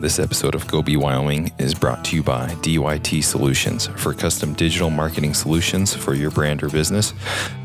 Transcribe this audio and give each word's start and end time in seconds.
This 0.00 0.18
episode 0.18 0.54
of 0.54 0.66
Go 0.66 0.80
Be 0.80 0.96
Wyoming 0.96 1.52
is 1.58 1.74
brought 1.74 2.02
to 2.06 2.16
you 2.16 2.22
by 2.22 2.46
DYT 2.62 3.22
Solutions. 3.22 3.88
For 3.96 4.14
custom 4.14 4.54
digital 4.54 4.88
marketing 4.88 5.34
solutions 5.34 5.94
for 5.94 6.14
your 6.14 6.30
brand 6.30 6.62
or 6.62 6.70
business, 6.70 7.12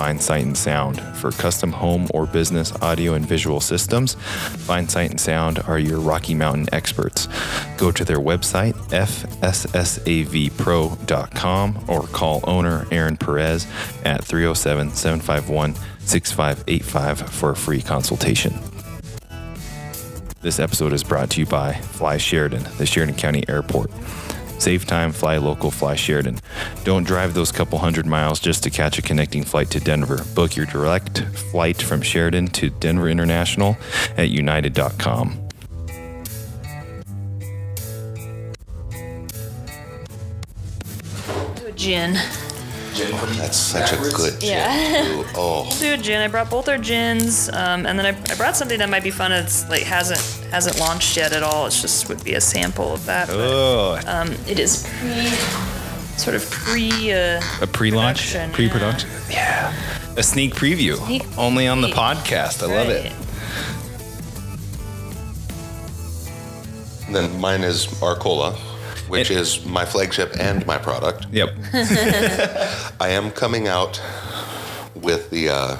Find 0.00 0.22
Sight 0.22 0.46
and 0.46 0.56
Sound 0.56 0.98
for 1.18 1.30
custom 1.30 1.72
home 1.72 2.08
or 2.14 2.24
business 2.24 2.72
audio 2.80 3.12
and 3.12 3.26
visual 3.26 3.60
systems. 3.60 4.14
Find 4.14 4.90
Sight 4.90 5.10
and 5.10 5.20
Sound 5.20 5.58
are 5.68 5.78
your 5.78 6.00
Rocky 6.00 6.34
Mountain 6.34 6.70
experts. 6.72 7.28
Go 7.76 7.92
to 7.92 8.02
their 8.02 8.16
website, 8.16 8.72
fssavpro.com, 8.88 11.84
or 11.86 12.04
call 12.04 12.40
owner 12.44 12.86
Aaron 12.90 13.18
Perez 13.18 13.66
at 14.06 14.24
307 14.24 14.94
751 14.94 15.74
6585 15.98 17.20
for 17.20 17.50
a 17.50 17.56
free 17.56 17.82
consultation. 17.82 18.54
This 20.40 20.58
episode 20.58 20.94
is 20.94 21.04
brought 21.04 21.28
to 21.32 21.40
you 21.40 21.46
by 21.46 21.74
Fly 21.74 22.16
Sheridan, 22.16 22.66
the 22.78 22.86
Sheridan 22.86 23.16
County 23.16 23.44
Airport. 23.50 23.90
Save 24.60 24.84
time, 24.84 25.10
fly 25.10 25.38
local, 25.38 25.70
fly 25.70 25.96
Sheridan. 25.96 26.38
Don't 26.84 27.04
drive 27.04 27.32
those 27.32 27.50
couple 27.50 27.78
hundred 27.78 28.04
miles 28.04 28.38
just 28.38 28.62
to 28.64 28.70
catch 28.70 28.98
a 28.98 29.02
connecting 29.02 29.42
flight 29.42 29.70
to 29.70 29.80
Denver. 29.80 30.22
Book 30.34 30.54
your 30.54 30.66
direct 30.66 31.20
flight 31.50 31.80
from 31.80 32.02
Sheridan 32.02 32.48
to 32.48 32.68
Denver 32.68 33.08
International 33.08 33.78
at 34.18 34.28
united.com. 34.28 35.48
Do 41.74 42.49
a 42.92 42.94
gin. 42.96 43.10
That's 43.38 43.56
such 43.56 43.92
a 43.92 43.96
good 43.96 44.40
gin. 44.40 44.50
Yeah. 44.50 45.04
too. 45.04 45.24
Oh, 45.36 45.68
Do 45.78 45.96
gin. 45.96 46.20
I 46.20 46.28
brought 46.28 46.50
both 46.50 46.68
our 46.68 46.78
gins, 46.78 47.48
um, 47.50 47.86
and 47.86 47.98
then 47.98 48.06
I, 48.06 48.10
I 48.32 48.34
brought 48.36 48.56
something 48.56 48.78
that 48.78 48.88
might 48.88 49.04
be 49.04 49.10
fun. 49.10 49.32
It's 49.32 49.68
like 49.68 49.82
hasn't 49.82 50.20
hasn't 50.52 50.78
launched 50.80 51.16
yet 51.16 51.32
at 51.32 51.42
all. 51.42 51.66
It's 51.66 51.80
just 51.80 52.08
would 52.08 52.22
be 52.24 52.34
a 52.34 52.40
sample 52.40 52.92
of 52.92 53.04
that. 53.06 53.28
but, 53.28 53.36
Oh, 53.38 54.00
um, 54.06 54.32
it 54.48 54.58
is 54.58 54.86
pre, 55.00 55.26
sort 56.18 56.34
of 56.36 56.50
pre. 56.50 57.12
Uh, 57.12 57.40
a 57.62 57.66
pre-launch, 57.66 58.32
Production, 58.32 58.52
pre-production. 58.52 59.10
Yeah. 59.30 59.72
a 60.16 60.22
sneak 60.22 60.54
preview, 60.54 60.96
Sneak 61.06 61.22
only 61.38 61.66
on 61.68 61.80
the 61.80 61.88
peek. 61.88 61.96
podcast. 61.96 62.62
I 62.62 62.74
love 62.74 62.88
it. 62.88 63.12
then 67.12 67.40
mine 67.40 67.62
is 67.62 67.86
Arcola, 68.02 68.56
which 69.10 69.30
It- 69.30 69.36
is 69.38 69.64
my 69.66 69.84
flagship 69.84 70.34
and 70.38 70.64
my 70.66 70.78
product. 70.78 71.26
Yep. 71.32 71.50
I 73.00 73.08
am 73.10 73.30
coming 73.32 73.66
out 73.68 74.00
with 74.94 75.30
the 75.30 75.48
uh, 75.48 75.76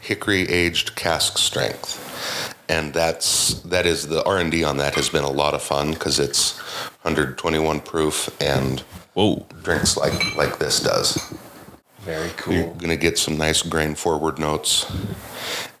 hickory 0.00 0.42
aged 0.48 0.94
cask 0.94 1.38
strength, 1.38 2.54
and 2.68 2.92
that's 2.92 3.54
that 3.62 3.86
is 3.86 4.08
the 4.08 4.22
R 4.24 4.38
and 4.38 4.50
D 4.50 4.62
on 4.64 4.76
that 4.76 4.94
has 4.94 5.08
been 5.08 5.24
a 5.24 5.30
lot 5.30 5.54
of 5.54 5.62
fun 5.62 5.92
because 5.92 6.18
it's 6.18 6.58
121 7.02 7.80
proof 7.80 8.28
and 8.40 8.80
Whoa. 9.14 9.46
drinks 9.62 9.96
like 9.96 10.36
like 10.36 10.58
this 10.58 10.80
does. 10.80 11.18
Very 12.00 12.30
cool. 12.36 12.54
You're 12.54 12.74
gonna 12.74 12.96
get 12.96 13.16
some 13.18 13.38
nice 13.38 13.62
grain 13.62 13.94
forward 13.94 14.38
notes, 14.38 14.84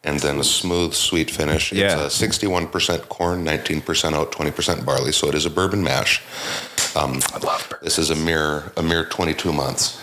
and 0.04 0.20
then 0.20 0.38
a 0.40 0.44
smooth, 0.44 0.94
sweet 0.94 1.30
finish. 1.30 1.70
Yeah. 1.70 2.06
It's 2.06 2.18
a 2.22 2.26
61% 2.28 3.08
corn, 3.10 3.44
19% 3.44 4.12
oat, 4.14 4.32
20% 4.32 4.86
barley, 4.86 5.12
so 5.12 5.28
it 5.28 5.34
is 5.34 5.44
a 5.44 5.50
bourbon 5.50 5.82
mash. 5.82 6.22
Um, 6.96 7.20
I 7.32 7.38
love. 7.38 7.72
This 7.82 7.98
is 7.98 8.10
a 8.10 8.14
mere 8.16 8.72
a 8.76 8.82
mere 8.82 9.04
22 9.04 9.52
months. 9.52 10.00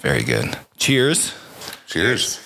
Very 0.00 0.22
good. 0.22 0.56
Cheers. 0.76 1.34
Cheers. 1.86 2.40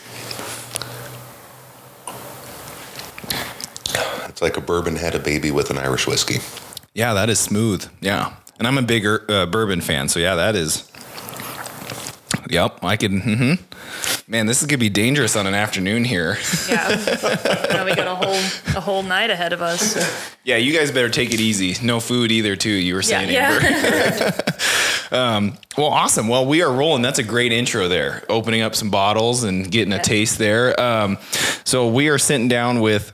It's 4.29 4.41
like 4.41 4.57
a 4.57 4.61
bourbon 4.61 4.97
had 4.97 5.15
a 5.15 5.19
baby 5.19 5.51
with 5.51 5.71
an 5.71 5.79
Irish 5.79 6.07
whiskey. 6.07 6.39
Yeah, 6.95 7.13
that 7.15 7.29
is 7.29 7.39
smooth. 7.39 7.87
Yeah. 8.01 8.33
And 8.59 8.67
I'm 8.67 8.79
a 8.79 8.83
bigger 8.83 9.25
uh, 9.29 9.47
bourbon 9.47 9.81
fan. 9.81 10.09
So, 10.09 10.19
yeah, 10.21 10.35
that 10.37 10.57
is. 10.57 10.91
Yep. 12.49 12.79
I 12.83 12.97
can. 12.97 13.21
hmm 13.21 13.53
Man, 14.31 14.47
this 14.47 14.61
is 14.61 14.67
going 14.69 14.79
to 14.79 14.85
be 14.85 14.89
dangerous 14.89 15.35
on 15.35 15.49
an 15.49 15.55
afternoon 15.55 16.05
here. 16.05 16.39
Yeah. 16.69 16.87
now 17.73 17.85
we 17.85 17.97
got 17.97 18.07
a 18.07 18.15
whole 18.15 18.77
a 18.77 18.81
whole 18.81 19.03
night 19.03 19.29
ahead 19.29 19.53
of 19.53 19.61
us. 19.61 19.99
yeah, 20.45 20.57
you 20.57 20.73
guys 20.73 20.93
better 20.93 21.09
take 21.09 21.35
it 21.35 21.41
easy. 21.41 21.75
No 21.85 21.99
food 21.99 22.31
either, 22.31 22.55
too. 22.55 22.71
You 22.71 22.95
were 22.95 23.01
Yeah. 23.01 23.07
saying, 23.27 23.31
Amber. 23.37 23.67
Yeah. 23.67 25.51
Well, 25.77 25.89
awesome. 25.89 26.29
Well, 26.29 26.47
we 26.47 26.63
are 26.63 26.71
rolling. 26.73 27.03
That's 27.03 27.19
a 27.19 27.25
great 27.25 27.53
intro 27.53 27.89
there. 27.89 28.23
Opening 28.29 28.61
up 28.63 28.77
some 28.77 28.91
bottles 28.91 29.43
and 29.43 29.69
getting 29.69 29.93
a 29.93 29.99
taste 30.01 30.39
there. 30.39 30.79
Um, 30.81 31.19
so 31.65 31.89
we 31.89 32.09
are 32.09 32.19
sitting 32.19 32.47
down 32.49 32.81
with 32.81 33.13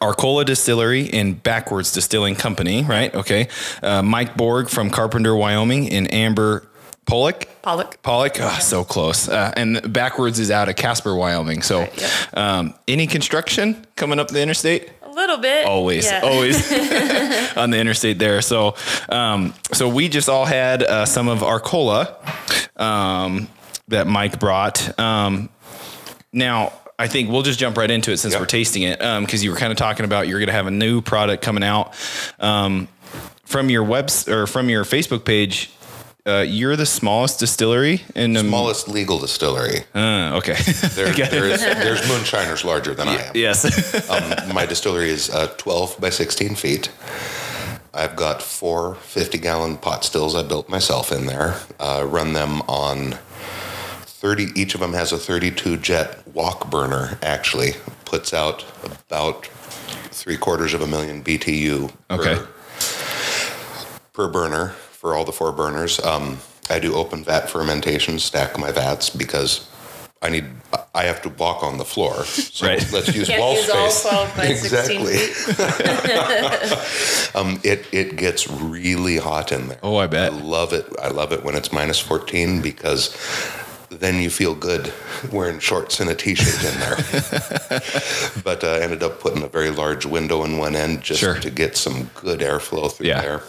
Arcola 0.00 0.44
Distillery 0.44 1.10
and 1.12 1.42
Backwards 1.42 1.92
Distilling 1.92 2.36
Company, 2.36 2.84
right? 2.84 3.12
Okay. 3.14 3.48
Uh, 3.82 4.02
Mike 4.02 4.36
Borg 4.36 4.68
from 4.68 4.90
Carpenter, 4.90 5.34
Wyoming, 5.34 5.90
and 5.90 6.12
Amber 6.14 6.68
Pollock. 7.10 7.48
Pollock. 7.62 8.02
Pollock, 8.02 8.36
oh, 8.40 8.58
so 8.60 8.84
close. 8.84 9.28
Uh, 9.28 9.52
and 9.56 9.92
Backwards 9.92 10.38
is 10.38 10.50
out 10.50 10.68
of 10.68 10.76
Casper, 10.76 11.14
Wyoming. 11.14 11.60
So, 11.62 11.80
Right, 11.80 12.00
yep. 12.00 12.10
um, 12.36 12.74
any 12.88 13.06
construction 13.06 13.84
coming 13.96 14.18
up 14.18 14.28
the 14.28 14.40
interstate? 14.40 14.90
A 15.02 15.10
little 15.10 15.38
bit. 15.38 15.66
always 15.66 16.06
Yeah. 16.06 16.20
always 16.22 16.56
on 17.56 17.70
the 17.70 17.78
interstate 17.78 18.18
there 18.20 18.40
so 18.40 18.76
um 19.08 19.52
so 19.72 19.88
we 19.88 20.08
just 20.08 20.28
all 20.28 20.44
had 20.46 20.82
uh, 20.84 21.04
some 21.04 21.28
of 21.28 21.42
Arcola 21.42 22.16
um 22.76 23.48
that 23.88 24.06
mike 24.06 24.38
brought 24.38 24.98
um 25.00 25.48
now 26.32 26.72
I 26.98 27.08
think 27.08 27.28
we'll 27.30 27.42
just 27.42 27.58
jump 27.58 27.76
right 27.76 27.90
into 27.90 28.12
it 28.12 28.18
since 28.18 28.32
Yep. 28.34 28.40
we're 28.40 28.46
tasting 28.46 28.82
it. 28.82 29.02
Um, 29.02 29.26
cause 29.26 29.42
you 29.42 29.50
were 29.50 29.56
kind 29.56 29.72
of 29.72 29.78
talking 29.78 30.04
about 30.04 30.28
you're 30.28 30.38
going 30.38 30.48
to 30.48 30.52
have 30.52 30.66
a 30.66 30.70
new 30.70 31.00
product 31.00 31.42
coming 31.42 31.64
out. 31.64 31.94
Um, 32.38 32.88
from 33.46 33.68
your 33.70 33.82
webs 33.82 34.28
or 34.28 34.46
from 34.46 34.68
your 34.68 34.84
Facebook 34.84 35.24
page, 35.24 35.70
uh, 36.26 36.44
you're 36.46 36.76
the 36.76 36.86
smallest 36.86 37.38
distillery 37.38 38.02
in 38.14 38.32
the 38.32 38.40
Smallest 38.40 38.88
legal 38.88 39.18
distillery. 39.18 39.84
Uh, 39.94 40.36
okay. 40.38 40.56
There, 40.94 41.12
there's, 41.12 41.60
there's 41.60 42.08
moonshiners 42.08 42.64
larger 42.64 42.94
than 42.94 43.08
I 43.08 43.16
am. 43.22 43.32
yes. 43.34 43.64
Um, 44.10 44.54
my 44.54 44.66
distillery 44.66 45.10
is 45.10 45.30
uh, 45.30 45.46
12 45.56 46.00
by 46.00 46.10
16 46.10 46.54
feet. 46.56 46.90
I've 47.94 48.16
got 48.16 48.42
four 48.42 48.94
50 48.96 49.38
gallon 49.38 49.76
pot 49.76 50.04
stills 50.04 50.34
I 50.34 50.42
built 50.42 50.68
myself 50.68 51.10
in 51.12 51.26
there. 51.26 51.56
Uh, 51.78 52.04
run 52.08 52.32
them 52.34 52.60
on 52.62 53.18
30, 54.04 54.48
each 54.54 54.74
of 54.74 54.80
them 54.80 54.92
has 54.92 55.12
a 55.12 55.18
32 55.18 55.76
jet 55.78 56.26
wok 56.34 56.70
burner, 56.70 57.18
actually. 57.22 57.72
Puts 58.04 58.34
out 58.34 58.64
about 59.08 59.46
three 60.12 60.36
quarters 60.36 60.74
of 60.74 60.82
a 60.82 60.86
million 60.86 61.22
BTU 61.22 61.90
Okay. 62.10 62.36
per, 62.36 62.48
per 64.12 64.28
burner 64.28 64.74
for 65.00 65.14
all 65.14 65.24
the 65.24 65.32
four 65.32 65.50
burners. 65.50 65.98
Um, 66.04 66.38
I 66.68 66.78
do 66.78 66.94
open 66.94 67.24
vat 67.24 67.48
fermentation, 67.48 68.18
stack 68.18 68.58
my 68.58 68.70
vats 68.70 69.08
because 69.08 69.66
I 70.20 70.28
need 70.28 70.44
I 70.94 71.04
have 71.04 71.22
to 71.22 71.30
walk 71.30 71.62
on 71.62 71.78
the 71.78 71.84
floor. 71.86 72.24
So 72.26 72.66
Right. 72.66 72.92
let's 72.92 73.08
use 73.14 73.28
Can't 73.28 73.40
wall 73.40 73.54
use 73.54 73.70
all 73.70 73.90
12 73.90 74.36
by 74.36 74.54
16 74.54 75.00
exactly. 75.00 75.16
um, 77.40 77.58
it 77.64 77.86
it 77.92 78.16
gets 78.16 78.46
really 78.50 79.16
hot 79.16 79.50
in 79.52 79.68
there. 79.68 79.78
Oh, 79.82 79.96
I 79.96 80.06
bet. 80.06 80.32
I 80.34 80.36
love 80.36 80.74
it. 80.74 80.86
I 81.02 81.08
love 81.08 81.32
it 81.32 81.42
when 81.44 81.54
it's 81.56 81.72
minus 81.72 81.98
14 81.98 82.60
because 82.60 83.16
then 83.90 84.22
you 84.22 84.30
feel 84.30 84.54
good 84.54 84.92
wearing 85.32 85.58
shorts 85.58 86.00
and 86.00 86.08
a 86.10 86.14
t-shirt 86.14 86.64
in 86.72 86.80
there. 86.80 86.96
but 88.44 88.62
uh, 88.64 88.68
I 88.68 88.80
ended 88.80 89.02
up 89.02 89.20
putting 89.20 89.42
a 89.42 89.48
very 89.48 89.70
large 89.70 90.06
window 90.06 90.44
in 90.44 90.58
one 90.58 90.76
end 90.76 91.02
just 91.02 91.20
Sure. 91.20 91.34
to 91.40 91.50
get 91.50 91.76
some 91.76 92.10
good 92.14 92.40
airflow 92.40 92.90
through 92.90 93.06
Yeah. 93.08 93.20
there. 93.20 93.42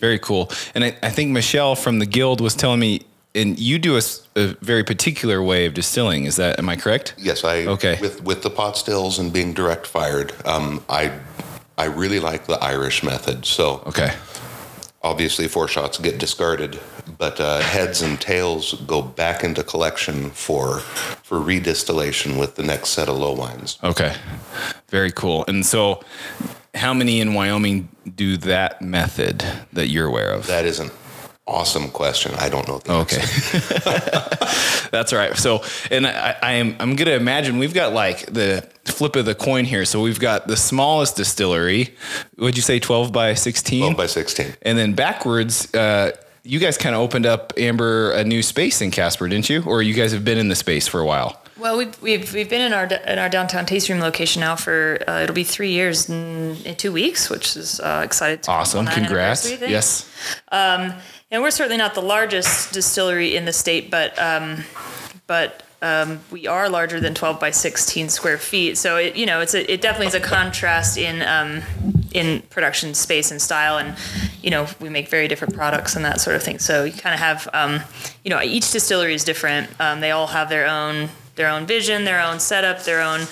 Very 0.00 0.18
cool. 0.18 0.50
And 0.74 0.84
I, 0.84 0.96
I 1.02 1.10
think 1.10 1.30
Michelle 1.30 1.74
from 1.76 1.98
the 1.98 2.06
guild 2.06 2.40
was 2.40 2.54
telling 2.54 2.80
me, 2.80 3.02
and 3.34 3.58
you 3.58 3.78
do 3.78 3.98
a 4.36 4.46
very 4.62 4.84
particular 4.84 5.42
way 5.42 5.66
of 5.66 5.74
distilling. 5.74 6.24
Is 6.24 6.36
that, 6.36 6.58
am 6.58 6.68
I 6.68 6.76
correct? 6.76 7.14
Yes, 7.18 7.42
I 7.44 7.66
Okay. 7.66 7.98
with 8.00 8.22
with 8.22 8.42
the 8.42 8.50
pot 8.50 8.76
stills 8.76 9.18
and 9.18 9.32
being 9.32 9.52
direct 9.52 9.86
fired. 9.86 10.32
Um, 10.44 10.84
I 10.88 11.10
I 11.76 11.86
really 11.86 12.20
like 12.20 12.46
the 12.46 12.54
Irish 12.62 13.02
method. 13.02 13.44
So 13.44 13.82
Okay. 13.86 14.12
Obviously 15.04 15.44
foreshots 15.46 16.02
get 16.02 16.18
discarded, 16.18 16.80
but 17.18 17.38
uh, 17.38 17.60
heads 17.60 18.00
and 18.00 18.18
tails 18.18 18.72
go 18.86 19.02
back 19.02 19.44
into 19.44 19.62
collection 19.62 20.30
for 20.30 20.78
for 21.22 21.38
redistillation 21.38 22.40
with 22.40 22.56
the 22.56 22.62
next 22.62 22.88
set 22.88 23.08
of 23.08 23.18
low 23.18 23.34
wines. 23.34 23.78
Okay. 23.84 24.16
Very 24.88 25.12
cool. 25.12 25.44
And 25.46 25.64
so, 25.64 26.02
how 26.74 26.94
many 26.94 27.20
in 27.20 27.34
Wyoming 27.34 27.90
do 28.16 28.38
that 28.38 28.80
method 28.80 29.44
that 29.74 29.88
you're 29.88 30.06
aware 30.06 30.32
of? 30.32 30.46
That 30.46 30.64
is 30.64 30.80
an 30.80 30.90
awesome 31.46 31.90
question. 31.90 32.34
I 32.38 32.48
don't 32.48 32.66
know 32.66 32.78
the 32.78 32.92
Okay. 32.92 33.16
That's 34.90 35.12
all 35.12 35.18
right. 35.18 35.36
So, 35.36 35.62
and 35.90 36.06
I, 36.06 36.36
I 36.42 36.52
am 36.52 36.76
I'm 36.80 36.96
gonna 36.96 37.12
imagine 37.12 37.58
we've 37.58 37.74
got 37.74 37.92
like 37.92 38.26
the 38.26 38.68
flip 38.84 39.16
of 39.16 39.24
the 39.24 39.34
coin 39.34 39.64
here. 39.64 39.84
So 39.84 40.00
we've 40.00 40.20
got 40.20 40.46
the 40.46 40.56
smallest 40.56 41.16
distillery. 41.16 41.94
Would 42.38 42.56
you 42.56 42.62
say 42.62 42.78
12 42.78 43.12
by 43.12 43.34
16? 43.34 43.80
12 43.80 43.96
by 43.96 44.06
16. 44.06 44.54
And 44.62 44.78
then 44.78 44.94
backwards, 44.94 45.72
uh, 45.74 46.12
you 46.44 46.58
guys 46.58 46.76
kind 46.76 46.94
of 46.94 47.00
opened 47.00 47.26
up 47.26 47.52
Amber 47.56 48.12
a 48.12 48.22
new 48.22 48.42
space 48.42 48.80
in 48.80 48.90
Casper, 48.90 49.28
didn't 49.28 49.48
you? 49.48 49.62
Or 49.66 49.82
you 49.82 49.94
guys 49.94 50.12
have 50.12 50.24
been 50.24 50.38
in 50.38 50.48
the 50.48 50.54
space 50.54 50.86
for 50.86 51.00
a 51.00 51.06
while? 51.06 51.40
Well, 51.58 51.78
we've, 51.78 52.02
we've, 52.02 52.34
we've 52.34 52.50
been 52.50 52.60
in 52.60 52.72
our 52.72 52.84
in 52.84 53.18
our 53.18 53.28
downtown 53.28 53.64
tasting 53.64 53.94
room 53.94 54.02
location 54.02 54.40
now 54.40 54.56
for 54.56 54.98
uh, 55.08 55.22
it'll 55.22 55.34
be 55.34 55.44
three 55.44 55.70
years 55.70 56.10
in, 56.10 56.56
in 56.64 56.74
two 56.74 56.92
weeks, 56.92 57.30
which 57.30 57.56
is 57.56 57.80
uh, 57.80 58.02
excited. 58.04 58.42
To 58.42 58.50
Awesome. 58.50 58.86
Congrats. 58.86 59.50
Yes. 59.60 60.10
Um, 60.52 60.94
and 61.34 61.42
we're 61.42 61.50
certainly 61.50 61.76
not 61.76 61.94
the 61.94 62.02
largest 62.02 62.72
distillery 62.72 63.34
in 63.34 63.44
the 63.44 63.52
state, 63.52 63.90
but 63.90 64.16
um, 64.20 64.62
but 65.26 65.64
um, 65.82 66.20
we 66.30 66.46
are 66.46 66.68
larger 66.68 67.00
than 67.00 67.12
12 67.12 67.40
by 67.40 67.50
16 67.50 68.08
square 68.08 68.38
feet. 68.38 68.78
So 68.78 68.96
it 68.96 69.16
you 69.16 69.26
know 69.26 69.40
it's 69.40 69.52
a, 69.52 69.70
it 69.70 69.80
definitely 69.80 70.06
is 70.06 70.14
a 70.14 70.20
contrast 70.20 70.96
in 70.96 71.22
um, 71.22 71.62
in 72.12 72.42
production 72.50 72.94
space 72.94 73.32
and 73.32 73.42
style, 73.42 73.78
and 73.78 73.96
you 74.42 74.50
know 74.50 74.68
we 74.80 74.88
make 74.88 75.08
very 75.08 75.26
different 75.26 75.54
products 75.54 75.96
and 75.96 76.04
that 76.04 76.20
sort 76.20 76.36
of 76.36 76.42
thing. 76.42 76.60
So 76.60 76.84
you 76.84 76.92
kind 76.92 77.14
of 77.14 77.20
have 77.20 77.48
um, 77.52 77.80
you 78.22 78.30
know 78.30 78.40
each 78.40 78.70
distillery 78.70 79.14
is 79.14 79.24
different. 79.24 79.68
Um, 79.80 80.00
they 80.00 80.12
all 80.12 80.28
have 80.28 80.48
their 80.48 80.68
own 80.68 81.08
their 81.34 81.48
own 81.48 81.66
vision, 81.66 82.04
their 82.04 82.22
own 82.22 82.38
setup, 82.38 82.84
their 82.84 83.02
own 83.02 83.22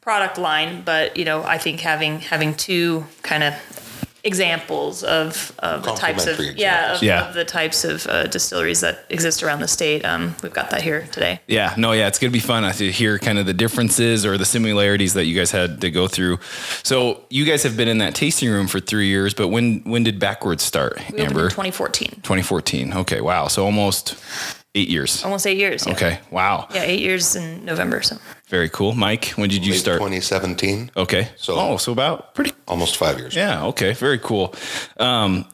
product 0.00 0.38
line. 0.38 0.80
But 0.80 1.18
you 1.18 1.26
know, 1.26 1.42
I 1.44 1.58
think 1.58 1.80
having 1.80 2.20
having 2.20 2.54
two 2.54 3.04
kind 3.22 3.44
of 3.44 3.54
examples 4.24 5.02
of, 5.02 5.52
of 5.60 5.82
the 5.82 5.92
types 5.94 6.26
of 6.26 6.38
yeah 6.56 6.94
of, 6.94 7.02
Yeah. 7.02 7.28
of 7.28 7.34
the 7.34 7.44
types 7.44 7.84
of 7.84 8.06
uh, 8.06 8.26
distilleries 8.26 8.80
that 8.80 9.04
exist 9.08 9.42
around 9.42 9.60
the 9.60 9.68
state. 9.68 10.04
Um, 10.04 10.34
we've 10.42 10.52
got 10.52 10.70
that 10.70 10.82
here 10.82 11.06
today. 11.12 11.40
Yeah, 11.46 11.74
no, 11.76 11.92
yeah, 11.92 12.06
it's 12.08 12.18
gonna 12.18 12.30
be 12.30 12.40
fun 12.40 12.70
to 12.72 12.90
hear 12.92 13.18
kind 13.18 13.38
of 13.38 13.46
the 13.46 13.54
differences 13.54 14.24
or 14.26 14.36
the 14.38 14.44
similarities 14.44 15.14
that 15.14 15.24
you 15.26 15.36
guys 15.38 15.50
had 15.50 15.80
to 15.80 15.90
go 15.90 16.06
through. 16.08 16.38
So 16.82 17.24
you 17.30 17.44
guys 17.44 17.62
have 17.62 17.76
been 17.76 17.88
in 17.88 17.98
that 17.98 18.14
tasting 18.14 18.50
room 18.50 18.66
for 18.66 18.80
three 18.80 19.08
years, 19.08 19.34
but 19.34 19.48
when 19.48 19.80
when 19.84 20.02
did 20.04 20.18
Backwards 20.18 20.62
start, 20.62 21.00
We 21.12 21.20
Amber? 21.20 21.48
2014, 21.50 22.10
2014. 22.22 22.92
Okay, 22.94 23.20
wow. 23.20 23.48
So 23.48 23.64
almost 23.64 24.16
eight 24.74 24.88
years. 24.88 25.24
almost 25.24 25.46
eight 25.46 25.56
years. 25.58 25.86
Yeah. 25.86 25.92
Okay, 25.94 26.20
wow. 26.30 26.68
Yeah, 26.74 26.82
eight 26.82 27.00
years 27.00 27.34
in 27.36 27.64
November. 27.64 28.02
So 28.02 28.16
Very 28.50 28.68
cool. 28.68 28.94
Mike, 28.94 29.26
when 29.36 29.48
did 29.48 29.64
you 29.64 29.72
Late 29.72 29.78
start? 29.78 29.98
2017, 30.00 30.90
Okay. 30.96 31.28
So- 31.36 31.54
oh, 31.56 31.76
so 31.76 31.92
about 31.92 32.34
pretty. 32.34 32.52
almost 32.66 32.96
five 32.96 33.16
years. 33.18 33.34
Yeah. 33.36 33.64
Okay. 33.66 33.92
Very 33.92 34.18
cool. 34.18 34.52
Um, 34.98 35.46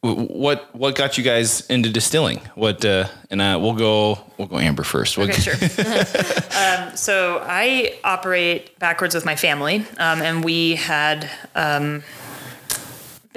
what 0.00 0.68
what 0.74 0.94
got 0.94 1.18
you 1.18 1.24
guys 1.24 1.60
into 1.68 1.90
distilling? 1.90 2.38
What 2.54 2.84
uh, 2.84 3.08
and 3.30 3.40
uh, 3.42 3.58
we'll 3.60 3.74
go 3.74 4.18
we'll 4.36 4.46
go 4.48 4.58
Amber 4.58 4.84
first. 4.84 5.18
What- 5.18 5.30
Okay, 5.30 5.40
sure. 5.40 5.54
um, 6.88 6.96
so 6.96 7.40
I 7.44 7.98
operate 8.04 8.78
backwards 8.78 9.14
with 9.14 9.24
my 9.24 9.34
family, 9.36 9.84
um, 9.98 10.22
and 10.22 10.44
we 10.44 10.76
had 10.76 11.28
um, 11.54 12.02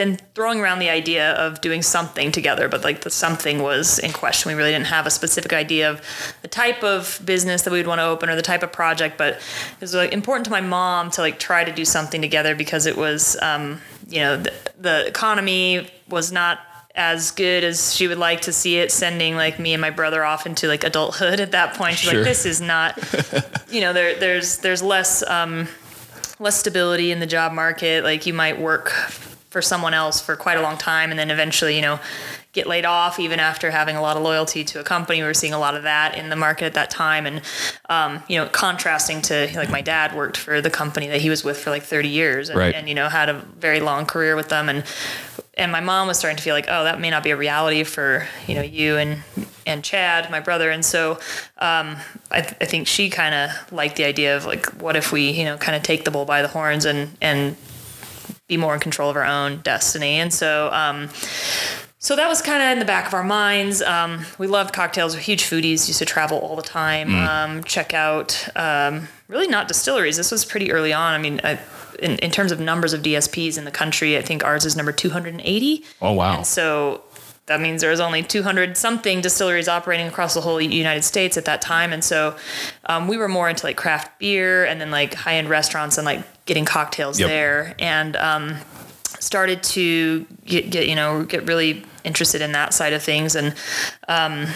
been 0.02 0.18
throwing 0.34 0.60
around 0.60 0.80
the 0.80 0.90
idea 0.90 1.34
of 1.34 1.62
doing 1.62 1.84
something 1.84 2.32
together, 2.32 2.68
but 2.68 2.84
like 2.84 3.02
the 3.02 3.10
something 3.12 3.62
was 3.62 4.00
in 4.00 4.12
question. 4.12 4.50
We 4.50 4.56
really 4.56 4.72
didn't 4.72 4.88
have 4.88 5.06
a 5.06 5.12
specific 5.12 5.54
idea 5.54 5.92
of 5.92 6.02
the 6.42 6.48
type 6.48 6.84
of 6.84 7.22
business 7.24 7.62
that 7.64 7.72
we'd 7.72 7.86
want 7.86 8.00
to 8.00 8.06
open 8.06 8.28
or 8.28 8.36
the 8.36 8.42
type 8.42 8.64
of 8.64 8.72
project, 8.72 9.18
but 9.18 9.36
it 9.36 9.82
was 9.82 9.94
like 9.94 10.12
important 10.12 10.46
to 10.46 10.52
my 10.52 10.62
mom 10.62 11.12
to 11.12 11.22
like 11.22 11.38
try 11.38 11.64
to 11.64 11.72
do 11.72 11.86
something 11.86 12.20
together 12.20 12.56
because 12.56 12.88
it 12.88 12.98
was, 12.98 13.38
um, 13.44 13.80
you 14.10 14.20
know, 14.22 14.38
the, 14.38 14.52
the 14.80 15.06
economy 15.08 15.88
was 16.10 16.32
not 16.32 16.60
as 16.96 17.30
good 17.32 17.64
as 17.64 17.94
she 17.96 18.08
would 18.08 18.18
like 18.18 18.42
to 18.42 18.52
see 18.52 18.78
it 18.78 18.92
sending 18.92 19.36
like 19.36 19.60
me 19.60 19.74
and 19.74 19.80
my 19.82 19.92
brother 19.92 20.26
off 20.26 20.46
into 20.46 20.68
like 20.68 20.84
adulthood 20.84 21.40
at 21.40 21.52
that 21.54 21.74
point 21.76 21.96
she's 21.98 22.10
Sure. 22.10 22.20
like 22.20 22.28
this 22.28 22.46
is 22.46 22.60
not 22.60 22.98
you 23.72 23.80
know 23.80 23.94
there 23.94 24.20
there's 24.20 24.58
there's 24.58 24.84
less 24.84 25.24
um 25.24 25.70
less 26.42 26.58
stability 26.60 27.12
in 27.12 27.20
the 27.20 27.28
job 27.28 27.54
market. 27.54 28.04
Like 28.04 28.26
you 28.26 28.34
might 28.34 28.60
work 28.60 28.92
for 29.52 29.62
someone 29.62 29.94
else 29.94 30.22
for 30.22 30.36
quite 30.38 30.58
a 30.58 30.62
long 30.62 30.78
time 30.78 31.12
and 31.12 31.20
then 31.20 31.30
eventually, 31.30 31.76
you 31.76 31.82
know, 31.82 32.00
get 32.54 32.68
laid 32.68 32.86
off 32.86 33.20
even 33.20 33.38
after 33.40 33.70
having 33.70 33.98
a 33.98 34.02
lot 34.02 34.16
of 34.16 34.24
loyalty 34.24 34.64
to 34.64 34.80
a 34.80 34.84
company. 34.84 35.20
We 35.20 35.26
were 35.28 35.34
seeing 35.34 35.52
a 35.54 35.60
lot 35.60 35.76
of 35.76 35.84
that 35.84 36.18
in 36.18 36.30
the 36.30 36.38
market 36.38 36.66
at 36.66 36.74
that 36.76 36.90
time. 36.90 37.26
And, 37.26 37.42
um, 37.90 38.24
you 38.30 38.38
know, 38.38 38.48
contrasting 38.48 39.22
to 39.24 39.52
like 39.56 39.70
my 39.70 39.82
dad 39.82 40.16
worked 40.16 40.38
for 40.38 40.62
the 40.62 40.70
company 40.70 41.08
that 41.10 41.20
he 41.22 41.30
was 41.30 41.44
with 41.44 41.58
for 41.58 41.70
like 41.70 41.84
30 41.84 42.08
years 42.08 42.50
and, 42.50 42.58
Right. 42.58 42.74
and 42.74 42.88
you 42.88 42.96
know, 42.96 43.10
had 43.10 43.28
a 43.28 43.34
very 43.34 43.82
long 43.82 44.06
career 44.06 44.38
with 44.38 44.48
them. 44.48 44.70
And, 44.70 44.86
and 45.58 45.70
my 45.70 45.82
mom 45.82 46.08
was 46.08 46.18
starting 46.18 46.38
to 46.38 46.44
feel 46.44 46.56
like, 46.56 46.68
oh, 46.70 46.86
that 46.86 47.00
may 47.02 47.10
not 47.10 47.24
be 47.24 47.32
a 47.32 47.38
reality 47.38 47.84
for, 47.84 48.26
you 48.48 48.56
know, 48.56 48.62
you 48.62 48.96
and, 48.96 49.22
and 49.68 49.84
Chad, 49.84 50.32
my 50.32 50.40
brother. 50.40 50.72
And 50.72 50.84
so, 50.84 51.20
um, 51.58 51.98
I, 52.32 52.40
th- 52.42 52.56
I 52.62 52.66
think 52.66 52.88
she 52.88 53.10
kind 53.10 53.36
of 53.36 53.72
liked 53.74 53.98
the 53.98 54.06
idea 54.06 54.38
of 54.38 54.46
like, 54.46 54.66
what 54.82 54.96
if 54.96 55.12
we, 55.12 55.30
you 55.32 55.44
know, 55.44 55.58
kind 55.58 55.76
of 55.76 55.84
take 55.84 56.06
the 56.06 56.12
bull 56.12 56.24
by 56.24 56.42
the 56.42 56.48
horns 56.48 56.86
and, 56.86 57.18
and 57.22 57.58
be 58.52 58.58
more 58.58 58.74
in 58.74 58.82
control 58.82 59.10
of 59.10 59.16
our 59.16 59.26
own 59.26 59.62
destiny. 59.62 60.20
And 60.20 60.34
so, 60.34 60.70
um, 60.74 61.08
so 62.00 62.18
that 62.18 62.28
was 62.28 62.42
kind 62.42 62.62
of 62.62 62.70
in 62.74 62.80
the 62.80 62.86
back 62.86 63.08
of 63.08 63.14
our 63.14 63.24
minds. 63.24 63.82
Um, 63.82 64.26
we 64.38 64.46
loved 64.46 64.74
cocktails. 64.74 65.16
We're 65.16 65.22
huge 65.22 65.44
foodies. 65.44 65.88
Used 65.88 66.00
to 66.00 66.06
travel 66.06 66.38
all 66.40 66.58
the 66.58 66.62
time. 66.62 67.16
Um, 67.16 67.64
check 67.64 67.94
out 67.94 68.50
um, 68.58 69.08
really 69.30 69.48
not 69.48 69.70
distilleries. 69.70 70.18
This 70.18 70.32
was 70.32 70.44
pretty 70.44 70.70
early 70.74 70.92
on. 70.92 71.14
I 71.14 71.18
mean, 71.18 71.40
I, 71.46 71.60
in, 72.00 72.18
in 72.18 72.30
terms 72.30 72.52
of 72.52 72.60
numbers 72.60 72.92
of 72.92 73.02
DSPs 73.02 73.58
in 73.58 73.64
the 73.64 73.72
country, 73.72 74.18
I 74.18 74.22
think 74.22 74.44
ours 74.44 74.66
is 74.66 74.76
number 74.76 74.92
280. 74.92 75.86
Oh 76.02 76.12
wow. 76.12 76.38
And 76.38 76.46
so 76.46 77.04
that 77.52 77.60
means 77.60 77.82
there 77.82 77.90
was 77.92 78.00
only 78.00 78.24
200 78.24 78.78
something 78.78 79.20
distilleries 79.20 79.68
operating 79.68 80.08
across 80.08 80.34
the 80.34 80.42
whole 80.42 80.62
United 80.62 81.04
States 81.04 81.36
at 81.38 81.44
that 81.46 81.62
time. 81.62 81.92
And 81.92 82.02
so 82.04 82.36
um, 82.86 83.08
we 83.10 83.18
were 83.18 83.28
more 83.28 83.50
into 83.50 83.66
like 83.66 83.76
craft 83.76 84.18
beer 84.20 84.66
and 84.66 84.80
then 84.80 84.90
like 84.90 85.14
high 85.14 85.36
end 85.36 85.50
restaurants 85.50 85.98
and 85.98 86.06
like 86.06 86.24
getting 86.46 86.64
cocktails 86.66 87.20
Yep. 87.20 87.28
there. 87.30 87.76
And 87.80 88.16
um, 88.16 88.56
started 89.20 89.62
to 89.62 90.26
get, 90.46 90.70
get 90.72 90.88
you 90.88 90.96
know 90.96 91.24
get 91.24 91.46
really 91.48 91.84
interested 92.04 92.42
in 92.42 92.54
that 92.54 92.74
side 92.74 92.94
of 92.94 93.04
things 93.04 93.36
and 93.36 93.54
um, 94.08 94.48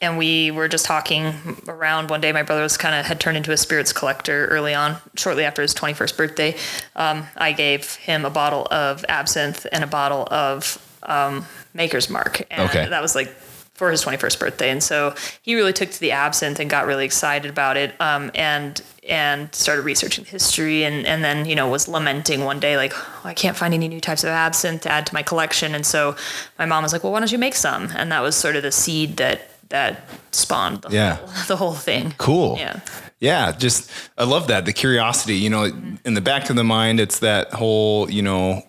and 0.00 0.18
we 0.18 0.50
were 0.50 0.68
just 0.68 0.84
talking 0.84 1.32
around 1.66 2.10
one 2.10 2.20
day 2.20 2.30
my 2.32 2.42
brother 2.44 2.62
was 2.62 2.76
kind 2.76 2.94
of 2.94 3.04
had 3.06 3.18
turned 3.18 3.36
into 3.36 3.50
a 3.50 3.56
spirits 3.56 3.92
collector 3.92 4.46
early 4.46 4.74
on 4.74 4.96
shortly 5.16 5.42
after 5.44 5.60
his 5.62 5.74
21st 5.74 6.16
birthday 6.16 6.54
um, 6.94 7.26
i 7.36 7.50
gave 7.50 7.96
him 7.96 8.24
a 8.24 8.30
bottle 8.30 8.68
of 8.70 9.04
absinthe 9.08 9.66
and 9.72 9.82
a 9.82 9.88
bottle 9.88 10.28
of 10.30 10.78
um, 11.04 11.44
maker's 11.74 12.08
mark 12.10 12.42
and 12.50 12.62
Okay. 12.68 12.86
that 12.88 13.02
was 13.02 13.14
like 13.14 13.28
for 13.74 13.90
his 13.90 14.04
21st 14.04 14.38
birthday 14.38 14.70
and 14.70 14.82
so 14.82 15.14
he 15.40 15.54
really 15.54 15.72
took 15.72 15.90
to 15.90 15.98
the 16.00 16.12
absinthe 16.12 16.60
and 16.60 16.68
got 16.68 16.86
really 16.86 17.04
excited 17.06 17.50
about 17.50 17.76
it 17.76 17.94
um, 18.00 18.30
and 18.34 18.82
and 19.08 19.52
started 19.54 19.82
researching 19.82 20.22
the 20.24 20.30
history 20.30 20.84
and, 20.84 21.06
and 21.06 21.24
then 21.24 21.46
you 21.46 21.56
know 21.56 21.68
was 21.68 21.88
lamenting 21.88 22.44
one 22.44 22.60
day 22.60 22.76
like 22.76 22.92
oh, 22.94 23.20
i 23.24 23.34
can't 23.34 23.56
find 23.56 23.72
any 23.74 23.88
new 23.88 24.00
types 24.00 24.22
of 24.24 24.28
absinthe 24.30 24.82
to 24.82 24.90
add 24.92 25.06
to 25.06 25.14
my 25.14 25.22
collection 25.22 25.74
and 25.74 25.84
so 25.86 26.14
my 26.58 26.66
mom 26.66 26.82
was 26.82 26.92
like 26.92 27.02
well 27.02 27.12
why 27.12 27.18
don't 27.18 27.32
you 27.32 27.38
make 27.38 27.54
some 27.54 27.88
and 27.96 28.12
that 28.12 28.20
was 28.20 28.36
sort 28.36 28.54
of 28.56 28.62
the 28.62 28.70
seed 28.72 29.16
that 29.16 29.48
that 29.70 30.02
spawned 30.32 30.82
the, 30.82 30.90
Yeah. 30.90 31.14
whole, 31.16 31.28
the 31.48 31.56
whole 31.56 31.74
thing 31.74 32.14
Cool. 32.18 32.56
yeah 32.58 32.80
Yeah, 33.20 33.52
just 33.52 33.90
I 34.18 34.24
love 34.24 34.48
that 34.48 34.64
the 34.66 34.72
curiosity. 34.72 35.36
You 35.36 35.48
know, 35.48 35.64
in 36.04 36.14
the 36.14 36.20
back 36.20 36.50
of 36.50 36.56
the 36.56 36.64
mind, 36.64 36.98
it's 37.00 37.20
that 37.20 37.52
whole 37.54 38.10
you 38.10 38.20
know 38.20 38.62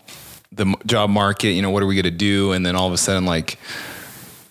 the 0.56 0.76
job 0.86 1.10
market. 1.10 1.50
You 1.52 1.62
know, 1.62 1.70
what 1.72 1.84
are 1.84 1.86
we 1.88 1.96
going 1.96 2.04
to 2.04 2.12
do? 2.12 2.52
And 2.52 2.66
then 2.66 2.76
all 2.76 2.88
of 2.88 2.94
a 2.94 2.98
sudden, 2.98 3.26
like 3.26 3.58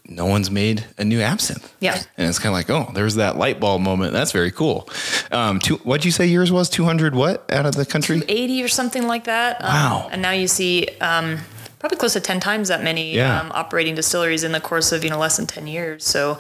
no 0.09 0.27
one's 0.27 0.51
made 0.51 0.85
a 0.99 1.05
new 1.05 1.21
absinthe. 1.21 1.73
Yeah. 1.81 1.95
and 2.19 2.29
it's 2.29 2.39
kind 2.39 2.53
of 2.53 2.55
like, 2.55 2.69
oh, 2.69 2.93
there's 2.93 3.15
that 3.15 3.37
light 3.39 3.61
bulb 3.61 3.81
moment. 3.83 4.13
That's 4.13 4.33
very 4.33 4.51
cool. 4.51 4.89
Um, 5.31 5.59
two, 5.59 5.77
what'd 5.77 6.05
you 6.05 6.11
say 6.11 6.27
yours 6.27 6.53
was? 6.53 6.69
Two 6.69 6.85
hundred 6.85 7.15
what 7.15 7.51
out 7.51 7.65
of 7.67 7.75
the 7.77 7.87
country? 7.87 8.21
80 8.29 8.63
or 8.63 8.69
something 8.69 9.07
like 9.07 9.25
that. 9.25 9.63
Um, 9.63 9.69
Wow. 9.71 10.09
and 10.13 10.21
now 10.21 10.33
you 10.33 10.49
see 10.49 10.89
um, 11.01 11.39
probably 11.83 11.99
close 11.99 12.13
to 12.13 12.21
10 12.21 12.39
times 12.39 12.69
that 12.69 12.81
many 12.83 13.13
Yeah. 13.17 13.41
um, 13.41 13.51
operating 13.55 13.97
distilleries 13.97 14.45
in 14.45 14.53
the 14.53 14.61
course 14.61 14.93
of 14.93 15.03
you 15.03 15.11
know 15.11 15.19
less 15.19 15.37
than 15.37 15.47
10 15.49 15.67
years. 15.67 16.05
So, 16.07 16.39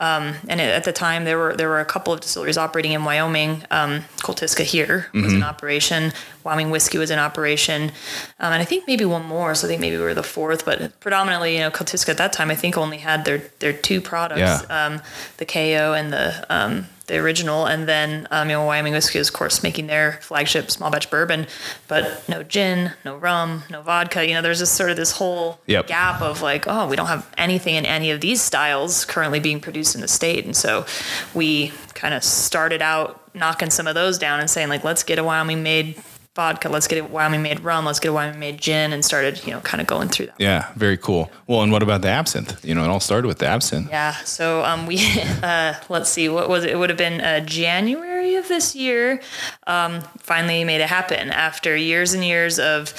um, 0.00 0.34
and 0.48 0.60
at 0.60 0.82
the 0.82 0.92
time 0.92 1.24
there 1.24 1.38
were 1.38 1.54
there 1.54 1.68
were 1.68 1.78
a 1.80 1.84
couple 1.84 2.12
of 2.12 2.20
distilleries 2.20 2.58
operating 2.58 2.92
in 2.92 3.04
Wyoming. 3.04 3.62
Um, 3.70 3.92
Koltiska 4.18 4.64
here 4.64 5.06
was 5.14 5.22
Mm-hmm. 5.22 5.36
in 5.36 5.42
operation. 5.44 6.12
Wyoming 6.42 6.70
whiskey 6.70 6.98
was 6.98 7.10
in 7.10 7.18
operation, 7.18 7.92
um, 8.40 8.52
and 8.54 8.62
I 8.62 8.64
think 8.64 8.84
maybe 8.88 9.04
one 9.04 9.24
more. 9.26 9.54
So 9.54 9.66
I 9.66 9.68
think 9.68 9.80
maybe 9.80 9.96
we 9.96 10.02
were 10.02 10.14
the 10.14 10.22
fourth, 10.22 10.64
but 10.64 10.98
predominantly 11.00 11.54
you 11.54 11.60
know 11.60 11.70
Koltiska 11.70 12.08
at 12.08 12.16
that 12.18 12.32
time 12.32 12.50
I 12.50 12.56
think 12.56 12.76
only 12.76 12.98
had 12.98 13.24
their 13.24 13.38
their 13.60 13.72
two 13.72 14.00
products, 14.00 14.40
Yeah. 14.68 14.86
um, 14.86 15.00
the 15.36 15.44
KO 15.46 15.92
and 15.94 16.12
the 16.12 16.44
um, 16.50 16.86
the 17.10 17.18
original, 17.18 17.66
and 17.66 17.86
then 17.88 18.26
um, 18.30 18.48
you 18.48 18.56
know 18.56 18.64
Wyoming 18.64 18.92
whiskey 18.92 19.18
is 19.18 19.28
of 19.28 19.34
course 19.34 19.62
making 19.62 19.86
their 19.88 20.18
flagship 20.22 20.70
small 20.70 20.90
batch 20.90 21.10
bourbon, 21.10 21.46
but 21.88 22.26
no 22.28 22.42
gin, 22.42 22.92
no 23.04 23.16
rum, 23.16 23.64
no 23.70 23.82
vodka. 23.82 24.26
You 24.26 24.34
know, 24.34 24.42
there's 24.42 24.60
just 24.60 24.74
sort 24.74 24.90
of 24.90 24.96
this 24.96 25.12
whole 25.12 25.60
Yep. 25.66 25.86
gap 25.88 26.22
of 26.22 26.42
like, 26.42 26.64
oh, 26.66 26.88
we 26.88 26.96
don't 26.96 27.06
have 27.08 27.28
anything 27.36 27.74
in 27.74 27.84
any 27.86 28.10
of 28.10 28.20
these 28.20 28.40
styles 28.40 29.04
currently 29.04 29.40
being 29.40 29.60
produced 29.60 29.94
in 29.94 30.00
the 30.00 30.08
state, 30.08 30.44
and 30.44 30.56
so 30.56 30.86
we 31.34 31.72
kind 31.94 32.14
of 32.14 32.24
started 32.24 32.80
out 32.80 33.16
knocking 33.34 33.70
some 33.70 33.86
of 33.86 33.94
those 33.94 34.18
down 34.18 34.40
and 34.40 34.48
saying 34.50 34.68
like, 34.68 34.82
let's 34.84 35.02
get 35.02 35.18
a 35.18 35.24
Wyoming 35.24 35.62
made 35.62 35.96
vodka, 36.36 36.68
let's 36.68 36.86
get 36.86 36.98
a 36.98 37.04
Wyoming 37.04 37.42
made 37.42 37.60
rum, 37.60 37.84
let's 37.84 37.98
get 38.00 38.08
a 38.08 38.12
Wyoming 38.12 38.38
made 38.40 38.58
gin, 38.58 38.92
and 38.92 39.04
started 39.04 39.44
you 39.46 39.52
know 39.52 39.60
kind 39.60 39.80
of 39.80 39.86
going 39.86 40.08
through 40.08 40.26
that. 40.26 40.36
Yeah, 40.38 40.70
very 40.76 40.96
cool. 40.96 41.30
Well, 41.46 41.62
and 41.62 41.72
what 41.72 41.82
about 41.82 42.02
the 42.02 42.08
absinthe? 42.08 42.64
You 42.64 42.74
know, 42.74 42.84
it 42.84 42.88
all 42.88 43.00
started 43.00 43.26
with 43.26 43.38
the 43.38 43.46
absinthe. 43.46 43.88
Yeah. 43.90 44.12
So 44.24 44.64
um, 44.64 44.86
we 44.86 44.98
uh, 45.42 45.74
let's 45.88 46.10
see, 46.10 46.28
what 46.28 46.48
was 46.48 46.64
it? 46.64 46.70
It 46.70 46.76
would 46.76 46.90
have 46.90 46.98
been 46.98 47.20
uh, 47.20 47.40
January 47.40 48.36
of 48.36 48.48
this 48.48 48.74
year. 48.76 49.20
Um, 49.66 50.02
finally 50.18 50.64
made 50.64 50.80
it 50.80 50.88
happen 50.88 51.30
after 51.30 51.76
years 51.76 52.14
and 52.14 52.24
years 52.24 52.58
of 52.58 52.94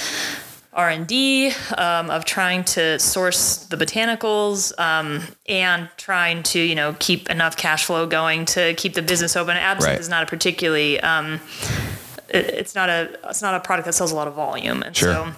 R 0.73 0.89
and 0.89 1.05
D 1.05 1.51
um, 1.77 2.09
of 2.09 2.23
trying 2.23 2.63
to 2.63 2.97
source 2.97 3.57
the 3.65 3.75
botanicals 3.75 4.77
um, 4.79 5.21
and 5.49 5.89
trying 5.97 6.43
to 6.43 6.59
you 6.59 6.75
know 6.75 6.95
keep 6.99 7.29
enough 7.29 7.57
cash 7.57 7.85
flow 7.85 8.07
going 8.07 8.45
to 8.45 8.73
keep 8.75 8.93
the 8.93 9.01
business 9.01 9.35
open. 9.35 9.57
Absinthe 9.57 9.91
Right. 9.93 9.99
is 9.99 10.07
not 10.09 10.23
a 10.23 10.25
particularly 10.27 10.99
um, 11.01 11.39
it, 12.33 12.45
it's 12.47 12.75
not 12.75 12.89
a 12.89 13.09
it's 13.29 13.41
not 13.41 13.53
a 13.55 13.59
product 13.59 13.85
that 13.85 13.93
sells 13.93 14.11
a 14.11 14.15
lot 14.15 14.27
of 14.27 14.33
volume, 14.33 14.81
and 14.83 14.95
Sure. 14.95 15.13
so 15.13 15.31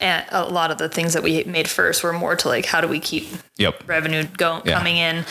and 0.00 0.24
a 0.30 0.44
lot 0.48 0.72
of 0.72 0.78
the 0.78 0.88
things 0.88 1.12
that 1.12 1.22
we 1.22 1.44
made 1.44 1.68
first 1.68 2.02
were 2.02 2.12
more 2.12 2.34
to 2.34 2.48
like 2.48 2.66
how 2.66 2.80
do 2.80 2.88
we 2.88 2.98
keep 2.98 3.28
Yep. 3.58 3.84
revenue 3.86 4.24
go, 4.36 4.60
Yeah. 4.64 4.76
coming 4.76 4.96
in. 4.96 5.24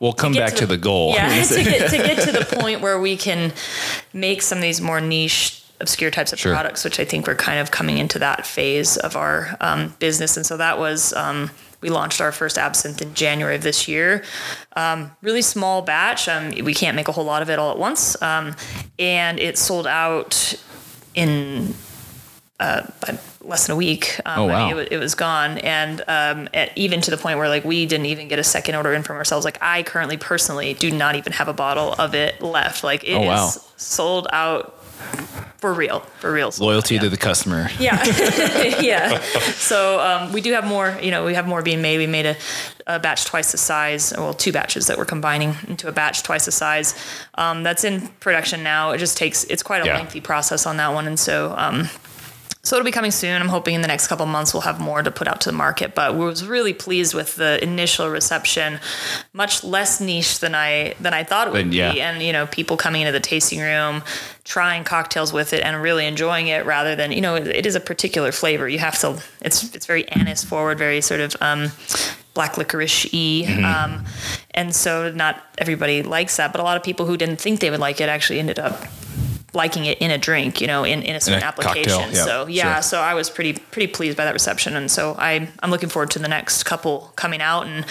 We'll 0.00 0.14
come 0.14 0.32
get 0.32 0.48
back 0.50 0.54
to 0.60 0.66
the, 0.66 0.78
goal. 0.78 1.12
Yeah, 1.14 1.42
to 1.44 1.62
get, 1.62 1.90
to 1.90 1.96
get 1.98 2.18
to 2.26 2.32
the 2.32 2.46
point 2.58 2.80
where 2.80 2.98
we 2.98 3.16
can 3.18 3.52
make 4.14 4.40
some 4.40 4.56
of 4.58 4.62
these 4.62 4.80
more 4.80 5.00
niche, 5.02 5.62
obscure 5.80 6.10
types 6.10 6.32
of 6.32 6.38
Sure. 6.40 6.52
products, 6.54 6.84
which 6.84 6.98
I 7.00 7.04
think 7.04 7.26
we're 7.26 7.34
kind 7.34 7.58
of 7.60 7.70
coming 7.70 7.98
into 7.98 8.18
that 8.20 8.46
phase 8.46 8.96
of 8.96 9.14
our 9.16 9.56
um, 9.60 9.94
business. 9.98 10.38
And 10.38 10.46
so 10.46 10.56
that 10.56 10.78
was, 10.78 11.12
um, 11.12 11.50
we 11.82 11.90
launched 11.90 12.20
our 12.20 12.32
first 12.32 12.56
absinthe 12.56 13.02
in 13.02 13.12
January 13.14 13.56
of 13.56 13.62
this 13.62 13.86
year. 13.88 14.24
Um, 14.74 15.10
really 15.20 15.42
small 15.42 15.82
batch. 15.82 16.28
Um, 16.28 16.52
we 16.64 16.72
can't 16.74 16.96
make 16.96 17.08
a 17.08 17.12
whole 17.12 17.24
lot 17.24 17.42
of 17.42 17.50
it 17.50 17.58
all 17.58 17.70
at 17.72 17.78
once. 17.78 18.20
Um, 18.22 18.54
and 18.98 19.38
it 19.38 19.58
sold 19.58 19.86
out 19.86 20.54
in 21.14 21.74
uh, 22.60 22.86
less 23.42 23.66
than 23.66 23.74
a 23.74 23.76
week. 23.76 24.18
Um, 24.24 24.38
Oh, 24.42 24.48
I 24.48 24.66
mean, 24.68 24.76
wow. 24.76 24.82
it, 24.82 24.92
it 24.92 24.98
was 24.98 25.14
gone, 25.16 25.58
and 25.58 26.00
um, 26.06 26.48
at, 26.54 26.70
even 26.78 27.00
to 27.00 27.10
the 27.10 27.16
point 27.16 27.36
where 27.38 27.48
like 27.48 27.64
we 27.64 27.84
didn't 27.86 28.06
even 28.06 28.28
get 28.28 28.38
a 28.38 28.44
second 28.44 28.76
order 28.76 28.92
in 28.94 29.02
from 29.02 29.16
ourselves. 29.16 29.44
Like 29.44 29.58
I 29.60 29.82
currently, 29.82 30.16
personally, 30.16 30.72
do 30.74 30.90
not 30.90 31.16
even 31.16 31.32
have 31.32 31.48
a 31.48 31.52
bottle 31.52 31.94
of 31.98 32.14
it 32.14 32.40
left. 32.40 32.84
Like 32.84 33.02
it 33.02 33.08
is 33.10 33.16
Oh, 33.16 33.22
wow. 33.26 33.50
sold 33.76 34.28
out 34.32 34.78
for 35.58 35.72
real, 35.72 36.00
for 36.18 36.32
real. 36.32 36.50
Loyalty 36.58 36.98
out, 36.98 37.02
to 37.02 37.08
the 37.08 37.16
customer. 37.16 37.68
Yeah, 37.78 38.02
yeah. 38.80 39.20
So 39.62 40.00
um, 40.00 40.32
we 40.32 40.40
do 40.40 40.52
have 40.52 40.66
more. 40.66 40.98
You 41.00 41.10
know, 41.10 41.24
we 41.24 41.34
have 41.34 41.46
more 41.46 41.62
being 41.62 41.80
made. 41.82 41.98
We 41.98 42.06
made 42.06 42.26
a, 42.26 42.36
a 42.86 42.98
batch 42.98 43.24
twice 43.26 43.52
the 43.52 43.58
size. 43.58 44.12
Well, 44.16 44.34
two 44.34 44.50
batches 44.52 44.86
that 44.88 44.98
we're 44.98 45.04
combining 45.04 45.54
into 45.68 45.88
a 45.88 45.92
batch 45.92 46.22
twice 46.24 46.46
the 46.46 46.52
size. 46.52 46.94
Um, 47.34 47.62
that's 47.62 47.84
in 47.84 48.08
production 48.20 48.62
now. 48.62 48.90
It 48.90 48.98
just 48.98 49.16
takes. 49.16 49.44
It's 49.44 49.62
quite 49.62 49.82
a 49.82 49.86
Yeah. 49.86 49.96
lengthy 49.98 50.20
process 50.20 50.66
on 50.66 50.76
that 50.78 50.92
one, 50.92 51.06
and 51.06 51.18
so. 51.18 51.54
Um, 51.56 51.88
so 52.64 52.76
it'll 52.76 52.84
be 52.84 52.92
coming 52.92 53.10
soon. 53.10 53.40
I'm 53.42 53.48
hoping 53.48 53.74
in 53.74 53.82
the 53.82 53.88
next 53.88 54.06
couple 54.06 54.24
of 54.24 54.30
months 54.30 54.54
we'll 54.54 54.60
have 54.62 54.78
more 54.80 55.02
to 55.02 55.10
put 55.10 55.26
out 55.26 55.40
to 55.42 55.48
the 55.48 55.56
market. 55.56 55.94
But 55.94 56.14
we 56.16 56.24
was 56.24 56.46
really 56.46 56.72
pleased 56.72 57.12
with 57.12 57.34
the 57.36 57.62
initial 57.62 58.08
reception, 58.08 58.78
much 59.32 59.64
less 59.64 60.00
niche 60.00 60.38
than 60.38 60.54
I 60.54 60.94
than 61.00 61.12
I 61.12 61.24
thought 61.24 61.48
it 61.48 61.52
would 61.52 61.66
Then, 61.66 61.72
yeah. 61.72 61.92
be. 61.92 62.00
And 62.00 62.22
you 62.22 62.32
know, 62.32 62.46
people 62.46 62.76
coming 62.76 63.02
into 63.02 63.12
the 63.12 63.20
tasting 63.20 63.60
room, 63.60 64.02
trying 64.44 64.84
cocktails 64.84 65.32
with 65.32 65.52
it, 65.52 65.62
and 65.64 65.82
really 65.82 66.06
enjoying 66.06 66.46
it, 66.46 66.64
rather 66.64 66.94
than 66.94 67.10
you 67.12 67.20
know, 67.20 67.34
it, 67.34 67.46
it 67.48 67.66
is 67.66 67.74
a 67.74 67.80
particular 67.80 68.30
flavor. 68.32 68.68
You 68.68 68.78
have 68.78 68.98
to. 69.00 69.20
It's 69.40 69.74
it's 69.74 69.86
very 69.86 70.06
anise 70.08 70.44
forward, 70.44 70.78
very 70.78 71.00
sort 71.00 71.20
of. 71.20 71.36
Um, 71.40 71.72
Black 72.34 72.56
licorice 72.56 73.04
y, 73.12 73.44
Mm-hmm. 73.46 73.62
um, 73.62 74.04
and 74.52 74.74
so 74.74 75.10
not 75.12 75.44
everybody 75.58 76.02
likes 76.02 76.38
that, 76.38 76.50
but 76.50 76.62
a 76.62 76.64
lot 76.64 76.78
of 76.78 76.82
people 76.82 77.04
who 77.04 77.18
didn't 77.18 77.38
think 77.38 77.60
they 77.60 77.70
would 77.70 77.78
like 77.78 78.00
it 78.00 78.08
actually 78.08 78.38
ended 78.38 78.58
up 78.58 78.80
liking 79.54 79.84
it 79.84 79.98
in 79.98 80.10
a 80.10 80.18
drink, 80.18 80.60
you 80.60 80.66
know, 80.66 80.84
in, 80.84 81.02
in 81.02 81.14
a 81.14 81.20
certain 81.20 81.42
application. 81.42 81.92
cocktail, 81.92 82.14
yeah, 82.14 82.24
so 82.24 82.46
yeah, 82.46 82.74
sure. 82.76 82.82
so 82.82 83.00
I 83.00 83.14
was 83.14 83.28
pretty 83.30 83.52
pretty 83.54 83.92
pleased 83.92 84.16
by 84.16 84.24
that 84.24 84.32
reception, 84.32 84.76
and 84.76 84.90
so 84.90 85.14
I 85.18 85.48
I'm 85.62 85.70
looking 85.70 85.88
forward 85.88 86.10
to 86.12 86.18
the 86.18 86.28
next 86.28 86.62
couple 86.64 87.12
coming 87.16 87.40
out 87.42 87.66
and 87.66 87.84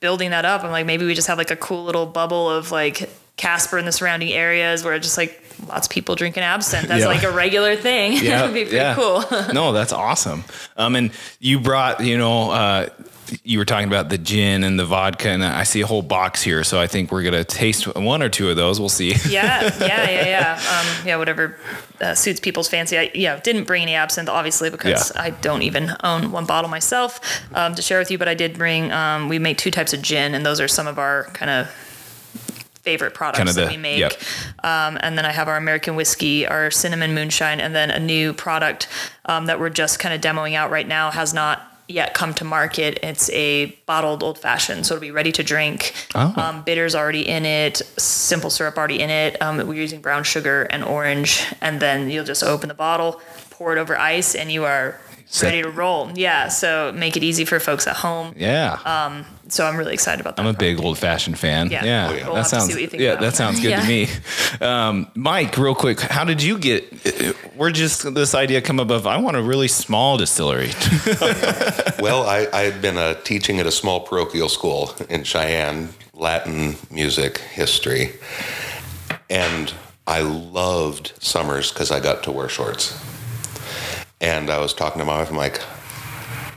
building 0.00 0.30
that 0.30 0.44
up. 0.44 0.64
I'm 0.64 0.70
like 0.70 0.86
maybe 0.86 1.04
we 1.06 1.14
just 1.14 1.28
have 1.28 1.38
like 1.38 1.50
a 1.50 1.56
cool 1.56 1.84
little 1.84 2.06
bubble 2.06 2.48
of 2.50 2.70
like 2.70 3.10
Casper 3.36 3.78
and 3.78 3.86
the 3.88 3.92
surrounding 3.92 4.30
areas 4.32 4.84
where 4.84 4.94
it's 4.94 5.06
just 5.06 5.16
like 5.18 5.42
lots 5.68 5.86
of 5.86 5.90
people 5.92 6.14
drinking 6.14 6.42
absinthe. 6.42 6.88
That's 6.88 7.00
Yeah. 7.02 7.06
like 7.08 7.22
a 7.22 7.30
regular 7.30 7.74
thing. 7.76 8.12
Yeah, 8.22 8.42
It'd 8.44 8.54
be 8.54 8.62
pretty 8.62 8.76
yeah. 8.76 8.94
cool. 8.94 9.24
no, 9.54 9.72
that's 9.72 9.92
awesome. 9.92 10.44
Um, 10.76 10.94
and 10.96 11.10
you 11.38 11.58
brought, 11.60 12.04
you 12.04 12.16
know, 12.18 12.50
uh, 12.50 12.88
you 13.44 13.58
were 13.58 13.64
talking 13.64 13.86
about 13.88 14.08
the 14.08 14.18
gin 14.18 14.64
and 14.64 14.78
the 14.78 14.84
vodka, 14.84 15.28
and 15.28 15.44
I 15.44 15.62
see 15.64 15.80
a 15.80 15.86
whole 15.86 16.02
box 16.02 16.42
here. 16.42 16.64
So 16.64 16.80
I 16.80 16.86
think 16.86 17.10
we're 17.12 17.22
gonna 17.22 17.44
taste 17.44 17.86
one 17.96 18.22
or 18.22 18.28
two 18.28 18.50
of 18.50 18.56
those. 18.56 18.80
We'll 18.80 18.88
see. 18.88 19.14
yeah, 19.28 19.62
yeah, 19.80 20.10
yeah, 20.10 20.26
yeah. 20.26 20.52
Um, 21.00 21.06
yeah, 21.06 21.16
whatever 21.16 21.56
uh, 22.00 22.14
suits 22.14 22.40
people's 22.40 22.68
fancy. 22.68 22.98
I, 22.98 23.10
yeah, 23.14 23.38
didn't 23.40 23.64
bring 23.64 23.82
any 23.82 23.94
absinthe, 23.94 24.28
obviously, 24.28 24.70
because 24.70 25.12
Yeah. 25.14 25.22
I 25.22 25.30
don't 25.30 25.62
even 25.62 25.92
own 26.04 26.32
one 26.32 26.46
bottle 26.46 26.70
myself 26.70 27.20
um, 27.54 27.74
to 27.74 27.82
share 27.82 27.98
with 27.98 28.10
you. 28.10 28.18
But 28.18 28.28
I 28.28 28.34
did 28.34 28.56
bring. 28.58 28.90
Um, 28.92 29.28
we 29.28 29.38
make 29.38 29.58
two 29.58 29.70
types 29.70 29.92
of 29.92 30.02
gin, 30.02 30.34
and 30.34 30.44
those 30.44 30.60
are 30.60 30.68
some 30.68 30.86
of 30.86 30.98
our 30.98 31.24
kind 31.32 31.50
of 31.50 31.68
favorite 32.82 33.12
products 33.12 33.38
Kinda 33.38 33.52
that 33.52 33.64
the- 33.66 33.70
we 33.70 33.76
make. 33.76 33.98
yep. 33.98 34.12
Um, 34.64 34.98
and 35.02 35.16
then 35.18 35.26
I 35.26 35.32
have 35.32 35.48
our 35.48 35.56
American 35.58 35.96
whiskey, 35.96 36.46
our 36.46 36.70
cinnamon 36.70 37.14
moonshine, 37.14 37.60
and 37.60 37.74
then 37.74 37.90
a 37.90 38.00
new 38.00 38.32
product 38.32 38.88
um, 39.26 39.46
that 39.46 39.60
we're 39.60 39.68
just 39.68 39.98
kind 39.98 40.14
of 40.14 40.20
demoing 40.22 40.54
out 40.54 40.70
right 40.70 40.88
now 40.88 41.10
has 41.10 41.34
not 41.34 41.69
yet 41.90 42.14
come 42.14 42.32
to 42.34 42.44
market. 42.44 42.98
It's 43.02 43.30
a 43.30 43.66
bottled 43.86 44.22
old 44.22 44.38
fashioned, 44.38 44.86
so 44.86 44.94
it'll 44.94 45.02
be 45.02 45.10
ready 45.10 45.32
to 45.32 45.42
drink. 45.42 45.92
Oh. 46.14 46.32
Um, 46.36 46.62
bitters 46.62 46.94
already 46.94 47.28
in 47.28 47.44
it, 47.44 47.78
simple 47.96 48.50
syrup 48.50 48.76
already 48.78 49.00
in 49.00 49.10
it. 49.10 49.40
Um, 49.42 49.58
we're 49.58 49.74
using 49.74 50.00
brown 50.00 50.24
sugar 50.24 50.62
and 50.70 50.84
orange, 50.84 51.44
and 51.60 51.80
then 51.80 52.10
you'll 52.10 52.24
just 52.24 52.42
open 52.42 52.68
the 52.68 52.74
bottle, 52.74 53.20
pour 53.50 53.76
it 53.76 53.78
over 53.78 53.98
ice, 53.98 54.34
and 54.34 54.50
you 54.50 54.64
are 54.64 55.00
Set- 55.32 55.46
ready 55.46 55.62
to 55.62 55.70
roll. 55.70 56.10
Yeah, 56.16 56.48
so 56.48 56.92
make 56.92 57.16
it 57.16 57.22
easy 57.22 57.44
for 57.44 57.60
folks 57.60 57.86
at 57.86 57.94
home. 57.96 58.34
Yeah. 58.36 58.78
Um, 58.84 59.24
So 59.48 59.64
I'm 59.66 59.76
really 59.76 59.94
excited 59.94 60.20
about 60.20 60.36
that. 60.36 60.42
I'm 60.42 60.48
a 60.48 60.52
big 60.58 60.80
old 60.80 60.96
fashioned 60.98 61.38
fan. 61.38 61.70
Yeah. 61.70 61.84
Yeah, 61.84 62.08
Oh, 62.10 62.14
yeah. 62.14 62.24
We'll 62.26 62.34
that 62.34 62.42
have 62.42 62.44
to 62.44 62.50
see 62.50 62.56
sounds. 62.58 62.72
what 62.74 62.82
you 62.82 62.86
think 62.88 63.02
yeah, 63.02 63.14
that 63.16 63.34
sounds 63.36 63.60
good 63.60 63.70
Yeah. 63.70 63.80
to 63.80 63.86
me. 63.88 64.08
Um, 64.60 65.06
Mike, 65.14 65.56
real 65.56 65.74
quick, 65.74 66.00
how 66.00 66.24
did 66.24 66.42
you 66.42 66.58
get? 66.58 66.82
Where 67.56 67.70
just 67.70 68.12
this 68.14 68.34
idea 68.34 68.60
come 68.60 68.78
above? 68.80 69.06
I 69.06 69.16
want 69.18 69.36
a 69.36 69.42
really 69.42 69.68
small 69.68 70.16
distillery. 70.18 70.70
Well, 72.00 72.26
I, 72.26 72.46
I 72.52 72.62
had 72.62 72.80
been 72.80 72.96
uh, 72.96 73.14
teaching 73.24 73.60
at 73.60 73.66
a 73.66 73.70
small 73.70 74.00
parochial 74.00 74.48
school 74.48 74.94
in 75.10 75.22
Cheyenne, 75.24 75.90
Latin 76.14 76.76
music, 76.90 77.38
history. 77.38 78.12
And 79.28 79.72
I 80.06 80.22
loved 80.22 81.12
summers 81.20 81.70
because 81.72 81.90
I 81.90 82.00
got 82.00 82.22
to 82.24 82.32
wear 82.32 82.48
shorts. 82.48 82.98
And 84.20 84.50
I 84.50 84.58
was 84.58 84.74
talking 84.74 84.98
to 84.98 85.04
my 85.04 85.18
wife, 85.18 85.30
I'm 85.30 85.36
like, 85.36 85.60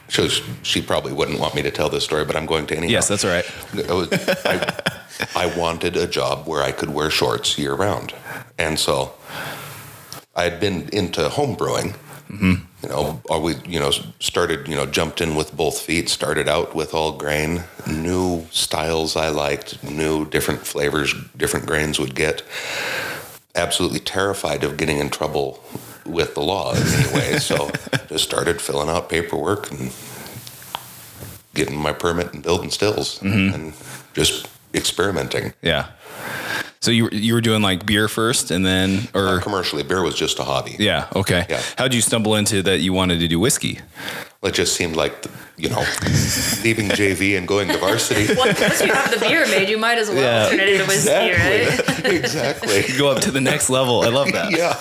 she, 0.10 0.30
she 0.62 0.82
probably 0.82 1.14
wouldn't 1.14 1.40
want 1.40 1.56
me 1.56 1.62
to 1.62 1.72
tell 1.72 1.90
this 1.90 2.04
story, 2.04 2.26
but 2.26 2.36
I'm 2.36 2.46
going 2.46 2.68
to 2.68 2.78
anyhow. 2.78 2.92
yes, 2.92 3.08
that's 3.08 3.24
all 3.24 3.32
right. 3.32 3.46
I, 3.90 3.94
was, 3.94 4.10
I, 4.46 5.02
I 5.36 5.58
wanted 5.58 5.96
a 5.96 6.06
job 6.06 6.48
where 6.48 6.62
I 6.62 6.72
could 6.72 6.92
wear 6.92 7.10
shorts 7.10 7.58
year 7.58 7.74
round. 7.74 8.14
And 8.60 8.78
so 8.78 9.14
I 10.36 10.44
had 10.44 10.60
been 10.60 10.90
into 10.90 11.30
home 11.30 11.56
brewing. 11.56 11.96
Mm-hmm. 12.30 12.54
You 12.84 12.90
know, 12.90 13.22
we, 13.40 13.56
you 13.66 13.80
know, 13.80 13.92
started, 14.20 14.68
you 14.68 14.76
know, 14.76 14.86
jumped 14.86 15.22
in 15.22 15.36
with 15.36 15.56
both 15.56 15.80
feet, 15.80 16.10
started 16.10 16.50
out 16.50 16.76
with 16.76 16.94
all 16.94 17.14
grain, 17.14 17.64
new 17.88 18.46
styles 18.52 19.16
I 19.16 19.30
liked, 19.30 19.84
new 19.84 20.26
different 20.26 20.66
flavors, 20.66 21.14
different 21.38 21.66
grains 21.66 22.00
would 22.00 22.16
get. 22.16 22.44
Absolutely 23.56 24.00
terrified 24.00 24.64
of 24.64 24.78
getting 24.78 24.98
in 24.98 25.10
trouble 25.10 25.64
with 26.06 26.34
the 26.36 26.42
law 26.42 26.74
anyway. 26.74 27.40
so 27.40 27.72
just 28.10 28.24
started 28.24 28.62
filling 28.62 28.90
out 28.90 29.10
paperwork 29.10 29.72
and 29.72 29.92
getting 31.54 31.78
my 31.78 31.94
permit 31.94 32.34
and 32.34 32.42
building 32.44 32.70
stills 32.72 33.22
and 33.22 33.34
mm-hmm. 33.64 34.14
just 34.14 34.48
experimenting. 34.74 35.54
Yeah. 35.62 35.88
So 36.82 36.92
you 36.92 37.06
were- 37.06 37.14
you 37.14 37.34
were 37.34 37.42
doing 37.42 37.62
like 37.62 37.86
beer 37.86 38.08
first, 38.10 38.52
and 38.52 38.66
then 38.66 39.08
or 39.14 39.40
Commercially, 39.40 39.84
beer 39.84 40.02
was 40.02 40.16
just 40.16 40.40
a 40.40 40.44
hobby. 40.44 40.76
yeah, 40.80 41.08
okay. 41.16 41.46
Yeah. 41.50 41.62
How 41.78 41.86
did 41.88 41.94
you 41.96 42.02
stumble 42.02 42.36
into 42.36 42.62
that? 42.64 42.82
You 42.82 42.92
wanted 42.92 43.20
to 43.20 43.28
do 43.30 43.40
whiskey? 43.40 43.80
It 44.44 44.54
just 44.54 44.76
seemed 44.76 44.98
like, 44.98 45.14
you 45.56 45.70
know, 45.70 45.86
leaving 46.66 46.90
JV 47.00 47.38
and 47.38 47.48
going 47.48 47.70
to 47.70 47.78
varsity. 47.78 48.34
Well, 48.36 48.48
once 48.60 48.82
you 48.82 48.92
have 48.92 49.10
the 49.12 49.20
beer 49.26 49.46
made, 49.48 49.70
you 49.70 49.78
might 49.78 49.98
as 49.98 50.10
well 50.10 50.18
Yeah. 50.20 50.50
turn 50.50 50.60
it 50.60 50.68
into 50.74 50.86
whiskey, 50.86 51.12
right? 51.14 52.06
exactly. 52.14 52.84
Go 52.98 53.10
up 53.10 53.22
to 53.22 53.32
the 53.32 53.40
next 53.40 53.70
level. 53.70 54.02
I 54.02 54.10
love 54.10 54.30
that. 54.34 54.52
Yeah. 54.52 54.76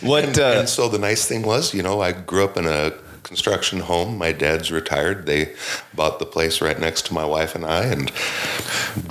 What? 0.00 0.38
Uh, 0.38 0.58
and 0.60 0.68
so 0.68 0.88
the 0.88 0.98
nice 0.98 1.26
thing 1.26 1.42
was, 1.42 1.74
you 1.74 1.82
know, 1.82 2.00
I 2.00 2.12
grew 2.12 2.44
up 2.44 2.56
in 2.56 2.66
a 2.66 2.92
construction 3.22 3.80
home. 3.80 4.16
My 4.16 4.32
dad's 4.32 4.70
retired. 4.70 5.26
They 5.26 5.54
bought 5.94 6.18
the 6.18 6.26
place 6.26 6.60
right 6.60 6.78
next 6.78 7.06
to 7.06 7.14
my 7.14 7.24
wife 7.24 7.54
and 7.54 7.64
I, 7.64 7.84
and 7.84 8.10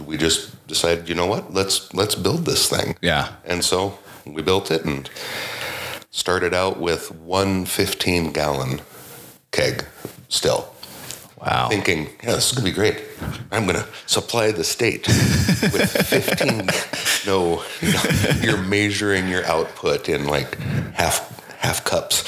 we 0.06 0.18
just 0.18 0.68
decided, 0.68 1.08
you 1.08 1.16
know 1.16 1.28
what, 1.28 1.54
let's 1.54 1.94
let's 1.94 2.16
build 2.16 2.46
this 2.46 2.70
thing. 2.70 2.98
yeah. 3.02 3.34
And 3.46 3.64
so 3.64 4.00
we 4.26 4.42
built 4.42 4.72
it 4.72 4.86
and 4.86 5.10
started 6.10 6.54
out 6.54 6.80
with 6.80 7.12
one 7.12 7.66
15 7.66 8.32
gallon 8.32 8.82
keg 9.52 9.86
still. 10.30 10.74
Wow. 11.40 11.70
Thinking, 11.70 12.08
yeah, 12.24 12.36
this 12.36 12.50
is 12.50 12.58
gonna 12.58 12.66
be 12.66 12.74
great. 12.74 13.04
I'm 13.52 13.66
gonna 13.68 13.86
supply 14.08 14.52
the 14.52 14.64
state 14.64 15.08
with 15.08 15.92
15. 16.08 16.68
no, 17.28 17.64
you're 18.42 18.62
measuring 18.64 19.28
your 19.28 19.46
output 19.46 20.10
in 20.10 20.26
like 20.26 20.58
half 20.94 21.38
half 21.60 21.84
cups. 21.84 22.24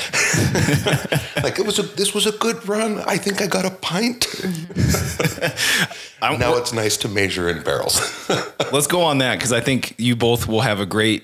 like 1.43 1.57
it 1.59 1.65
was 1.65 1.79
a 1.79 1.83
this 1.83 2.13
was 2.13 2.27
a 2.27 2.31
good 2.33 2.67
run. 2.67 2.99
I 3.07 3.17
think 3.17 3.41
I 3.41 3.47
got 3.47 3.65
a 3.65 3.71
pint. 3.71 4.27
Now 6.21 6.55
it's 6.57 6.73
nice 6.73 6.97
to 6.97 7.07
measure 7.07 7.49
in 7.49 7.63
barrels. 7.63 7.97
Let's 8.73 8.87
go 8.87 9.01
on 9.03 9.19
that 9.19 9.35
because 9.35 9.53
I 9.53 9.61
think 9.61 9.95
you 9.97 10.17
both 10.17 10.47
will 10.47 10.59
have 10.61 10.81
a 10.81 10.85
great 10.85 11.23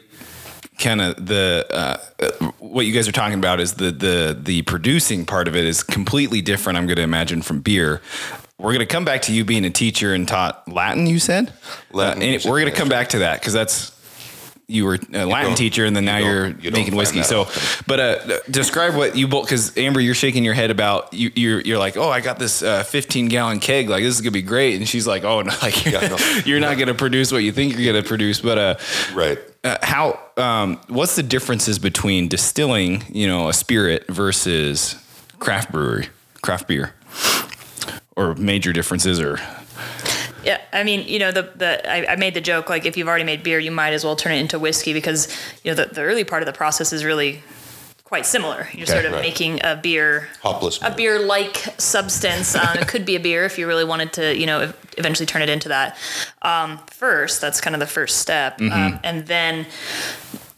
kind 0.77 1.01
of 1.01 1.25
the 1.25 1.65
uh, 1.71 2.49
what 2.59 2.85
you 2.85 2.93
guys 2.93 3.07
are 3.07 3.11
talking 3.13 3.37
about 3.39 3.59
is 3.59 3.73
the 3.75 3.91
the 3.91 4.37
the 4.39 4.61
producing 4.63 5.25
part 5.25 5.47
of 5.47 5.55
it 5.55 5.65
is 5.65 5.83
completely 5.83 6.41
different. 6.41 6.77
I'm 6.77 6.85
going 6.87 6.97
to 6.97 7.03
imagine 7.03 7.41
from 7.41 7.61
beer. 7.61 8.01
We're 8.57 8.71
going 8.71 8.79
to 8.79 8.85
come 8.85 9.03
back 9.05 9.23
to 9.23 9.33
you 9.33 9.43
being 9.43 9.65
a 9.65 9.69
teacher 9.69 10.13
and 10.13 10.27
taught 10.27 10.67
Latin. 10.71 11.07
You 11.07 11.19
said 11.19 11.51
Latin 11.91 12.23
Uh, 12.23 12.39
we're 12.45 12.59
going 12.61 12.71
to 12.71 12.77
come 12.77 12.87
back 12.89 13.09
to 13.09 13.19
that 13.19 13.39
because 13.41 13.51
that's 13.53 13.91
you 14.67 14.83
were 14.85 14.97
a 15.13 15.25
Latin 15.25 15.53
teacher 15.53 15.85
and 15.85 15.95
then 15.95 16.05
now 16.05 16.17
don't- 16.17 16.27
you're 16.27 16.47
you 16.59 16.71
making 16.71 16.95
whiskey. 16.95 17.21
So, 17.21 17.47
but 17.85 17.99
uh, 17.99 18.39
describe 18.49 18.95
what 18.95 19.15
you 19.15 19.27
both 19.27 19.45
because 19.45 19.77
Amber, 19.77 19.99
you're 19.99 20.15
shaking 20.15 20.43
your 20.43 20.55
head 20.55 20.71
about 20.71 21.13
you. 21.13 21.31
You're 21.35 21.61
you're 21.61 21.77
like, 21.77 21.97
oh, 21.97 22.09
I 22.09 22.19
got 22.21 22.39
this 22.39 22.63
uh, 22.63 22.83
15 22.83 23.27
gallon 23.27 23.59
keg. 23.59 23.89
Like 23.89 24.01
this 24.03 24.15
is 24.15 24.21
gonna 24.21 24.31
be 24.31 24.41
great. 24.41 24.75
And 24.77 24.87
she's 24.89 25.05
like, 25.05 25.23
oh, 25.23 25.41
no, 25.41 25.53
like 25.61 25.85
Yeah, 25.85 26.07
no. 26.07 26.17
you're 26.45 26.59
not 26.59 26.77
gonna 26.79 26.95
produce 26.95 27.31
what 27.31 27.43
you 27.43 27.51
think 27.51 27.77
you're 27.77 27.93
gonna 27.93 28.07
produce. 28.07 28.39
But 28.41 28.57
uh, 28.57 28.75
Right. 29.13 29.37
Uh, 29.65 29.77
how 29.81 30.19
um, 30.37 30.79
what's 30.87 31.15
the 31.15 31.23
differences 31.23 31.79
between 31.79 32.27
distilling 32.27 33.03
you 33.09 33.27
know 33.27 33.49
a 33.49 33.53
spirit 33.53 34.07
versus 34.07 34.95
craft 35.39 35.71
brewery 35.71 36.07
craft 36.41 36.67
beer? 36.67 36.93
Or 38.15 38.33
major 38.35 38.71
differences 38.71 39.19
or? 39.19 39.39
Yeah, 40.43 40.61
I 40.71 40.83
mean, 40.83 41.05
you 41.07 41.19
know, 41.19 41.31
the 41.31 41.51
the 41.55 41.91
I, 41.91 42.13
I 42.13 42.15
made 42.15 42.33
the 42.33 42.41
joke 42.41 42.69
like 42.69 42.85
if 42.85 42.95
you've 42.95 43.07
already 43.07 43.23
made 43.23 43.43
beer, 43.43 43.59
you 43.59 43.71
might 43.71 43.93
as 43.93 44.05
well 44.05 44.15
turn 44.15 44.33
it 44.33 44.39
into 44.39 44.59
whiskey 44.59 44.93
because 44.93 45.27
you 45.63 45.71
know 45.71 45.75
the, 45.75 45.93
the 45.93 46.01
early 46.01 46.23
part 46.23 46.41
of 46.41 46.45
the 46.45 46.53
process 46.53 46.93
is 46.93 47.03
really 47.03 47.43
quite 48.05 48.25
similar. 48.25 48.69
You're 48.71 48.83
Okay, 48.83 48.93
sort 48.93 49.05
of 49.05 49.13
right. 49.13 49.21
making 49.21 49.59
a 49.63 49.75
beer, 49.75 50.29
Hopless 50.41 50.77
a 50.81 50.91
beer. 50.91 51.17
beer-like 51.17 51.57
substance. 51.77 52.55
Um, 52.55 52.77
it 52.77 52.87
could 52.87 53.03
be 53.05 53.15
a 53.15 53.19
beer 53.19 53.43
if 53.45 53.57
you 53.57 53.67
really 53.67 53.83
wanted 53.83 54.13
to, 54.13 54.35
you 54.37 54.45
know, 54.45 54.71
eventually 54.97 55.25
turn 55.25 55.41
it 55.41 55.49
into 55.49 55.69
that. 55.69 55.97
Um, 56.43 56.79
first, 56.87 57.41
that's 57.41 57.59
kind 57.59 57.75
of 57.75 57.79
the 57.79 57.87
first 57.87 58.17
step, 58.19 58.61
um, 58.61 58.99
and 59.03 59.25
then 59.27 59.65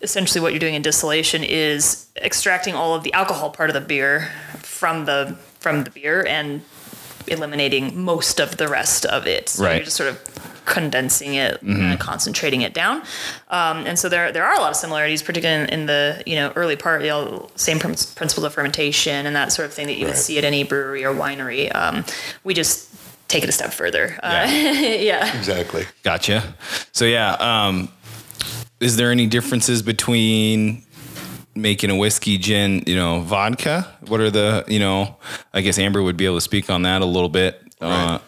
essentially 0.02 0.40
what 0.42 0.52
you're 0.54 0.60
doing 0.60 0.76
in 0.76 0.82
distillation 0.84 1.44
is 1.44 2.08
extracting 2.18 2.76
all 2.76 2.94
of 2.94 3.04
the 3.04 3.12
alcohol 3.14 3.50
part 3.50 3.70
of 3.70 3.74
the 3.74 3.82
beer 3.82 4.30
from 4.60 5.06
the 5.06 5.36
from 5.60 5.84
the 5.86 5.90
beer 5.90 6.24
and 6.28 6.62
eliminating 7.28 8.00
most 8.00 8.40
of 8.40 8.58
the 8.58 8.68
rest 8.68 9.06
of 9.06 9.26
it. 9.26 9.50
So 9.50 9.64
Right. 9.64 9.78
you're 9.78 9.86
just 9.86 9.98
sort 9.98 10.10
of 10.10 10.57
condensing 10.68 11.34
it, 11.34 11.60
and 11.64 12.00
concentrating 12.00 12.62
it 12.62 12.74
down. 12.76 13.02
Um, 13.50 13.86
and 13.88 13.98
so 13.98 14.10
there 14.10 14.32
there 14.32 14.46
are 14.46 14.54
a 14.54 14.60
lot 14.60 14.70
of 14.70 14.76
similarities, 14.76 15.24
particularly 15.24 15.64
in, 15.64 15.70
in 15.70 15.86
the 15.88 16.22
you 16.28 16.36
know 16.36 16.52
early 16.56 16.76
part, 16.76 17.02
you 17.02 17.08
know, 17.08 17.50
same 17.56 17.80
prin- 17.80 17.96
principles 18.16 18.44
of 18.44 18.54
fermentation 18.54 19.26
and 19.26 19.36
that 19.36 19.52
sort 19.52 19.66
of 19.66 19.74
thing 19.74 19.88
that 19.88 19.98
you 19.98 20.06
would 20.06 20.18
see 20.18 20.38
at 20.38 20.44
any 20.44 20.64
brewery 20.64 21.04
or 21.04 21.14
winery. 21.16 21.74
Um, 21.74 22.06
we 22.44 22.54
just 22.54 22.94
take 23.28 23.44
it 23.44 23.50
a 23.50 23.52
step 23.52 23.74
further. 23.74 24.20
Uh, 24.22 24.46
Yeah. 24.50 24.72
yeah. 25.12 25.38
Exactly. 25.38 25.86
Gotcha. 26.04 26.56
So 26.92 27.06
yeah, 27.06 27.34
um, 27.40 27.90
is 28.80 28.96
there 28.98 29.10
any 29.12 29.26
differences 29.26 29.82
between 29.82 30.84
making 31.56 31.90
a 31.90 31.96
whiskey, 31.96 32.38
gin, 32.38 32.84
you 32.86 32.96
know, 32.96 33.22
vodka? 33.22 33.88
What 34.08 34.20
are 34.20 34.30
the, 34.30 34.64
you 34.68 34.80
know, 34.80 35.16
I 35.54 35.62
guess 35.62 35.80
Amber 35.80 36.04
would 36.04 36.16
be 36.18 36.26
able 36.26 36.38
to 36.38 36.42
speak 36.42 36.70
on 36.70 36.84
that 36.84 37.02
a 37.02 37.06
little 37.06 37.30
bit. 37.30 37.62
Uh, 37.82 38.20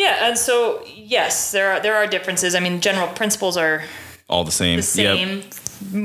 Yeah, 0.00 0.28
and 0.28 0.38
so 0.38 0.82
yes, 0.86 1.52
there 1.52 1.72
are 1.72 1.80
there 1.80 1.94
are 1.94 2.06
differences. 2.06 2.54
I 2.54 2.60
mean, 2.60 2.80
general 2.80 3.08
principles 3.08 3.58
are 3.58 3.82
all 4.30 4.44
the 4.44 4.50
same. 4.50 4.76
the 4.76 4.82
same 4.82 5.42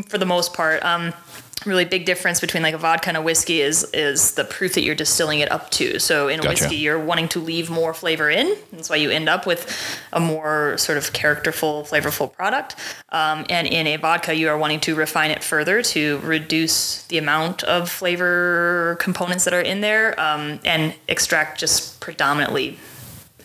for 0.04 0.18
the 0.18 0.26
most 0.26 0.54
part. 0.54 0.84
Um, 0.84 1.14
really 1.66 1.86
big 1.86 2.06
difference 2.06 2.42
between 2.42 2.62
like 2.62 2.74
a 2.74 2.78
vodka 2.78 3.08
and 3.08 3.16
a 3.16 3.22
whiskey 3.22 3.62
is 3.62 3.86
is 3.94 4.34
the 4.34 4.44
proof 4.44 4.74
that 4.74 4.82
you're 4.82 4.96
distilling 4.96 5.40
it 5.40 5.50
up 5.50 5.72
to. 5.72 5.98
So 6.00 6.28
in 6.28 6.42
a 6.42 6.44
Gotcha. 6.44 6.50
whiskey, 6.50 6.76
you're 6.76 7.00
wanting 7.00 7.30
to 7.30 7.40
leave 7.40 7.70
more 7.70 7.94
flavor 7.94 8.30
in. 8.30 8.58
That's 8.74 8.90
why 8.90 8.98
you 8.98 9.12
end 9.12 9.30
up 9.30 9.46
with 9.46 9.66
a 10.12 10.20
more 10.20 10.78
sort 10.78 10.98
of 10.98 11.14
characterful, 11.14 11.84
flavorful 11.84 12.34
product. 12.34 12.76
Um, 13.14 13.46
and 13.50 13.66
in 13.66 13.88
a 13.88 13.96
vodka, 13.96 14.36
you 14.36 14.50
are 14.50 14.58
wanting 14.58 14.82
to 14.82 14.96
refine 14.96 15.32
it 15.32 15.42
further 15.42 15.82
to 15.82 16.18
reduce 16.18 17.04
the 17.04 17.18
amount 17.18 17.64
of 17.64 17.90
flavor 17.90 18.98
components 19.00 19.46
that 19.46 19.54
are 19.54 19.62
in 19.62 19.80
there 19.80 20.20
um, 20.20 20.60
and 20.66 20.96
extract 21.08 21.62
just 21.62 22.02
predominantly 22.02 22.78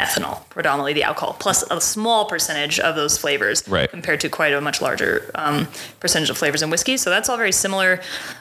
ethanol, 0.01 0.49
predominantly 0.49 0.93
the 0.95 1.03
alcohol, 1.05 1.37
plus 1.39 1.63
a 1.71 1.81
small 1.81 2.25
percentage 2.25 2.81
of 2.81 2.97
those 2.97 3.17
flavors 3.19 3.63
Right. 3.69 3.91
compared 3.91 4.21
to 4.21 4.29
quite 4.29 4.53
a 4.53 4.61
much 4.61 4.81
larger 4.83 5.31
um, 5.35 5.69
percentage 6.01 6.31
of 6.31 6.39
flavors 6.39 6.63
in 6.63 6.71
whiskey. 6.71 6.97
So 6.97 7.11
that's 7.11 7.29
all 7.29 7.37
very 7.37 7.53
similar. 7.53 8.01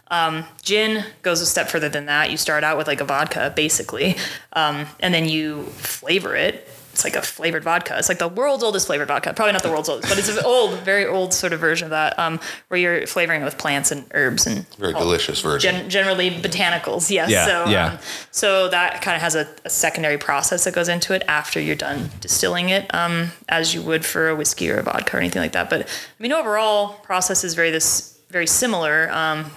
Um, 0.10 0.46
gin 0.64 1.04
goes 1.22 1.42
a 1.42 1.46
step 1.46 1.68
further 1.70 1.90
than 1.90 2.06
that. 2.08 2.32
You 2.32 2.38
start 2.38 2.64
out 2.64 2.78
with 2.78 2.88
like 2.88 3.02
a 3.02 3.06
vodka, 3.06 3.54
basically, 3.56 4.16
um, 4.54 4.86
and 5.02 5.14
then 5.14 5.28
you 5.28 5.64
flavor 5.64 6.36
it. 6.36 6.68
It's 7.00 7.06
like 7.06 7.16
a 7.16 7.22
flavored 7.26 7.64
vodka. 7.64 7.98
It's 7.98 8.10
like 8.10 8.20
the 8.20 8.28
world's 8.28 8.62
oldest 8.62 8.88
flavored 8.88 9.08
vodka. 9.08 9.34
Probably 9.34 9.54
not 9.54 9.64
the 9.64 9.70
world's 9.70 9.88
oldest, 9.88 10.10
but 10.10 10.18
it's 10.20 10.28
an 10.28 10.40
old, 10.46 10.80
very 10.80 11.06
old 11.06 11.34
sort 11.34 11.54
of 11.54 11.60
version 11.62 11.86
of 11.86 11.92
that, 11.92 12.20
um, 12.20 12.42
where 12.68 12.78
you're 12.80 13.08
flavoring 13.08 13.42
it 13.42 13.46
with 13.46 13.58
plants 13.58 13.92
and 13.92 14.06
herbs 14.14 14.46
and 14.46 14.68
Very 14.78 14.94
all- 14.94 15.00
delicious 15.00 15.40
version. 15.40 15.74
Gen- 15.76 15.90
generally 15.90 16.30
botanicals, 16.30 17.10
yes. 17.10 17.30
Yeah, 17.30 17.46
so, 17.46 17.70
yeah. 17.70 17.86
Um, 17.94 17.98
so 18.32 18.68
that 18.70 19.02
kind 19.02 19.16
of 19.16 19.22
has 19.22 19.36
a, 19.36 19.48
a 19.64 19.70
secondary 19.70 20.18
process 20.18 20.66
that 20.66 20.74
goes 20.74 20.90
into 20.90 21.14
it 21.14 21.24
after 21.30 21.60
you're 21.62 21.76
done 21.78 22.10
distilling 22.20 22.68
it, 22.70 22.94
um, 22.94 23.32
as 23.48 23.74
you 23.74 23.82
would 23.82 24.04
for 24.04 24.28
a 24.28 24.36
whiskey 24.36 24.70
or 24.70 24.78
a 24.80 24.84
vodka 24.84 25.16
or 25.16 25.20
anything 25.20 25.42
like 25.42 25.54
that. 25.54 25.70
But 25.70 25.84
I 25.84 26.22
mean, 26.22 26.34
overall, 26.34 26.96
process 27.04 27.44
is 27.46 27.54
very 27.56 27.72
this 27.72 28.09
very 28.30 28.46
similar. 28.46 29.10
Um, 29.12 29.50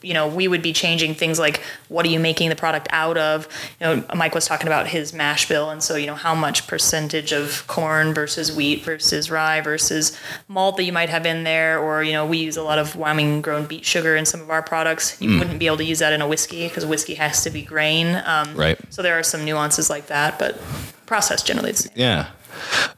you 0.00 0.14
know, 0.14 0.26
we 0.26 0.48
would 0.48 0.62
be 0.62 0.72
changing 0.72 1.14
things 1.14 1.38
like 1.38 1.60
what 1.88 2.06
are 2.06 2.08
you 2.08 2.18
making 2.18 2.48
the 2.48 2.56
product 2.56 2.88
out 2.90 3.18
of? 3.18 3.46
You 3.80 3.86
know, 3.86 4.04
Mike 4.14 4.34
was 4.34 4.46
talking 4.46 4.66
about 4.66 4.86
his 4.86 5.12
mash 5.12 5.46
bill, 5.46 5.68
and 5.68 5.82
so 5.82 5.96
you 5.96 6.06
know 6.06 6.14
how 6.14 6.34
much 6.34 6.66
percentage 6.66 7.32
of 7.32 7.66
corn 7.66 8.14
versus 8.14 8.50
wheat 8.50 8.82
versus 8.82 9.30
rye 9.30 9.60
versus 9.60 10.18
malt 10.48 10.78
that 10.78 10.84
you 10.84 10.92
might 10.92 11.10
have 11.10 11.26
in 11.26 11.44
there, 11.44 11.78
or 11.78 12.02
you 12.02 12.12
know, 12.12 12.24
we 12.24 12.38
use 12.38 12.56
a 12.56 12.62
lot 12.62 12.78
of 12.78 12.96
Wyoming 12.96 13.42
grown 13.42 13.66
beet 13.66 13.84
sugar 13.84 14.16
in 14.16 14.24
some 14.24 14.40
of 14.40 14.50
our 14.50 14.62
products. 14.62 15.20
You 15.20 15.38
wouldn't 15.38 15.58
be 15.58 15.66
able 15.66 15.76
to 15.78 15.84
use 15.84 15.98
that 15.98 16.14
in 16.14 16.22
a 16.22 16.28
whiskey 16.28 16.68
because 16.68 16.86
whiskey 16.86 17.14
has 17.14 17.44
to 17.44 17.50
be 17.50 17.62
grain. 17.62 18.22
Um, 18.24 18.56
Right. 18.56 18.78
So 18.90 19.02
there 19.02 19.18
are 19.18 19.22
some 19.22 19.44
nuances 19.44 19.90
like 19.90 20.06
that, 20.06 20.38
but 20.38 20.58
process 21.06 21.42
generally. 21.42 21.74
Yeah. 21.94 22.28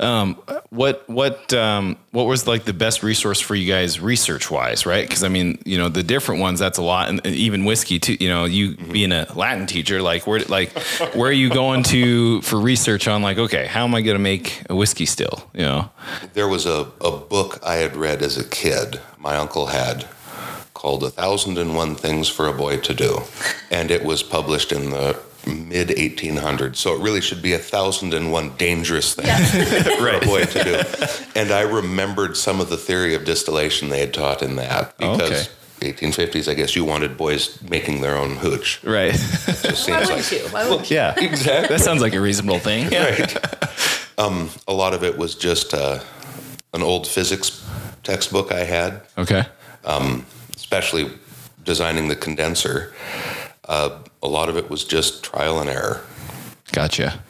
Um, 0.00 0.34
what 0.70 1.08
what 1.08 1.52
um, 1.54 1.96
what 2.10 2.24
was 2.24 2.46
like 2.46 2.64
the 2.64 2.72
best 2.72 3.02
resource 3.02 3.40
for 3.40 3.54
you 3.54 3.70
guys 3.70 4.00
research 4.00 4.50
wise, 4.50 4.86
right? 4.86 5.06
Because 5.08 5.24
I 5.24 5.28
mean, 5.28 5.58
you 5.64 5.78
know, 5.78 5.88
the 5.88 6.02
different 6.02 6.40
ones 6.40 6.58
that's 6.58 6.78
a 6.78 6.82
lot, 6.82 7.08
and 7.08 7.24
even 7.26 7.64
whiskey 7.64 7.98
too. 7.98 8.16
You 8.18 8.28
know, 8.28 8.44
you 8.44 8.76
being 8.76 9.12
a 9.12 9.26
Latin 9.34 9.66
teacher, 9.66 10.02
like 10.02 10.26
where 10.26 10.40
like 10.40 10.76
where 11.14 11.28
are 11.28 11.32
you 11.32 11.50
going 11.50 11.82
to 11.84 12.40
for 12.42 12.58
research 12.58 13.08
on 13.08 13.22
like, 13.22 13.38
okay, 13.38 13.66
how 13.66 13.84
am 13.84 13.94
I 13.94 14.02
going 14.02 14.16
to 14.16 14.22
make 14.22 14.62
a 14.68 14.74
whiskey 14.74 15.06
still? 15.06 15.48
You 15.54 15.62
know, 15.62 15.90
There 16.32 16.48
was 16.48 16.66
a, 16.66 16.88
a 17.00 17.10
book 17.10 17.60
I 17.64 17.76
had 17.76 17.96
read 17.96 18.22
as 18.22 18.36
a 18.36 18.44
kid, 18.44 19.00
my 19.18 19.36
uncle 19.36 19.66
had, 19.66 20.06
called 20.74 21.02
A 21.04 21.10
Thousand 21.10 21.58
and 21.58 21.74
One 21.76 21.94
Things 21.94 22.28
for 22.28 22.46
a 22.46 22.52
Boy 22.52 22.78
to 22.78 22.94
Do. 22.94 23.22
And 23.70 23.90
it 23.90 24.04
was 24.04 24.22
published 24.22 24.72
in 24.72 24.90
the 24.90 25.18
mid 25.46 25.88
1800s. 25.88 26.76
So 26.76 26.94
it 26.94 27.00
really 27.00 27.20
should 27.20 27.42
be 27.42 27.52
A 27.52 27.58
Thousand 27.58 28.14
and 28.14 28.30
One 28.32 28.56
Dangerous 28.56 29.14
Things 29.14 29.50
for 29.98 30.08
a 30.08 30.20
boy 30.24 30.44
to 30.44 30.64
do. 30.64 31.20
And 31.40 31.50
I 31.52 31.62
remembered 31.62 32.36
some 32.36 32.60
of 32.60 32.68
the 32.70 32.76
theory 32.76 33.14
of 33.14 33.24
distillation 33.24 33.88
they 33.88 34.00
had 34.00 34.14
taught 34.14 34.42
in 34.42 34.56
that 34.56 34.94
Oh, 35.00 35.16
because 35.16 35.48
1850s, 35.80 36.48
I 36.50 36.54
guess 36.54 36.74
you 36.74 36.84
wanted 36.84 37.16
boys 37.16 37.60
making 37.62 38.00
their 38.00 38.16
own 38.16 38.36
hooch. 38.36 38.82
right? 38.84 39.14
It 39.14 39.18
just 39.62 39.88
Why 39.88 40.00
wouldn't 40.00 40.10
like 40.16 40.32
you? 40.32 40.38
Why 40.48 40.68
wouldn't 40.68 40.90
you? 40.90 40.96
yeah, 40.96 41.14
exactly 41.18 41.76
that 41.76 41.82
sounds 41.84 42.00
like 42.00 42.14
a 42.14 42.20
reasonable 42.20 42.58
thing. 42.58 42.88
right. 42.88 43.36
Um, 44.18 44.48
a 44.68 44.72
lot 44.72 44.94
of 44.94 45.02
it 45.04 45.18
was 45.18 45.34
just 45.34 45.74
uh, 45.74 45.98
an 46.72 46.82
old 46.82 47.06
physics 47.06 47.62
textbook 48.04 48.52
I 48.52 48.64
had, 48.64 49.02
Okay. 49.18 49.42
especially 50.56 51.10
designing 51.64 52.08
the 52.08 52.16
condenser. 52.16 52.94
Uh, 53.66 53.98
a 54.24 54.28
lot 54.28 54.48
of 54.48 54.56
it 54.56 54.70
was 54.70 54.84
just 54.84 55.22
trial 55.22 55.60
and 55.60 55.70
error. 55.70 56.02
Gotcha. 56.72 57.20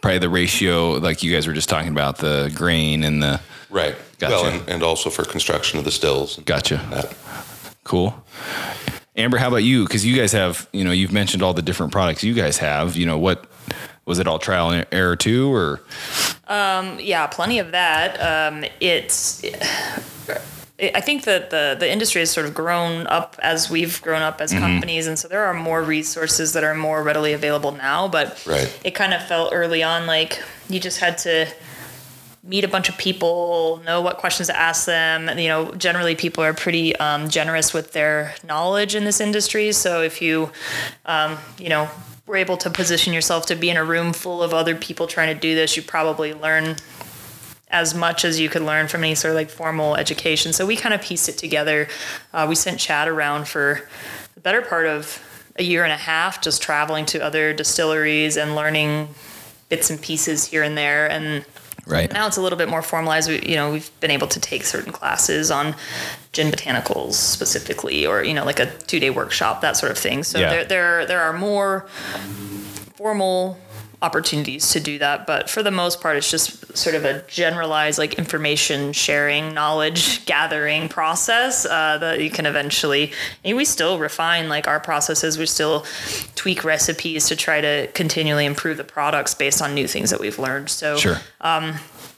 Probably 0.00 0.20
the 0.20 0.30
ratio, 0.30 0.92
like 0.92 1.22
you 1.22 1.32
guys 1.32 1.46
were 1.46 1.52
just 1.52 1.68
talking 1.68 1.90
about, 1.90 2.18
the 2.18 2.50
grain 2.54 3.02
and 3.04 3.22
the. 3.22 3.40
Right. 3.68 3.96
Gotcha. 4.18 4.34
Well, 4.34 4.46
and, 4.46 4.68
and 4.68 4.82
also 4.82 5.10
for 5.10 5.24
construction 5.24 5.78
of 5.78 5.84
the 5.84 5.90
stills. 5.90 6.38
Gotcha. 6.38 6.76
that. 6.90 7.14
Cool. 7.84 8.14
Amber, 9.16 9.36
how 9.36 9.48
about 9.48 9.64
you? 9.64 9.84
Because 9.84 10.06
you 10.06 10.16
guys 10.16 10.32
have, 10.32 10.68
you 10.72 10.84
know, 10.84 10.92
you've 10.92 11.12
mentioned 11.12 11.42
all 11.42 11.52
the 11.52 11.62
different 11.62 11.92
products 11.92 12.22
you 12.22 12.34
guys 12.34 12.58
have. 12.58 12.96
You 12.96 13.04
know, 13.04 13.18
what 13.18 13.46
was 14.06 14.20
it 14.20 14.28
all 14.28 14.38
trial 14.38 14.70
and 14.70 14.86
error 14.92 15.16
too, 15.16 15.52
or 15.52 15.80
yeah, 16.48 17.26
plenty 17.26 17.58
of 17.58 17.72
that. 17.72 18.52
Um, 18.52 18.64
it's. 18.80 19.44
I 20.80 21.00
think 21.00 21.24
that 21.24 21.50
the 21.50 21.76
the 21.78 21.90
industry 21.90 22.20
has 22.20 22.30
sort 22.30 22.46
of 22.46 22.54
grown 22.54 23.06
up 23.08 23.34
as 23.42 23.68
we've 23.68 24.00
grown 24.00 24.22
up 24.22 24.40
as 24.40 24.52
companies, 24.52 25.06
and 25.08 25.18
so 25.18 25.26
there 25.26 25.44
are 25.46 25.54
more 25.54 25.82
resources 25.82 26.52
that 26.52 26.62
are 26.62 26.74
more 26.74 27.02
readily 27.02 27.32
available 27.32 27.72
now. 27.72 28.06
But 28.06 28.40
Right. 28.46 28.70
it 28.84 28.92
kind 28.92 29.12
of 29.12 29.26
felt 29.26 29.52
early 29.52 29.82
on 29.82 30.06
like 30.06 30.40
you 30.68 30.78
just 30.78 30.98
had 31.00 31.18
to 31.18 31.48
meet 32.44 32.62
a 32.64 32.68
bunch 32.68 32.88
of 32.88 32.96
people, 32.96 33.82
know 33.84 34.00
what 34.00 34.18
questions 34.18 34.46
to 34.46 34.56
ask 34.56 34.86
them. 34.86 35.36
You 35.36 35.48
know, 35.48 35.72
generally 35.74 36.14
people 36.14 36.44
are 36.44 36.54
pretty 36.54 36.94
um, 36.96 37.28
generous 37.28 37.74
with 37.74 37.92
their 37.92 38.34
knowledge 38.46 38.94
in 38.94 39.04
this 39.04 39.20
industry. 39.20 39.72
So 39.72 40.00
if 40.02 40.22
you, 40.22 40.50
um, 41.06 41.36
you 41.58 41.68
know, 41.68 41.90
were 42.26 42.36
able 42.36 42.56
to 42.58 42.70
position 42.70 43.12
yourself 43.12 43.46
to 43.46 43.56
be 43.56 43.68
in 43.68 43.76
a 43.76 43.84
room 43.84 44.12
full 44.12 44.42
of 44.42 44.54
other 44.54 44.76
people 44.76 45.06
trying 45.08 45.34
to 45.34 45.40
do 45.40 45.54
this, 45.56 45.76
you 45.76 45.82
probably 45.82 46.32
learn 46.34 46.76
as 47.70 47.94
much 47.94 48.24
as 48.24 48.40
you 48.40 48.48
could 48.48 48.62
learn 48.62 48.88
from 48.88 49.04
any 49.04 49.14
sort 49.14 49.30
of 49.32 49.36
like 49.36 49.50
formal 49.50 49.94
education. 49.96 50.52
So 50.52 50.64
we 50.66 50.76
kind 50.76 50.94
of 50.94 51.02
pieced 51.02 51.28
it 51.28 51.36
together. 51.38 51.88
Uh, 52.32 52.46
we 52.48 52.54
sent 52.54 52.80
Chad 52.80 53.08
around 53.08 53.46
for 53.46 53.82
the 54.34 54.40
better 54.40 54.62
part 54.62 54.86
of 54.86 55.22
a 55.56 55.62
year 55.62 55.84
and 55.84 55.92
a 55.92 55.96
half, 55.96 56.40
just 56.40 56.62
traveling 56.62 57.04
to 57.06 57.18
other 57.22 57.52
distilleries 57.52 58.36
and 58.36 58.54
learning 58.54 59.08
bits 59.68 59.90
and 59.90 60.00
pieces 60.00 60.46
here 60.46 60.62
and 60.62 60.78
there. 60.78 61.10
And 61.10 61.44
Right. 61.86 62.12
now 62.12 62.26
it's 62.26 62.36
a 62.36 62.42
little 62.42 62.58
bit 62.58 62.68
more 62.68 62.82
formalized. 62.82 63.30
We, 63.30 63.40
you 63.46 63.56
know, 63.56 63.70
we've 63.72 63.90
been 64.00 64.10
able 64.10 64.26
to 64.28 64.38
take 64.40 64.64
certain 64.64 64.92
classes 64.92 65.50
on 65.50 65.74
gin 66.32 66.50
botanicals 66.50 67.14
specifically, 67.14 68.06
or 68.06 68.22
you 68.22 68.34
know, 68.34 68.44
like 68.44 68.60
a 68.60 68.66
two-day 68.86 69.08
workshop, 69.10 69.62
that 69.62 69.76
sort 69.76 69.90
of 69.90 69.96
thing. 69.98 70.22
So 70.22 70.38
Yeah. 70.38 70.50
there, 70.50 70.64
there, 70.64 71.06
there 71.06 71.22
are 71.22 71.32
more 71.32 71.86
formal 72.96 73.58
opportunities 74.00 74.70
to 74.70 74.80
do 74.80 74.98
that, 74.98 75.26
but 75.26 75.50
for 75.50 75.62
the 75.62 75.70
most 75.72 76.00
part, 76.00 76.16
it's 76.16 76.30
just 76.30 76.76
sort 76.76 76.94
of 76.94 77.04
a 77.04 77.22
generalized 77.22 77.98
like 77.98 78.14
information 78.14 78.92
sharing, 78.92 79.52
knowledge 79.52 80.24
gathering 80.24 80.88
process 80.88 81.66
uh, 81.66 81.98
that 81.98 82.20
you 82.20 82.30
can 82.30 82.46
eventually. 82.46 83.12
And 83.44 83.56
we 83.56 83.64
still 83.64 83.98
refine 83.98 84.48
like 84.48 84.68
our 84.68 84.78
processes. 84.78 85.36
We 85.36 85.46
still 85.46 85.84
tweak 86.36 86.62
recipes 86.62 87.26
to 87.28 87.36
try 87.36 87.60
to 87.60 87.88
continually 87.88 88.46
improve 88.46 88.76
the 88.76 88.84
products 88.84 89.34
based 89.34 89.60
on 89.60 89.74
new 89.74 89.88
things 89.88 90.10
that 90.10 90.20
we've 90.20 90.38
learned. 90.38 90.70
So 90.70 90.96
Sure. 90.96 91.18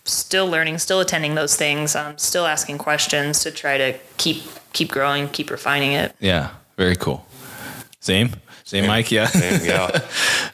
still 0.05 0.49
learning, 0.49 0.79
still 0.79 1.01
attending 1.01 1.35
those 1.35 1.57
things, 1.57 1.97
um, 1.97 2.19
still 2.19 2.47
asking 2.47 2.79
questions 2.79 3.41
to 3.41 3.51
try 3.51 3.79
to 3.79 3.99
keep 4.19 4.43
keep 4.73 4.91
growing, 4.91 5.29
keep 5.29 5.51
refining 5.51 5.93
it. 5.93 6.15
Yeah. 6.21 6.51
Very 6.77 6.97
cool. 6.97 7.27
Same. 8.01 8.35
Same, 8.71 8.87
Mike. 8.87 9.11
Yeah. 9.11 9.29
And 9.35 9.65
yeah, 9.65 10.01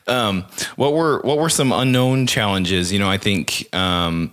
What 0.76 0.94
were 0.94 1.20
what 1.20 1.37
were 1.37 1.50
some 1.50 1.70
unknown 1.70 2.26
challenges? 2.26 2.90
You 2.90 2.98
know, 2.98 3.11
I 3.11 3.18
think 3.18 3.68
um, 3.74 4.33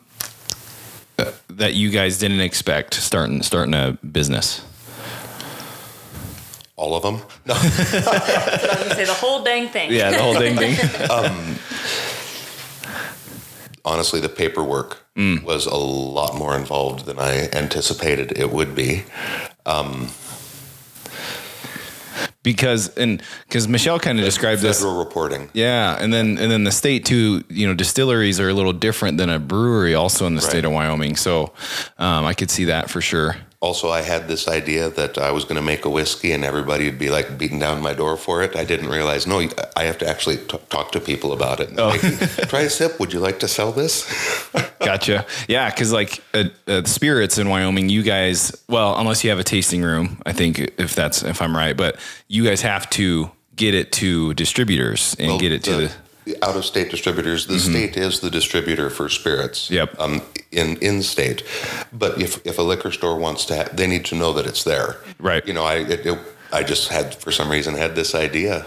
uh, 1.20 1.32
that 1.50 1.74
you 1.74 1.90
guys 1.90 2.18
didn't 2.18 2.40
expect 2.40 2.94
starting 2.94 3.44
starting 3.44 3.74
a 3.74 3.98
business. 4.12 4.62
all 6.78 6.96
of 6.96 7.04
them. 7.04 7.22
No, 7.46 7.54
I 7.58 8.84
was 8.88 8.96
say 8.96 9.04
the 9.06 9.14
whole 9.20 9.44
dang 9.44 9.68
thing. 9.68 9.92
Yeah, 9.92 10.12
the 10.12 10.22
whole 10.24 10.34
ding 10.40 10.56
ding. 10.56 10.78
honestly, 13.86 14.20
the 14.22 14.30
paperwork 14.30 15.00
Mm. 15.16 15.44
was 15.44 15.68
a 15.68 15.76
lot 15.76 16.36
more 16.36 16.56
involved 16.58 17.06
than 17.06 17.20
I 17.20 17.48
anticipated 17.54 18.32
it 18.36 18.50
would 18.52 18.74
be. 18.74 19.04
Because 22.44 22.96
and 22.98 23.24
because 23.48 23.68
Michelle 23.68 24.00
kind 24.00 24.20
of 24.20 24.26
described 24.26 24.62
this. 24.62 24.80
Federal 24.80 25.00
reporting. 25.00 25.50
Yeah, 25.54 25.98
and 26.00 26.14
then 26.14 26.38
and 26.38 26.52
then 26.52 26.66
the 26.66 26.72
state 26.72 27.06
too. 27.06 27.44
You 27.50 27.68
know, 27.68 27.74
distilleries 27.74 28.40
are 28.40 28.50
a 28.50 28.54
little 28.54 28.74
different 28.74 29.18
than 29.18 29.30
a 29.30 29.40
brewery, 29.40 29.96
also 29.96 30.28
in 30.28 30.36
the 30.36 30.42
state 30.42 30.66
of 30.66 30.72
Wyoming. 30.72 31.16
So 31.16 31.54
um, 31.98 32.26
I 32.26 32.34
could 32.34 32.52
see 32.52 32.66
that 32.66 32.90
for 32.90 33.02
sure. 33.02 33.38
Also, 33.64 33.90
I 33.90 34.02
had 34.02 34.28
this 34.28 34.50
idea 34.50 34.90
that 34.90 35.18
I 35.18 35.32
was 35.32 35.46
going 35.46 35.56
to 35.56 35.62
make 35.62 35.86
a 35.86 35.90
whiskey 35.90 36.34
and 36.34 36.44
everybody 36.44 36.84
would 36.84 37.00
be 37.00 37.10
like 37.10 37.38
beating 37.38 37.60
down 37.60 37.82
my 37.82 37.94
door 37.94 38.18
for 38.18 38.44
it. 38.44 38.58
I 38.58 38.66
didn't 38.66 38.90
realize, 38.90 39.26
no, 39.26 39.40
I 39.78 39.84
have 39.86 39.98
to 40.00 40.06
actually 40.08 40.36
t- 40.36 40.60
talk 40.70 40.92
to 40.92 41.00
people 41.00 41.32
about 41.32 41.62
it. 41.62 41.70
Oh. 41.78 41.88
Like, 41.88 42.02
Try 42.50 42.62
a 42.64 42.70
sip. 42.70 43.00
Would 43.00 43.14
you 43.14 43.22
like 43.22 43.40
to 43.40 43.48
sell 43.48 43.72
this? 43.72 44.04
Gotcha. 44.80 45.26
Yeah, 45.48 45.70
because 45.70 45.94
like 45.94 46.22
uh, 46.34 46.50
uh, 46.68 46.84
spirits 46.84 47.38
in 47.38 47.48
Wyoming, 47.48 47.88
you 47.88 48.04
guys, 48.04 48.52
well, 48.68 48.98
unless 49.00 49.24
you 49.24 49.30
have 49.30 49.40
a 49.40 49.46
tasting 49.46 49.82
room, 49.82 50.22
I 50.26 50.34
think 50.34 50.60
if 50.78 50.94
that's 50.94 51.24
if 51.24 51.42
I'm 51.42 51.56
right, 51.56 51.78
but 51.78 51.98
you 52.28 52.44
guys 52.44 52.62
have 52.64 52.90
to 52.92 53.32
get 53.56 53.74
it 53.76 53.94
to 53.94 54.34
distributors 54.34 55.16
and 55.20 55.30
Well, 55.30 55.40
get 55.40 55.54
it 55.54 55.64
to 55.64 55.76
the. 55.78 55.92
Out 56.42 56.56
of 56.56 56.66
state 56.66 56.90
distributors. 56.90 57.48
The 57.48 57.60
state 57.60 57.98
is 57.98 58.20
the 58.20 58.30
distributor 58.30 58.90
for 58.90 59.10
spirits. 59.10 59.70
Yep. 59.70 60.00
Um, 60.00 60.22
in 60.52 60.78
in 60.78 61.02
state, 61.02 61.44
but 61.92 62.22
if 62.22 62.46
if 62.46 62.60
a 62.60 62.62
liquor 62.62 62.92
store 62.92 63.18
wants 63.18 63.46
to, 63.46 63.56
have, 63.56 63.76
they 63.76 63.88
need 63.88 64.06
to 64.06 64.16
know 64.16 64.34
that 64.34 64.46
it's 64.46 64.64
there. 64.64 64.98
Right. 65.20 65.46
You 65.48 65.54
know, 65.54 65.64
I 65.64 65.78
it, 65.78 66.06
it, 66.06 66.20
I 66.52 66.64
just 66.64 66.90
had 66.90 67.16
for 67.16 67.32
some 67.32 67.50
reason 67.50 67.74
had 67.76 67.96
this 67.96 68.14
idea, 68.14 68.66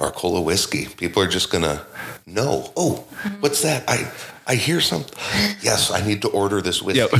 Arcola 0.00 0.40
whiskey. 0.40 0.86
People 0.86 1.22
are 1.22 1.28
just 1.28 1.50
gonna 1.50 1.84
know. 2.26 2.72
Oh, 2.76 3.04
what's 3.40 3.62
that? 3.62 3.84
I 3.88 4.10
I 4.46 4.54
hear 4.54 4.80
something. 4.80 5.16
Yes, 5.60 5.90
I 5.90 6.04
need 6.04 6.22
to 6.22 6.28
order 6.28 6.62
this 6.62 6.82
whiskey. 6.82 7.00
Yep. 7.00 7.10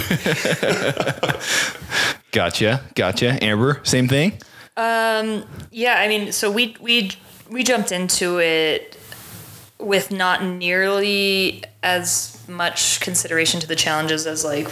gotcha. 2.32 2.80
Gotcha. 2.94 3.44
Amber, 3.44 3.80
same 3.84 4.08
thing. 4.08 4.38
Um. 4.76 5.44
Yeah, 5.70 5.96
I 5.98 6.08
mean, 6.08 6.32
so 6.32 6.50
we 6.50 6.76
we 6.80 7.10
we 7.50 7.62
jumped 7.62 7.92
into 7.92 8.40
it 8.40 8.96
with 9.82 10.10
not 10.10 10.42
nearly 10.44 11.62
as 11.82 12.38
much 12.48 13.00
consideration 13.00 13.60
to 13.60 13.66
the 13.66 13.76
challenges 13.76 14.26
as 14.26 14.44
like 14.44 14.68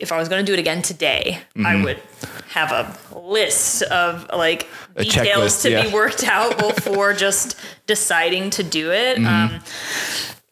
if 0.00 0.10
I 0.10 0.18
was 0.18 0.28
going 0.28 0.44
to 0.44 0.46
do 0.46 0.52
it 0.52 0.58
again 0.58 0.82
today, 0.82 1.38
I 1.64 1.82
would 1.82 2.00
have 2.48 2.72
a 2.72 3.18
list 3.18 3.82
of 3.82 4.28
like 4.34 4.66
A 4.96 5.04
details 5.04 5.54
checklist, 5.56 5.62
to 5.62 5.70
yeah. 5.70 5.86
be 5.86 5.92
worked 5.92 6.24
out 6.24 6.58
before 6.58 7.12
just 7.26 7.56
deciding 7.86 8.50
to 8.50 8.62
do 8.64 8.90
it. 8.90 9.18
Um, 9.24 9.60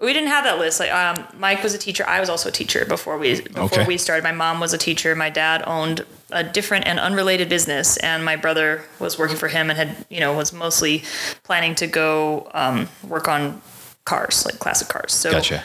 we 0.01 0.13
didn't 0.13 0.29
have 0.31 0.45
that 0.45 0.59
list. 0.59 0.81
Like 0.81 0.93
um, 0.93 1.25
Mike 1.39 1.63
was 1.63 1.75
a 1.75 1.79
teacher. 1.79 2.05
I 2.07 2.21
was 2.21 2.29
also 2.29 2.49
a 2.49 2.53
teacher 2.53 2.85
before 2.85 3.19
we 3.19 3.41
before 3.41 3.65
Okay. 3.65 3.87
we 3.87 3.99
started. 3.99 4.23
My 4.25 4.33
mom 4.33 4.59
was 4.61 4.73
a 4.73 4.79
teacher. 4.79 5.15
My 5.15 5.31
dad 5.31 5.63
owned 5.67 6.05
a 6.31 6.43
different 6.43 6.87
and 6.87 6.99
unrelated 6.99 7.49
business, 7.49 7.97
and 7.99 8.25
my 8.25 8.37
brother 8.37 8.85
was 8.99 9.19
working 9.19 9.37
for 9.37 9.49
him 9.49 9.71
and 9.71 9.79
had 9.79 10.07
you 10.09 10.21
know 10.21 10.33
was 10.35 10.53
mostly 10.53 11.03
planning 11.43 11.75
to 11.77 11.87
go 11.87 12.49
um, 12.55 12.89
work 13.07 13.29
on 13.29 13.61
cars, 14.05 14.45
like 14.47 14.59
classic 14.59 14.89
cars. 14.89 15.13
So 15.13 15.31
Gotcha. 15.31 15.63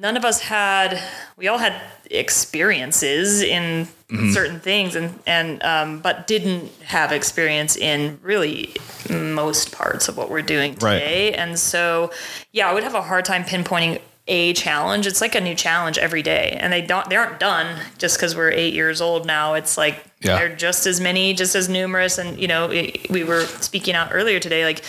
none 0.00 0.16
of 0.16 0.24
us 0.24 0.40
had. 0.40 1.00
We 1.36 1.48
all 1.48 1.58
had 1.58 1.80
experiences 2.10 3.42
in 3.42 3.88
Mm-hmm. 4.12 4.32
certain 4.32 4.60
things, 4.60 4.94
and 4.94 5.18
and 5.26 5.62
um, 5.62 6.00
but 6.00 6.26
didn't 6.26 6.70
have 6.82 7.12
experience 7.12 7.76
in 7.76 8.18
really 8.22 8.74
most 9.08 9.72
parts 9.72 10.06
of 10.06 10.18
what 10.18 10.28
we're 10.28 10.42
doing 10.42 10.72
Right. 10.82 10.98
today. 10.98 11.32
And 11.32 11.58
so, 11.58 12.10
yeah, 12.52 12.68
I 12.68 12.74
would 12.74 12.82
have 12.82 12.94
a 12.94 13.00
hard 13.00 13.24
time 13.24 13.42
pinpointing 13.42 14.02
a 14.28 14.52
challenge. 14.52 15.06
It's 15.06 15.22
like 15.22 15.34
a 15.34 15.40
new 15.40 15.54
challenge 15.54 15.96
every 15.96 16.20
day, 16.20 16.58
and 16.60 16.70
they 16.70 16.82
don't 16.82 17.08
they 17.08 17.16
aren't 17.16 17.40
done 17.40 17.80
just 17.96 18.18
because 18.18 18.36
we're 18.36 18.50
eight 18.50 18.74
years 18.74 19.00
old 19.00 19.24
now. 19.24 19.54
It's 19.54 19.78
like 19.78 20.04
Yeah. 20.20 20.36
they're 20.36 20.54
just 20.56 20.84
as 20.86 21.00
many, 21.00 21.32
just 21.32 21.54
as 21.54 21.70
numerous, 21.70 22.18
and 22.18 22.38
you 22.38 22.48
know, 22.48 22.68
we 23.08 23.24
were 23.24 23.46
speaking 23.62 23.94
out 23.94 24.10
earlier 24.12 24.40
today. 24.40 24.66
Like 24.66 24.84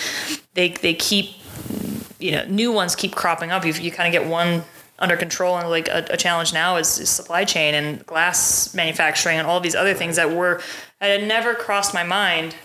they 0.53 0.71
they 0.71 0.95
keep 0.95 1.27
you 2.19 2.31
know 2.31 2.45
new 2.45 2.71
ones 2.71 2.95
keep 2.95 3.15
cropping 3.15 3.51
up. 3.51 3.65
You 3.65 3.73
you 3.73 3.91
kind 3.91 4.13
of 4.13 4.19
get 4.21 4.29
one 4.29 4.63
under 4.99 5.17
control, 5.17 5.57
and 5.57 5.69
like 5.69 5.87
a, 5.87 6.05
a 6.11 6.17
challenge 6.17 6.53
now 6.53 6.77
is, 6.77 6.99
is 6.99 7.09
supply 7.09 7.43
chain 7.45 7.73
and 7.73 8.05
glass 8.05 8.73
manufacturing 8.73 9.37
and 9.37 9.47
all 9.47 9.59
these 9.59 9.75
other 9.75 9.93
things 9.93 10.15
that 10.15 10.31
were 10.31 10.61
that 10.99 11.19
had 11.19 11.27
never 11.27 11.53
crossed 11.55 11.93
my 11.93 12.03
mind 12.03 12.55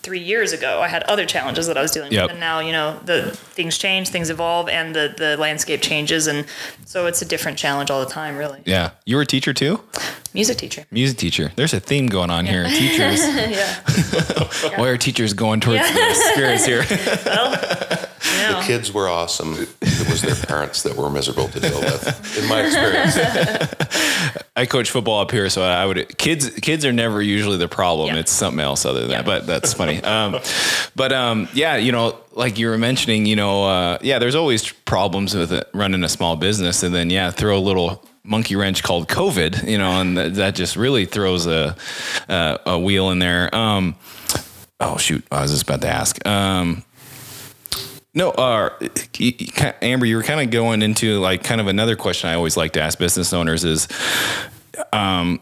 three 0.00 0.20
years 0.20 0.52
ago. 0.52 0.80
I 0.80 0.88
had 0.88 1.02
other 1.04 1.26
challenges 1.26 1.66
that 1.66 1.76
I 1.76 1.82
was 1.82 1.90
dealing 1.90 2.12
Yep. 2.12 2.22
with, 2.22 2.30
and 2.32 2.40
now 2.40 2.60
you 2.60 2.72
know 2.72 2.98
the 3.04 3.30
things 3.32 3.76
change, 3.78 4.08
things 4.08 4.30
evolve, 4.30 4.68
and 4.68 4.94
the 4.94 5.14
the 5.16 5.36
landscape 5.36 5.80
changes, 5.82 6.26
and 6.26 6.46
so 6.86 7.06
it's 7.06 7.20
a 7.22 7.24
different 7.26 7.58
challenge 7.58 7.90
all 7.90 8.00
the 8.04 8.10
time. 8.10 8.36
Really, 8.36 8.60
Yeah. 8.64 8.90
You 9.04 9.16
were 9.16 9.22
a 9.22 9.26
teacher 9.26 9.52
too? 9.52 9.80
music 10.34 10.56
teacher. 10.58 10.84
Music 10.90 11.16
teacher. 11.18 11.52
There's 11.56 11.74
a 11.74 11.80
theme 11.80 12.06
going 12.06 12.30
on 12.30 12.46
here. 12.46 12.64
Teachers. 12.64 13.20
yeah, 13.26 13.80
Why 14.78 14.88
are 14.88 14.96
teachers 14.96 15.32
going 15.34 15.60
towards 15.60 15.82
the 15.92 16.14
spirits 16.32 16.64
here? 16.64 16.82
The 16.88 18.07
kids 18.68 18.92
were 18.92 19.08
awesome. 19.08 19.54
It 19.54 20.08
was 20.08 20.20
their 20.22 20.34
parents 20.46 20.82
that 20.82 20.94
were 20.94 21.10
miserable 21.10 21.48
to 21.48 21.58
deal 21.60 21.80
with, 21.80 22.38
in 22.38 22.48
my 22.48 22.60
experience. 22.66 23.16
I 24.56 24.66
coach 24.66 24.90
football 24.90 25.20
up 25.20 25.30
here, 25.30 25.48
so 25.48 25.62
I 25.62 25.86
would 25.86 26.18
kids 26.18 26.50
kids 26.60 26.84
are 26.84 26.92
never 26.92 27.22
usually 27.22 27.56
the 27.56 27.68
problem. 27.68 28.08
Yeah. 28.14 28.20
It's 28.20 28.30
something 28.32 28.60
else 28.60 28.84
other 28.84 29.00
than 29.00 29.10
Yeah. 29.10 29.22
that. 29.22 29.26
But 29.26 29.46
that's 29.46 29.72
funny. 29.72 30.02
Um, 30.02 30.38
but 30.94 31.12
um, 31.12 31.48
yeah, 31.54 31.76
you 31.76 31.92
know, 31.92 32.18
like 32.32 32.58
you 32.58 32.68
were 32.68 32.78
mentioning, 32.78 33.24
you 33.26 33.36
know, 33.36 33.64
uh, 33.64 33.98
yeah, 34.02 34.18
there's 34.18 34.34
always 34.34 34.70
problems 34.84 35.34
with 35.34 35.52
it, 35.52 35.68
running 35.72 36.04
a 36.04 36.08
small 36.08 36.36
business, 36.36 36.82
and 36.82 36.94
then 36.94 37.08
yeah, 37.10 37.30
throw 37.30 37.56
a 37.56 37.60
little 37.60 38.04
monkey 38.24 38.56
wrench 38.56 38.82
called 38.82 39.08
COVID, 39.08 39.66
you 39.66 39.78
know, 39.78 40.00
and 40.00 40.16
that, 40.18 40.34
that 40.34 40.54
just 40.54 40.76
really 40.76 41.06
throws 41.06 41.46
a 41.46 41.74
a, 42.28 42.58
a 42.66 42.78
wheel 42.78 43.10
in 43.10 43.18
there. 43.20 43.54
Um, 43.54 43.94
oh 44.80 44.96
shoot, 44.98 45.24
I 45.30 45.42
was 45.42 45.50
just 45.52 45.62
about 45.62 45.80
to 45.82 45.88
ask. 45.88 46.26
Um, 46.26 46.82
no, 48.18 48.32
uh, 48.32 48.70
Amber, 49.80 50.04
you 50.04 50.16
were 50.16 50.24
kind 50.24 50.40
of 50.40 50.50
going 50.50 50.82
into 50.82 51.20
like 51.20 51.44
kind 51.44 51.60
of 51.60 51.68
another 51.68 51.94
question 51.94 52.28
I 52.28 52.34
always 52.34 52.56
like 52.56 52.72
to 52.72 52.82
ask 52.82 52.98
business 52.98 53.32
owners 53.32 53.64
is, 53.64 53.86
um, 54.92 55.40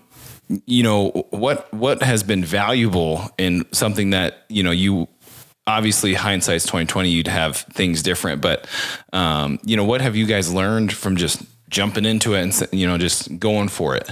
you 0.66 0.82
know, 0.82 1.08
what 1.30 1.72
what 1.72 2.02
has 2.02 2.22
been 2.22 2.44
valuable 2.44 3.30
in 3.38 3.64
something 3.72 4.10
that 4.10 4.44
you 4.50 4.62
know 4.62 4.72
you 4.72 5.08
obviously 5.66 6.12
hindsight's 6.12 6.66
twenty 6.66 6.84
twenty, 6.84 7.08
you'd 7.08 7.28
have 7.28 7.56
things 7.56 8.02
different, 8.02 8.42
but 8.42 8.68
um, 9.14 9.58
you 9.64 9.74
know, 9.74 9.84
what 9.84 10.02
have 10.02 10.14
you 10.14 10.26
guys 10.26 10.52
learned 10.52 10.92
from 10.92 11.16
just 11.16 11.42
jumping 11.70 12.04
into 12.04 12.34
it 12.34 12.42
and 12.42 12.78
you 12.78 12.86
know 12.86 12.98
just 12.98 13.38
going 13.38 13.68
for 13.68 13.96
it, 13.96 14.10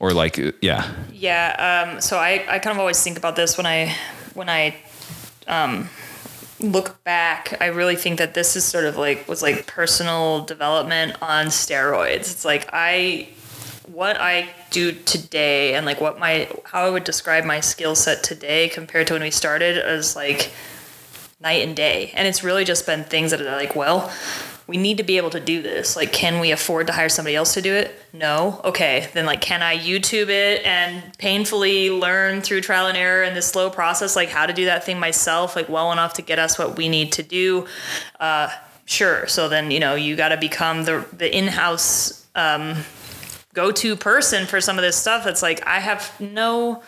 or 0.00 0.12
like 0.12 0.40
uh, 0.40 0.50
yeah, 0.60 0.92
Yeah. 1.12 1.84
Um, 1.86 2.00
so 2.00 2.18
I, 2.18 2.44
I 2.48 2.58
kind 2.58 2.74
of 2.74 2.80
always 2.80 3.00
think 3.00 3.16
about 3.16 3.36
this 3.36 3.56
when 3.56 3.64
I 3.64 3.94
when 4.34 4.48
I 4.48 4.74
um, 5.46 5.88
look 6.60 7.02
back, 7.04 7.56
I 7.60 7.66
really 7.66 7.96
think 7.96 8.18
that 8.18 8.34
this 8.34 8.56
is 8.56 8.64
sort 8.64 8.84
of 8.84 8.96
like 8.96 9.28
was 9.28 9.42
like 9.42 9.66
personal 9.66 10.44
development 10.44 11.16
on 11.22 11.46
steroids. 11.46 12.32
It's 12.32 12.44
like 12.44 12.68
I 12.72 13.28
what 13.86 14.16
I 14.20 14.48
do 14.70 14.92
today 14.92 15.74
and 15.74 15.86
like 15.86 16.00
what 16.00 16.18
my 16.18 16.48
how 16.64 16.86
I 16.86 16.90
would 16.90 17.04
describe 17.04 17.44
my 17.44 17.60
skill 17.60 17.94
set 17.94 18.22
today 18.22 18.68
compared 18.68 19.06
to 19.08 19.14
when 19.14 19.22
we 19.22 19.30
started 19.30 19.76
is 19.76 20.16
like 20.16 20.50
night 21.40 21.66
and 21.66 21.76
day. 21.76 22.12
And 22.14 22.26
it's 22.26 22.42
really 22.42 22.64
just 22.64 22.86
been 22.86 23.04
things 23.04 23.30
that 23.30 23.40
are 23.40 23.44
like, 23.44 23.76
well, 23.76 24.12
we 24.66 24.76
need 24.76 24.96
to 24.96 25.04
be 25.04 25.16
able 25.16 25.30
to 25.30 25.40
do 25.40 25.62
this. 25.62 25.94
Like, 25.94 26.12
can 26.12 26.40
we 26.40 26.50
afford 26.50 26.88
to 26.88 26.92
hire 26.92 27.08
somebody 27.08 27.36
else 27.36 27.54
to 27.54 27.62
do 27.62 27.72
it? 27.72 27.94
No. 28.12 28.60
Okay. 28.64 29.08
Then, 29.14 29.24
like, 29.24 29.40
can 29.40 29.62
I 29.62 29.78
YouTube 29.78 30.28
it 30.28 30.64
and 30.66 31.16
painfully 31.18 31.90
learn 31.90 32.40
through 32.40 32.62
trial 32.62 32.88
and 32.88 32.96
error 32.96 33.22
in 33.22 33.34
this 33.34 33.46
slow 33.46 33.70
process, 33.70 34.16
like 34.16 34.28
how 34.28 34.44
to 34.44 34.52
do 34.52 34.64
that 34.64 34.84
thing 34.84 34.98
myself, 34.98 35.54
like 35.54 35.68
well 35.68 35.92
enough 35.92 36.14
to 36.14 36.22
get 36.22 36.38
us 36.38 36.58
what 36.58 36.76
we 36.76 36.88
need 36.88 37.12
to 37.12 37.22
do? 37.22 37.66
Uh, 38.18 38.48
sure. 38.86 39.28
So 39.28 39.48
then, 39.48 39.70
you 39.70 39.78
know, 39.78 39.94
you 39.94 40.16
got 40.16 40.30
to 40.30 40.36
become 40.36 40.84
the 40.84 41.06
the 41.12 41.36
in 41.36 41.46
house 41.46 42.26
um, 42.34 42.76
go 43.54 43.70
to 43.70 43.96
person 43.96 44.46
for 44.46 44.60
some 44.60 44.78
of 44.78 44.82
this 44.82 44.96
stuff. 44.96 45.26
It's 45.26 45.42
like 45.42 45.64
I 45.66 45.78
have 45.78 46.12
no 46.20 46.82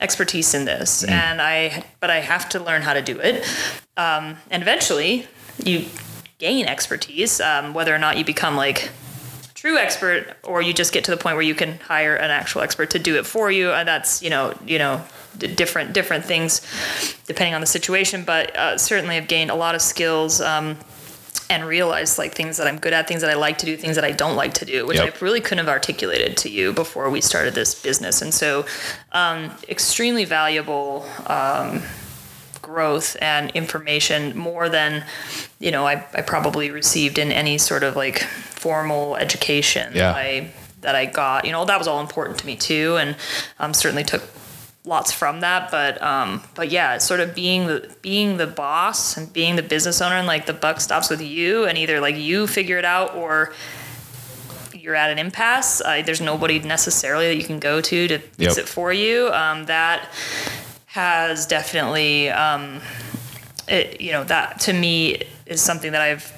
expertise 0.00 0.54
in 0.54 0.64
this, 0.64 1.04
and 1.04 1.42
I 1.42 1.84
but 2.00 2.10
I 2.10 2.20
have 2.20 2.48
to 2.50 2.60
learn 2.60 2.82
how 2.82 2.94
to 2.94 3.02
do 3.02 3.18
it. 3.18 3.44
Um, 3.96 4.36
and 4.50 4.62
eventually, 4.62 5.26
you 5.64 5.86
gain 6.38 6.66
expertise, 6.66 7.40
um, 7.40 7.74
whether 7.74 7.94
or 7.94 7.98
not 7.98 8.16
you 8.16 8.24
become 8.24 8.56
like 8.56 8.90
true 9.54 9.76
expert 9.76 10.36
or 10.44 10.62
you 10.62 10.72
just 10.72 10.92
get 10.92 11.02
to 11.02 11.10
the 11.10 11.16
point 11.16 11.34
where 11.34 11.42
you 11.42 11.54
can 11.54 11.78
hire 11.80 12.14
an 12.14 12.30
actual 12.30 12.60
expert 12.60 12.90
to 12.90 12.98
do 13.00 13.16
it 13.16 13.26
for 13.26 13.50
you 13.50 13.72
and 13.72 13.88
that's 13.88 14.22
you 14.22 14.30
know 14.30 14.56
you 14.64 14.78
know 14.78 15.02
different 15.36 15.92
different 15.92 16.24
things 16.24 16.60
depending 17.26 17.54
on 17.54 17.60
the 17.60 17.66
situation 17.66 18.22
but 18.22 18.54
uh, 18.56 18.78
certainly 18.78 19.16
i've 19.16 19.26
gained 19.26 19.50
a 19.50 19.54
lot 19.56 19.74
of 19.74 19.82
skills 19.82 20.40
um, 20.40 20.76
and 21.50 21.64
realized 21.66 22.18
like 22.18 22.36
things 22.36 22.56
that 22.56 22.68
i'm 22.68 22.78
good 22.78 22.92
at 22.92 23.08
things 23.08 23.20
that 23.20 23.30
i 23.30 23.34
like 23.34 23.58
to 23.58 23.66
do 23.66 23.76
things 23.76 23.96
that 23.96 24.04
i 24.04 24.12
don't 24.12 24.36
like 24.36 24.54
to 24.54 24.64
do 24.64 24.86
which 24.86 24.98
Yep. 24.98 25.16
i 25.16 25.24
really 25.24 25.40
couldn't 25.40 25.58
have 25.66 25.68
articulated 25.74 26.36
to 26.36 26.48
you 26.48 26.72
before 26.72 27.10
we 27.10 27.20
started 27.20 27.52
this 27.54 27.74
business 27.82 28.22
and 28.22 28.32
so 28.32 28.64
um, 29.10 29.50
extremely 29.68 30.24
valuable 30.24 31.04
um, 31.26 31.82
growth 32.78 33.16
and 33.20 33.50
information 33.62 34.20
more 34.38 34.68
than 34.68 35.04
you 35.58 35.70
know 35.74 35.84
I, 35.84 35.94
I 36.14 36.22
probably 36.22 36.70
received 36.70 37.18
in 37.18 37.32
any 37.32 37.58
sort 37.58 37.82
of 37.82 37.96
like 37.96 38.18
formal 38.64 39.16
education 39.16 39.86
Yeah. 39.94 40.12
that 40.12 40.16
I 40.16 40.50
that 40.82 40.94
I 40.94 41.06
got 41.06 41.44
you 41.44 41.50
know 41.50 41.64
that 41.64 41.76
was 41.82 41.88
all 41.88 42.00
important 42.00 42.38
to 42.38 42.46
me 42.46 42.54
too 42.54 42.96
and 43.00 43.16
um, 43.58 43.74
certainly 43.74 44.04
took 44.04 44.22
lots 44.84 45.10
from 45.10 45.40
that 45.40 45.72
but 45.72 46.00
um, 46.12 46.40
but 46.54 46.70
yeah 46.70 46.98
sort 46.98 47.18
of 47.18 47.34
being 47.34 47.66
the 47.66 47.78
being 48.00 48.36
the 48.36 48.46
boss 48.46 49.16
and 49.16 49.32
being 49.32 49.56
the 49.56 49.62
business 49.74 50.00
owner 50.00 50.14
and 50.14 50.28
like 50.28 50.46
the 50.46 50.52
buck 50.64 50.80
stops 50.80 51.10
with 51.10 51.20
you 51.20 51.64
and 51.66 51.76
either 51.76 51.98
like 52.00 52.14
you 52.16 52.46
figure 52.46 52.78
it 52.78 52.84
out 52.84 53.12
or 53.16 53.52
you're 54.72 54.94
at 54.94 55.10
an 55.10 55.18
impasse 55.18 55.80
uh, 55.84 56.00
there's 56.06 56.20
nobody 56.20 56.60
necessarily 56.60 57.26
that 57.26 57.36
you 57.36 57.44
can 57.44 57.58
go 57.58 57.80
to 57.80 58.06
to 58.06 58.18
fix 58.18 58.56
Yep. 58.56 58.58
it 58.64 58.68
for 58.68 58.92
you 58.92 59.16
um, 59.42 59.64
that 59.66 59.98
has 60.88 61.46
definitely 61.46 62.30
um, 62.30 62.80
it, 63.68 64.00
you 64.00 64.12
know 64.12 64.24
that 64.24 64.60
to 64.60 64.72
me 64.72 65.22
is 65.46 65.60
something 65.60 65.92
that 65.92 66.00
I've 66.00 66.32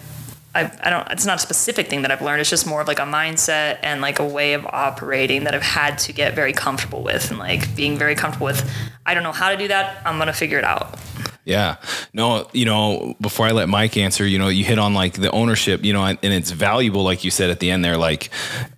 I, 0.55 0.71
I 0.83 0.91
don't 0.91 1.09
it's 1.11 1.25
not 1.25 1.37
a 1.37 1.41
specific 1.41 1.89
thing 1.89 2.03
that 2.03 2.11
I've 2.11 2.21
learned. 2.21 2.41
It's 2.41 2.51
just 2.51 2.67
more 2.67 2.81
of 2.81 2.89
like 2.89 2.99
a 2.99 3.03
mindset 3.05 3.79
and 3.83 4.01
like 4.01 4.19
a 4.19 4.27
way 4.27 4.55
of 4.55 4.67
operating 4.67 5.45
that 5.45 5.55
I've 5.55 5.63
had 5.63 5.99
to 5.99 6.13
get 6.13 6.35
very 6.35 6.53
comfortable 6.53 7.03
with 7.03 7.31
and 7.31 7.39
like 7.39 7.75
being 7.77 7.97
very 7.97 8.17
comfortable 8.17 8.47
with 8.47 8.69
I 9.07 9.15
don't 9.15 9.23
know 9.23 9.33
how 9.33 9.51
to 9.51 9.57
do 9.57 9.69
that. 9.69 10.05
I'm 10.05 10.19
gonna 10.19 10.33
figure 10.33 10.59
it 10.59 10.65
out. 10.65 10.99
Yeah. 11.45 11.77
No, 12.13 12.49
you 12.53 12.65
know, 12.65 13.15
before 13.21 13.47
I 13.47 13.53
let 13.53 13.69
Mike 13.69 13.97
answer, 13.97 14.27
you 14.27 14.39
know, 14.39 14.49
you 14.49 14.65
hit 14.65 14.79
on 14.79 14.95
like 14.95 15.15
the 15.15 15.31
ownership, 15.31 15.85
you 15.85 15.93
know, 15.93 16.05
and, 16.05 16.19
and 16.23 16.33
it's 16.33 16.51
valuable, 16.51 17.03
like 17.03 17.25
you 17.25 17.31
said 17.31 17.51
at 17.51 17.61
the 17.61 17.71
end 17.71 17.85
there, 17.85 17.97
like 17.97 18.31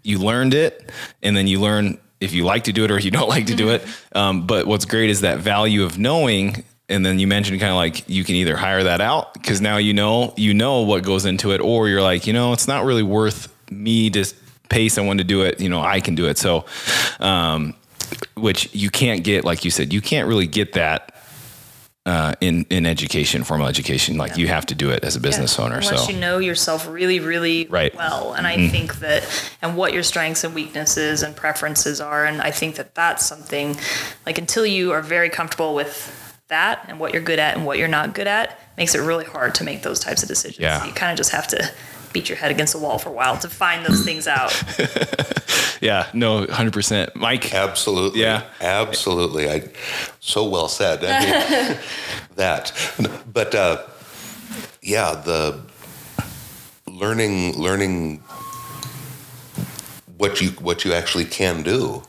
you 0.03 0.19
learned 0.19 0.55
it 0.55 0.91
and 1.23 1.37
then 1.37 1.47
you 1.47 1.61
learn 1.61 1.99
if 2.23 2.33
you 2.33 2.45
like 2.45 2.65
to 2.65 2.73
do 2.73 2.85
it 2.85 2.91
or 2.91 2.99
you 2.99 3.11
don't 3.11 3.29
like 3.37 3.47
to 3.47 3.55
do 3.55 3.71
it. 3.71 3.85
Um, 4.15 4.47
but 4.47 4.67
what's 4.67 4.85
great 4.85 5.11
is 5.11 5.23
that 5.23 5.39
value 5.39 5.85
of 5.85 5.99
knowing. 5.99 6.65
And 6.89 7.05
then 7.05 7.19
you 7.19 7.27
mentioned 7.27 7.61
kind 7.61 7.71
of 7.71 7.77
like 7.77 8.09
you 8.09 8.25
can 8.25 8.35
either 8.35 8.57
hire 8.57 8.83
that 8.83 9.01
out 9.01 9.35
because 9.35 9.61
now 9.61 9.79
you 9.79 9.95
know 9.95 10.35
you 10.37 10.53
know 10.53 10.83
what 10.83 11.03
goes 11.03 11.25
into 11.25 11.53
it, 11.53 11.61
or 11.61 11.89
you're 11.89 12.03
like, 12.03 12.27
you 12.27 12.33
know, 12.33 12.53
it's 12.53 12.69
not 12.69 12.85
really 12.85 13.03
worth 13.03 13.53
me 13.71 14.11
to 14.11 14.27
pay 14.69 14.89
someone 14.89 15.19
to 15.19 15.25
do 15.25 15.43
it. 15.43 15.61
You 15.61 15.69
know, 15.69 15.81
I 15.81 16.01
can 16.01 16.15
do 16.15 16.27
it. 16.27 16.39
So, 16.39 16.67
um, 17.21 17.75
which 18.35 18.75
you 18.75 18.91
can't 18.91 19.25
get, 19.25 19.45
like 19.45 19.65
you 19.65 19.71
said, 19.71 19.93
you 19.93 20.01
can't 20.01 20.29
really 20.29 20.47
get 20.47 20.73
that 20.75 21.15
uh, 22.05 22.35
in 22.41 22.67
in 22.69 22.85
education, 22.85 23.45
formal 23.45 23.69
education. 23.69 24.17
Like 24.17 24.37
you 24.37 24.49
have 24.49 24.67
to 24.67 24.75
do 24.75 24.91
it 24.91 25.05
as 25.05 25.15
a 25.15 25.21
business 25.21 25.57
Yeah. 25.57 25.65
owner. 25.65 25.77
Unless 25.77 26.07
so 26.07 26.11
you 26.12 26.19
know 26.19 26.38
yourself 26.38 26.88
really, 26.88 27.21
really 27.21 27.67
Right. 27.69 27.93
Mm-hmm. 27.93 27.99
well. 27.99 28.33
And 28.35 28.47
I 28.47 28.69
think 28.69 28.99
that, 29.01 29.23
and 29.62 29.77
what 29.77 29.93
your 29.93 30.03
strengths 30.03 30.43
and 30.45 30.55
weaknesses 30.55 31.23
and 31.23 31.37
preferences 31.37 32.01
are. 32.01 32.25
And 32.25 32.43
I 32.43 32.51
think 32.51 32.75
that 32.77 32.95
that's 32.97 33.25
something, 33.25 33.77
like, 34.27 34.38
until 34.38 34.67
you 34.67 34.91
are 34.93 35.01
very 35.03 35.29
comfortable 35.31 35.75
with 35.75 36.19
that 36.49 36.85
and 36.88 36.99
what 36.99 37.12
you're 37.12 37.23
good 37.23 37.38
at 37.38 37.57
and 37.57 37.65
what 37.65 37.79
you're 37.79 37.88
not 37.88 38.15
good 38.15 38.27
at, 38.27 38.59
makes 38.77 38.95
it 38.95 38.99
really 39.01 39.25
hard 39.25 39.55
to 39.55 39.65
make 39.65 39.83
those 39.83 40.01
types 40.01 40.23
of 40.23 40.29
decisions. 40.29 40.59
Yeah. 40.59 40.81
So 40.81 40.87
you 40.87 40.93
kind 40.93 41.12
of 41.12 41.17
just 41.17 41.31
have 41.31 41.47
to 41.49 41.71
beat 42.12 42.29
your 42.29 42.38
head 42.38 42.51
against 42.51 42.72
the 42.72 42.79
wall 42.79 42.98
for 42.98 43.09
a 43.09 43.12
while 43.12 43.37
to 43.38 43.48
find 43.48 43.85
those 43.85 44.05
things 44.09 44.27
out. 44.27 44.53
yeah, 45.81 46.09
no, 46.12 46.46
hundred 46.46 46.72
percent, 46.72 47.14
Mike. 47.16 47.55
Absolutely. 47.55 48.20
Yeah. 48.20 48.44
Absolutely. 48.61 49.51
I 49.51 49.68
so 50.20 50.48
well 50.48 50.68
said. 50.68 51.05
I 51.05 51.68
mean, 51.70 51.79
that. 52.37 52.72
But 53.33 53.55
uh, 53.55 53.83
yeah, 54.83 55.14
the 55.14 55.61
learning 56.87 57.57
learning 57.59 58.22
what 60.18 60.40
you 60.40 60.51
what 60.61 60.85
you 60.85 60.92
actually 60.92 61.25
can 61.25 61.62
do. 61.62 62.03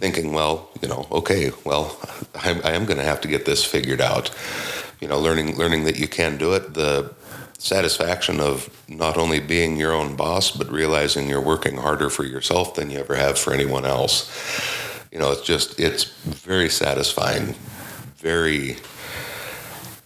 Thinking, 0.00 0.34
well, 0.34 0.68
you 0.82 0.88
know, 0.88 1.06
okay, 1.10 1.50
well, 1.64 1.98
I'm, 2.34 2.60
I 2.62 2.72
am 2.72 2.84
going 2.84 2.98
to 2.98 3.04
have 3.04 3.22
to 3.22 3.28
get 3.28 3.46
this 3.46 3.64
figured 3.64 4.02
out. 4.02 4.30
You 5.00 5.08
know, 5.08 5.18
learning 5.18 5.56
learning 5.56 5.84
that 5.84 5.98
you 5.98 6.06
can 6.08 6.36
do 6.36 6.52
it. 6.52 6.74
The 6.74 7.10
satisfaction 7.62 8.40
of 8.40 8.68
not 8.88 9.16
only 9.16 9.38
being 9.38 9.76
your 9.76 9.92
own 9.92 10.16
boss, 10.16 10.50
but 10.50 10.68
realizing 10.70 11.28
you're 11.28 11.40
working 11.40 11.76
harder 11.76 12.10
for 12.10 12.24
yourself 12.24 12.74
than 12.74 12.90
you 12.90 12.98
ever 12.98 13.14
have 13.14 13.38
for 13.38 13.54
anyone 13.54 13.84
else. 13.84 14.28
You 15.12 15.18
know, 15.20 15.30
it's 15.30 15.42
just 15.42 15.78
it's 15.78 16.04
very 16.04 16.68
satisfying, 16.68 17.54
very. 18.16 18.76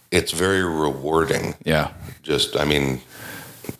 It's 0.09 0.31
very 0.31 0.63
rewarding 0.63 1.55
Yeah, 1.65 1.91
just 2.23 2.55
I 2.55 2.63
mean, 2.63 3.01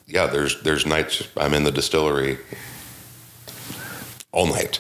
yeah, 0.08 0.26
there's 0.26 0.62
there's 0.64 0.86
nights 0.86 1.28
I'm 1.38 1.54
in 1.54 1.64
the 1.64 1.72
distillery 1.72 2.40
all 4.34 4.48
night, 4.48 4.80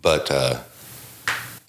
but 0.00 0.30
uh, 0.30 0.60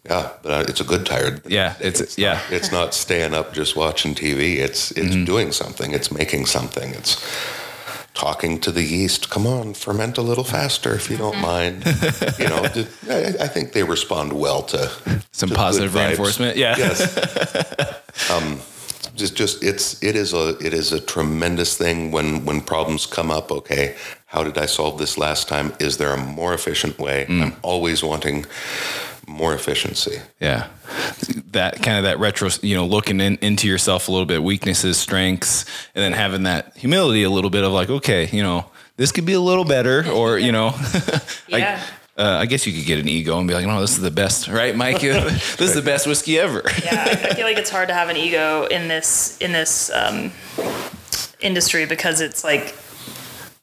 yeah, 0.06 0.30
but 0.44 0.52
uh, 0.52 0.66
it's 0.68 0.82
a 0.82 0.84
good 0.84 1.06
tired. 1.06 1.42
yeah, 1.46 1.76
it's, 1.80 2.18
yeah, 2.18 2.40
It's 2.50 2.72
not 2.72 2.94
staying 2.94 3.34
up 3.34 3.54
just 3.54 3.76
watching 3.76 4.16
TV. 4.16 4.58
It's 4.58 4.92
it's 4.92 5.16
doing 5.26 5.52
something. 5.52 5.94
It's 5.94 6.12
making 6.12 6.48
something. 6.48 6.94
It's 6.94 7.18
talking 8.14 8.60
to 8.62 8.72
the 8.72 8.84
yeast. 8.84 9.30
Come 9.30 9.46
on, 9.48 9.74
ferment 9.74 10.18
a 10.18 10.22
little 10.22 10.44
faster 10.44 10.94
if 10.96 11.10
you 11.10 11.18
don't 11.18 11.40
mind. 11.40 11.86
you 12.40 12.50
know, 12.50 12.68
th- 12.68 12.88
I, 13.10 13.44
I 13.46 13.48
think 13.48 13.72
they 13.74 13.84
respond 13.84 14.34
well 14.34 14.64
to 14.64 14.90
some 15.32 15.50
to 15.50 15.56
positive 15.56 15.94
good 15.94 16.00
vibes. 16.00 16.08
reinforcement. 16.08 16.58
Yeah, 16.58 16.76
Yes. 16.78 18.30
um, 18.32 18.60
just, 19.16 19.36
just 19.36 19.64
it's 19.64 20.02
it 20.02 20.16
is 20.16 20.34
a 20.34 20.58
it 20.60 20.74
is 20.74 20.92
a 20.94 21.00
tremendous 21.00 21.78
thing 21.78 22.12
when 22.12 22.44
when 22.46 22.62
problems 22.62 23.06
come 23.06 23.30
up. 23.30 23.52
Okay, 23.52 23.96
how 24.26 24.44
did 24.44 24.58
I 24.58 24.66
solve 24.68 24.98
this 24.98 25.18
last 25.18 25.48
time? 25.48 25.74
Is 25.80 25.98
there 25.98 26.14
a 26.14 26.18
more 26.18 26.54
efficient 26.54 26.98
way? 26.98 27.26
I'm 27.30 27.54
always 27.62 28.04
wanting 28.04 28.46
more 29.32 29.54
efficiency. 29.54 30.20
yeah. 30.39 30.67
That 31.52 31.82
kind 31.82 31.98
of 31.98 32.04
that 32.04 32.20
retro, 32.20 32.50
you 32.62 32.76
know, 32.76 32.86
looking 32.86 33.20
in, 33.20 33.38
into 33.41 33.67
yourself 33.67 34.08
a 34.08 34.12
little 34.12 34.26
bit, 34.26 34.41
weaknesses, 34.44 34.98
strengths, 34.98 35.65
and 35.96 36.02
then 36.04 36.13
having 36.13 36.44
that 36.44 36.76
humility 36.78 37.24
a 37.24 37.30
little 37.30 37.50
bit 37.50 37.63
of 37.63 37.72
like, 37.72 37.89
okay, 37.89 38.30
you 38.32 38.41
know, 38.44 38.65
this 38.98 39.12
could 39.12 39.26
be 39.26 39.34
a 39.34 39.39
little 39.39 39.65
better, 39.65 40.10
or 40.10 40.38
you 40.38 40.52
know, 40.52 40.74
Yeah. 41.48 41.82
I, 42.17 42.22
uh, 42.22 42.38
I 42.39 42.46
guess 42.46 42.67
you 42.67 42.74
could 42.74 42.86
get 42.86 43.00
an 43.00 43.08
ego 43.08 43.39
and 43.39 43.48
be 43.48 43.54
like, 43.54 43.65
no, 43.65 43.82
this 43.82 43.91
is 43.91 44.02
the 44.02 44.12
best, 44.12 44.48
right, 44.48 44.76
Mike? 44.76 45.00
this 45.02 45.60
is 45.62 45.74
the 45.74 45.82
best 45.82 46.06
whiskey 46.06 46.38
ever. 46.38 46.62
yeah, 46.84 47.06
I, 47.08 47.30
I 47.30 47.34
feel 47.34 47.46
like 47.46 47.58
it's 47.58 47.70
hard 47.70 47.88
to 47.88 47.94
have 47.94 48.10
an 48.10 48.17
ego 48.17 48.65
in 48.65 48.88
this 48.88 49.38
in 49.39 49.52
this 49.54 49.89
um, 49.91 50.32
industry 51.39 51.86
because 51.86 52.22
it's 52.22 52.44
like 52.44 52.76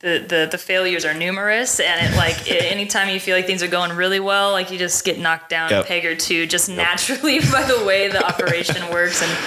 the, 0.01 0.25
the 0.29 0.49
the 0.53 0.59
failures 0.59 1.05
are 1.05 1.13
numerous, 1.15 1.81
and 1.81 2.07
it 2.07 2.17
like 2.17 2.49
a- 2.49 2.71
anytime 2.71 3.09
you 3.09 3.19
feel 3.19 3.35
like 3.37 3.47
things 3.47 3.63
are 3.65 3.69
going 3.69 3.93
really 3.97 4.21
well, 4.21 4.53
like 4.53 4.71
you 4.71 4.79
just 4.79 5.05
get 5.05 5.19
knocked 5.19 5.51
down 5.51 5.71
Yep. 5.71 5.85
a 5.85 5.89
peg 5.89 6.05
or 6.07 6.15
two 6.15 6.47
just 6.47 6.69
naturally 6.69 7.41
by 7.53 7.65
the 7.65 7.85
way 7.85 8.07
the 8.09 8.25
operation 8.33 8.91
works, 8.93 9.21
and 9.23 9.39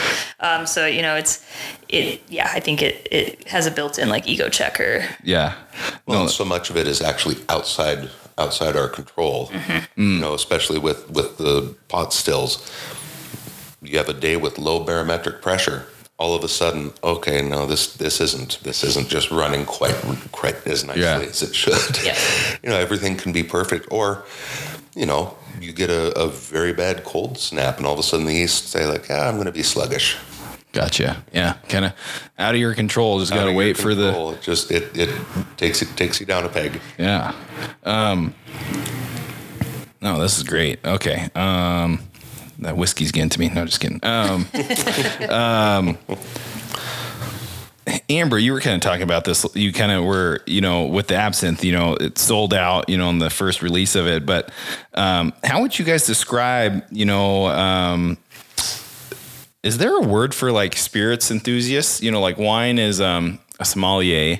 um, 0.41 0.67
so 0.67 0.85
you 0.85 1.01
know 1.01 1.15
it's 1.15 1.45
it 1.87 2.21
yeah 2.29 2.49
I 2.53 2.59
think 2.59 2.81
it 2.81 3.07
it 3.11 3.47
has 3.47 3.65
a 3.65 3.71
built-in 3.71 4.09
like 4.09 4.27
ego 4.27 4.49
checker. 4.49 5.05
Yeah. 5.23 5.55
Well, 6.05 6.23
No, 6.23 6.27
so 6.27 6.43
much 6.43 6.69
of 6.69 6.75
it 6.77 6.85
is 6.87 7.01
actually 7.01 7.37
outside 7.47 8.09
outside 8.37 8.75
our 8.75 8.89
control. 8.89 9.47
Mm-hmm. 9.47 10.01
You 10.01 10.19
know, 10.19 10.33
especially 10.33 10.79
with 10.79 11.09
with 11.09 11.37
the 11.37 11.75
pot 11.87 12.11
stills. 12.13 12.69
You 13.81 13.97
have 13.97 14.09
a 14.09 14.13
day 14.13 14.35
with 14.37 14.57
low 14.59 14.83
barometric 14.83 15.41
pressure. 15.41 15.85
All 16.21 16.35
of 16.35 16.43
a 16.43 16.47
sudden, 16.47 16.91
okay, 17.03 17.41
no, 17.41 17.65
this 17.65 17.93
this 17.97 18.21
isn't 18.21 18.59
this 18.63 18.83
isn't 18.83 19.09
just 19.09 19.31
running 19.31 19.65
quite 19.65 19.95
quite 20.31 20.55
as 20.67 20.83
nicely 20.85 21.01
Yeah. 21.01 21.19
as 21.19 21.41
it 21.41 21.55
should. 21.55 21.97
Yeah. 22.05 22.15
You 22.63 22.69
know, 22.69 22.77
everything 22.77 23.17
can 23.17 23.31
be 23.33 23.43
perfect, 23.43 23.87
or 23.89 24.23
you 24.95 25.05
know, 25.07 25.35
you 25.59 25.73
get 25.73 25.89
a, 25.89 26.03
a 26.25 26.27
very 26.27 26.73
bad 26.73 27.03
cold 27.03 27.37
snap, 27.39 27.77
and 27.77 27.85
all 27.87 27.93
of 27.93 27.99
a 27.99 28.03
sudden 28.03 28.25
the 28.27 28.33
yeast 28.35 28.67
say 28.69 28.85
like, 28.85 29.09
yeah, 29.09 29.27
I'm 29.27 29.35
going 29.35 29.47
to 29.47 29.51
be 29.51 29.63
sluggish. 29.63 30.15
Gotcha. 30.73 31.23
Yeah. 31.33 31.53
Kind 31.69 31.85
of 31.85 31.93
out 32.37 32.53
of 32.53 32.59
your 32.61 32.75
control. 32.75 33.19
Just 33.19 33.31
got 33.31 33.37
to 33.43 33.47
of 33.47 33.47
your 33.53 33.57
wait 33.57 33.77
for 33.77 33.95
the. 33.95 34.11
control. 34.11 34.31
It 34.33 34.41
just 34.41 34.69
it 34.71 34.95
it 34.95 35.09
takes 35.57 35.81
it 35.81 35.89
takes 35.97 36.19
you 36.19 36.25
down 36.27 36.45
a 36.45 36.49
peg. 36.49 36.79
Yeah. 36.99 37.33
Um, 37.83 38.33
no, 40.01 40.19
this 40.21 40.37
is 40.37 40.43
great. 40.43 40.79
Okay. 40.85 41.29
Um, 41.35 41.99
that 42.61 42.77
whiskey's 42.77 43.11
getting 43.11 43.29
to 43.29 43.39
me. 43.39 43.49
No, 43.49 43.65
just 43.65 43.79
kidding. 43.79 43.99
Um, 44.03 44.47
um, 45.29 45.97
Amber, 48.09 48.37
you 48.37 48.53
were 48.53 48.61
kind 48.61 48.75
of 48.75 48.81
talking 48.81 49.03
about 49.03 49.25
this. 49.25 49.45
You 49.55 49.73
kind 49.73 49.91
of 49.91 50.03
were, 50.03 50.41
you 50.45 50.61
know, 50.61 50.85
with 50.85 51.07
the 51.07 51.15
absinthe, 51.15 51.63
you 51.63 51.71
know, 51.71 51.95
it 51.95 52.17
sold 52.17 52.53
out, 52.53 52.89
you 52.89 52.97
know, 52.97 53.07
on 53.07 53.19
the 53.19 53.29
first 53.29 53.61
release 53.61 53.95
of 53.95 54.07
it. 54.07 54.25
But 54.25 54.51
um, 54.93 55.33
how 55.43 55.61
would 55.61 55.77
you 55.77 55.85
guys 55.85 56.05
describe, 56.05 56.83
you 56.91 57.05
know, 57.05 57.47
um, 57.47 58.17
is 59.63 59.77
there 59.77 59.95
a 59.95 60.01
word 60.01 60.33
for 60.33 60.51
like 60.51 60.75
spirits 60.75 61.31
enthusiasts? 61.31 62.01
You 62.01 62.11
know, 62.11 62.21
like 62.21 62.37
wine 62.37 62.79
is 62.79 63.01
um, 63.01 63.39
a 63.59 63.65
sommelier. 63.65 64.39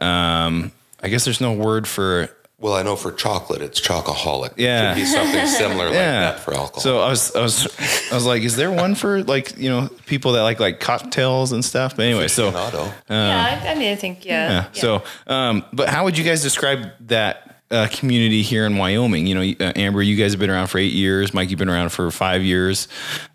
Um, 0.00 0.72
I 1.02 1.08
guess 1.08 1.24
there's 1.24 1.40
no 1.40 1.52
word 1.52 1.88
for 1.88 2.28
Well, 2.60 2.74
I 2.74 2.82
know 2.82 2.94
for 2.94 3.10
chocolate, 3.10 3.62
it's 3.62 3.80
chocoholic. 3.80 4.52
Yeah. 4.58 4.92
it 4.92 4.94
should 4.94 5.00
be 5.00 5.06
something 5.06 5.46
similar 5.46 5.86
like 5.86 5.94
that 5.94 6.40
for 6.40 6.52
alcohol. 6.52 6.80
So 6.80 7.00
I 7.00 7.08
was, 7.08 7.34
I 7.34 7.40
was, 7.40 7.66
I 8.12 8.14
was 8.14 8.26
like, 8.26 8.42
is 8.42 8.54
there 8.56 8.70
one 8.70 8.94
for 8.94 9.24
like 9.24 9.56
you 9.56 9.70
know 9.70 9.88
people 10.04 10.32
that 10.32 10.42
like 10.42 10.60
like 10.60 10.78
cocktails 10.78 11.52
and 11.52 11.64
stuff? 11.64 11.96
But 11.96 12.04
anyway, 12.04 12.28
so 12.28 12.52
Aficionado. 12.52 12.92
yeah, 13.08 13.60
I, 13.64 13.68
I 13.68 13.74
mean, 13.76 13.90
I 13.90 13.96
think 13.96 14.26
yeah. 14.26 14.50
yeah. 14.50 14.66
So, 14.72 15.02
um, 15.26 15.64
but 15.72 15.88
how 15.88 16.04
would 16.04 16.18
you 16.18 16.24
guys 16.24 16.42
describe 16.42 16.90
that 17.06 17.62
uh, 17.70 17.88
community 17.90 18.42
here 18.42 18.66
in 18.66 18.76
Wyoming? 18.76 19.26
You 19.26 19.34
know, 19.36 19.66
uh, 19.66 19.72
Amber, 19.76 20.02
you 20.02 20.16
guys 20.16 20.32
have 20.32 20.40
been 20.40 20.50
around 20.50 20.66
for 20.66 20.76
eight 20.76 20.92
years. 20.92 21.32
Mike, 21.32 21.48
you've 21.48 21.58
been 21.58 21.70
around 21.70 21.90
for 21.90 22.10
five 22.10 22.42
years. 22.42 22.88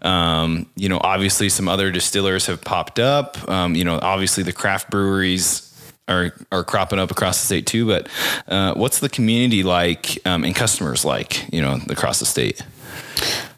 Um, 0.04 0.70
you 0.76 0.88
know, 0.88 1.00
obviously 1.02 1.50
some 1.50 1.68
other 1.68 1.90
distillers 1.90 2.46
have 2.46 2.62
popped 2.62 3.00
up. 3.00 3.50
Um, 3.50 3.74
you 3.74 3.86
know, 3.86 3.98
obviously 4.02 4.44
the 4.44 4.54
craft 4.54 4.92
breweries 4.92 5.65
are 6.08 6.34
are 6.52 6.64
cropping 6.64 7.00
up 7.00 7.12
across 7.12 7.40
the 7.40 7.46
state 7.46 7.66
too. 7.66 7.88
But 7.88 8.08
uh, 8.48 8.74
what's 8.76 9.00
the 9.00 9.10
community 9.10 9.64
like 9.64 10.20
um, 10.26 10.44
and 10.44 10.56
customers 10.56 11.06
like? 11.06 11.52
You 11.54 11.62
know, 11.62 11.80
across 11.90 12.20
the 12.20 12.26
state. 12.26 12.62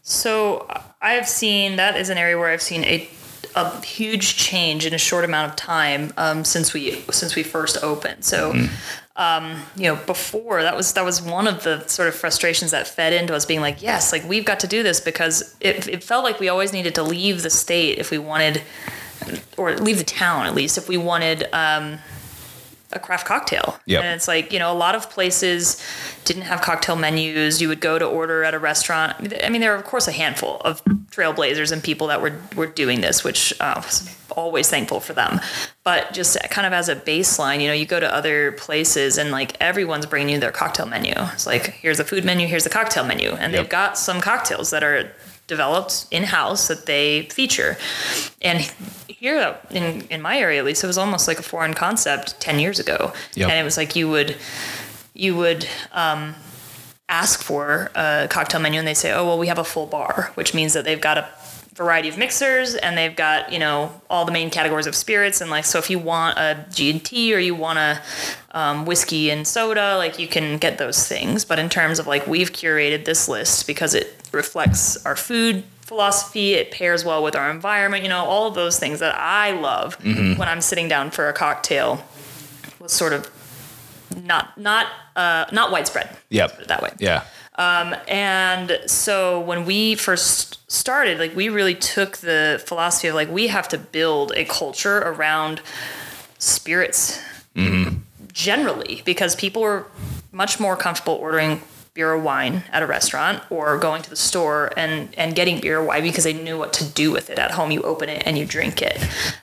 So 0.01 0.67
I've 1.01 1.27
seen 1.27 1.75
that 1.75 1.97
is 1.97 2.10
an 2.10 2.17
area 2.17 2.38
where 2.38 2.49
I've 2.49 2.62
seen 2.62 2.83
a 2.83 3.10
a 3.55 3.81
huge 3.81 4.38
change 4.38 4.86
in 4.86 4.93
a 4.93 4.97
short 4.97 5.25
amount 5.25 5.49
of 5.49 5.55
time 5.55 6.13
um, 6.17 6.45
since 6.45 6.73
we 6.73 7.01
since 7.12 7.36
we 7.36 7.43
first 7.43 7.83
opened. 7.83 8.23
So. 8.23 8.53
Um, 9.19 9.63
you 9.75 9.86
know, 9.86 9.95
before 9.95 10.62
that 10.62 10.77
was 10.77 10.93
that 10.93 11.03
was 11.03 11.23
one 11.23 11.47
of 11.47 11.63
the 11.63 11.83
sort 11.88 12.07
of 12.07 12.13
frustrations 12.13 12.69
that 12.69 12.88
fed 12.88 13.13
into 13.13 13.33
us 13.33 13.47
being 13.47 13.62
like, 13.62 13.81
yes, 13.81 14.12
like 14.12 14.23
we've 14.29 14.45
got 14.45 14.60
to 14.60 14.67
do 14.67 14.83
this 14.83 14.99
because 15.01 15.55
it, 15.60 15.88
it 15.88 16.03
felt 16.03 16.23
like 16.23 16.39
we 16.39 16.49
always 16.49 16.71
needed 16.71 16.93
to 16.93 17.01
leave 17.01 17.41
the 17.41 17.49
state 17.49 17.97
if 17.97 18.12
we 18.12 18.19
wanted, 18.19 18.62
or 19.57 19.75
leave 19.77 19.97
the 19.97 20.03
town 20.03 20.45
at 20.45 20.53
least 20.53 20.77
if 20.77 20.88
we 20.88 20.97
wanted 20.97 21.51
um, 21.51 21.97
a 22.91 23.00
craft 23.00 23.26
cocktail. 23.28 23.80
Yep. 23.86 24.04
And 24.04 24.15
it's 24.15 24.28
like, 24.28 24.54
you 24.54 24.60
know, 24.60 24.71
a 24.71 24.76
lot 24.76 24.95
of 24.95 25.10
places 25.10 25.82
didn't 26.23 26.43
have 26.43 26.62
cocktail 26.62 26.95
menus. 26.95 27.62
You 27.62 27.67
would 27.67 27.82
go 27.82 28.00
to 28.00 28.06
order 28.06 28.43
at 28.43 28.54
a 28.54 28.60
restaurant. 28.60 29.34
I 29.43 29.50
mean, 29.50 29.62
there 29.62 29.73
are, 29.73 29.76
of 29.78 29.84
course, 29.84 30.08
a 30.08 30.12
handful 30.12 30.58
of 30.62 30.84
trailblazers 31.12 31.71
and 31.71 31.84
people 31.84 32.08
that 32.08 32.21
were, 32.21 32.39
were 32.56 32.67
doing 32.67 33.02
this, 33.02 33.23
which 33.23 33.54
uh, 33.60 33.73
was 33.84 34.10
always 34.32 34.69
thankful 34.69 35.00
for 35.00 35.13
them. 35.13 35.41
But 35.84 36.13
just 36.13 36.38
kind 36.50 36.65
of 36.67 36.71
as 36.73 36.88
a 36.89 36.95
baseline, 36.95 37.60
you 37.62 37.67
know, 37.67 37.73
you 37.73 37.86
go 37.86 38.00
to 38.00 38.13
other 38.13 38.54
places 38.54 39.17
and 39.17 39.32
like 39.32 39.58
everyone's 39.60 40.06
bringing 40.06 40.36
you 40.36 40.39
their 40.39 40.52
cocktail 40.52 40.86
menu. 40.86 41.13
It's 41.15 41.45
like, 41.47 41.67
here's 41.67 41.97
the 41.97 42.06
food 42.06 42.23
menu, 42.23 42.47
here's 42.47 42.63
the 42.63 42.69
cocktail 42.69 43.04
menu. 43.06 43.32
And 43.32 43.52
Yep. 43.52 43.62
they've 43.63 43.69
got 43.69 43.97
some 43.97 44.21
cocktails 44.21 44.69
that 44.71 44.84
are 44.84 45.12
developed 45.47 46.05
in 46.12 46.23
house 46.23 46.67
that 46.67 46.86
they 46.86 47.23
feature. 47.23 47.77
And 48.41 48.60
here 49.07 49.57
in, 49.71 50.01
in 50.10 50.21
my 50.21 50.38
area, 50.38 50.60
at 50.60 50.65
least, 50.65 50.83
it 50.83 50.88
was 50.88 50.97
almost 50.97 51.27
like 51.27 51.39
a 51.39 51.43
foreign 51.43 51.73
concept 51.73 52.39
10 52.39 52.60
years 52.60 52.79
ago. 52.79 53.13
Yep. 53.33 53.49
And 53.49 53.60
it 53.60 53.63
was 53.63 53.77
like 53.77 53.95
you 53.95 54.10
would, 54.10 54.36
you 55.13 55.36
would, 55.36 55.67
um, 55.93 56.36
ask 57.10 57.41
for 57.41 57.89
a 57.95 58.27
cocktail 58.29 58.60
menu 58.60 58.79
and 58.79 58.88
they 58.88 58.93
say, 58.93 59.13
oh, 59.13 59.25
well, 59.25 59.38
we 59.38 59.47
have 59.47 59.57
a 59.57 59.63
full 59.63 59.86
bar, 59.86 60.31
which 60.36 60.53
means 60.53 60.73
that 60.73 60.83
they've 60.83 60.99
got 60.99 61.17
a 61.17 61.29
variety 61.77 62.09
of 62.09 62.17
mixers 62.17 62.73
and 62.73 62.97
they've 62.97 63.15
got, 63.15 63.53
you 63.53 63.59
know, 63.59 64.01
all 64.09 64.25
the 64.25 64.31
main 64.31 64.49
categories 64.49 64.87
of 64.87 64.95
spirits. 64.95 65.41
And 65.41 65.51
like, 65.51 65.63
so 65.63 65.77
if 65.77 65.89
you 65.91 65.99
want 65.99 66.37
a 66.39 66.65
G&T 66.73 67.33
or 67.33 67.37
you 67.37 67.53
want 67.53 67.77
a 67.77 68.01
um, 68.51 68.85
whiskey 68.85 69.29
and 69.29 69.47
soda, 69.47 69.95
like 69.95 70.17
you 70.17 70.27
can 70.27 70.57
get 70.57 70.79
those 70.79 71.07
things. 71.07 71.45
But 71.45 71.59
in 71.59 71.69
terms 71.69 71.99
of 71.99 72.07
like, 72.07 72.25
we've 72.25 72.51
curated 72.51 73.05
this 73.05 73.29
list 73.29 73.67
because 73.67 73.93
it 73.93 74.27
reflects 74.31 75.05
our 75.05 75.15
food 75.15 75.63
philosophy, 75.81 76.55
it 76.55 76.71
pairs 76.71 77.05
well 77.05 77.23
with 77.23 77.35
our 77.35 77.49
environment, 77.51 78.03
you 78.03 78.09
know, 78.09 78.25
all 78.25 78.47
of 78.47 78.55
those 78.55 78.77
things 78.79 78.99
that 78.99 79.15
I 79.15 79.51
love 79.51 80.03
when 80.03 80.41
I'm 80.41 80.59
sitting 80.61 80.89
down 80.89 81.11
for 81.11 81.29
a 81.29 81.33
cocktail 81.33 82.03
was 82.79 82.91
sort 82.91 83.13
of 83.13 83.31
not 84.23 84.57
not 84.57 84.87
uh, 85.15 85.45
not 85.51 85.71
widespread. 85.71 86.09
Yeah, 86.29 86.47
that 86.67 86.81
way. 86.81 86.91
Yeah. 86.99 87.23
Um, 87.57 87.95
and 88.07 88.79
so 88.85 89.39
when 89.39 89.65
we 89.65 89.95
first 89.95 90.59
started, 90.71 91.17
like 91.17 91.35
we 91.35 91.49
really 91.49 91.73
took 91.73 92.17
the 92.17 92.61
philosophy 92.65 93.07
of 93.07 93.15
like 93.15 93.31
we 93.31 93.47
have 93.47 93.67
to 93.69 93.77
build 93.77 94.31
a 94.35 94.45
culture 94.45 94.99
around 94.99 95.61
spirits 96.37 97.19
mm-hmm. 97.55 97.97
generally 98.31 99.01
because 99.05 99.35
people 99.35 99.63
were 99.63 99.87
much 100.31 100.59
more 100.59 100.75
comfortable 100.75 101.15
ordering 101.15 101.61
beer 101.97 102.12
or 102.12 102.17
wine 102.19 102.63
at 102.71 102.83
a 102.83 102.86
restaurant 102.86 103.41
or 103.49 103.77
going 103.79 104.03
to 104.03 104.10
the 104.10 104.15
store 104.15 104.71
and, 104.77 105.10
and 105.17 105.33
getting 105.36 105.60
beer 105.60 105.79
or 105.79 105.83
wine 105.83 106.03
because 106.03 106.23
they 106.23 106.31
knew 106.33 106.55
what 106.57 106.71
to 106.71 106.83
do 106.86 107.12
with 107.12 107.31
it 107.31 107.39
at 107.39 107.49
home. 107.51 107.71
You 107.71 107.81
open 107.81 108.07
it 108.07 108.21
and 108.27 108.38
you 108.38 108.45
drink 108.45 108.83
it. 108.83 108.97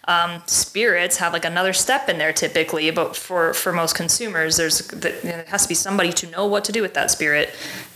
Um, 0.07 0.41
spirits 0.47 1.17
have 1.17 1.33
like 1.33 1.45
another 1.45 1.73
step 1.73 2.09
in 2.09 2.17
there 2.19 2.33
typically, 2.33 2.91
but 2.93 3.17
for, 3.17 3.53
for 3.55 3.73
most 3.73 3.97
consumers, 3.97 4.57
there's 4.57 4.87
there 4.89 5.45
has 5.49 5.63
to 5.65 5.69
be 5.69 5.75
somebody 5.75 6.13
to 6.13 6.31
know 6.31 6.47
what 6.47 6.65
to 6.67 6.73
do 6.73 6.81
with 6.81 6.95
that 6.95 7.11
spirit 7.11 7.53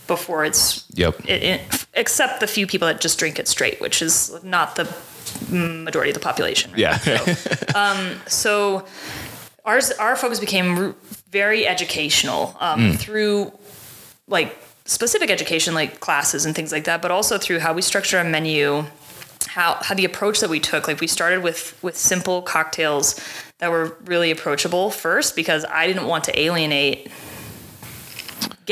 before 0.07 0.43
it's 0.43 0.83
Yep. 0.95 1.21
it, 1.25 1.43
it, 1.43 1.85
except 1.93 2.41
the 2.41 2.47
few 2.47 2.67
people 2.67 2.87
that 2.89 2.99
just 2.99 3.17
drink 3.17 3.39
it 3.39 3.47
straight, 3.47 3.79
which 3.79 4.01
is 4.01 4.43
not 4.43 4.75
the 4.75 4.93
majority 5.49 6.11
of 6.11 6.15
the 6.15 6.19
population. 6.19 6.71
right? 6.71 6.79
Yeah. 6.79 8.17
so 8.27 8.85
ours 9.63 9.91
our 9.91 10.15
focus 10.17 10.39
became 10.39 10.95
very 11.31 11.65
educational 11.67 12.57
um, 12.59 12.93
through 12.97 13.53
like 14.29 14.57
specific 14.85 15.29
education 15.29 15.73
like 15.73 15.99
classes 15.99 16.45
and 16.45 16.55
things 16.55 16.71
like 16.71 16.85
that 16.85 17.01
but 17.01 17.11
also 17.11 17.37
through 17.37 17.59
how 17.59 17.73
we 17.73 17.81
structure 17.81 18.17
a 18.17 18.23
menu 18.23 18.83
how 19.47 19.75
how 19.81 19.93
the 19.93 20.05
approach 20.05 20.39
that 20.39 20.49
we 20.49 20.59
took 20.59 20.87
like 20.87 20.99
we 20.99 21.07
started 21.07 21.43
with 21.43 21.77
with 21.83 21.95
simple 21.95 22.41
cocktails 22.41 23.19
that 23.59 23.69
were 23.69 23.95
really 24.05 24.31
approachable 24.31 24.89
first 24.89 25.35
because 25.35 25.65
i 25.65 25.85
didn't 25.85 26.07
want 26.07 26.23
to 26.23 26.39
alienate 26.39 27.11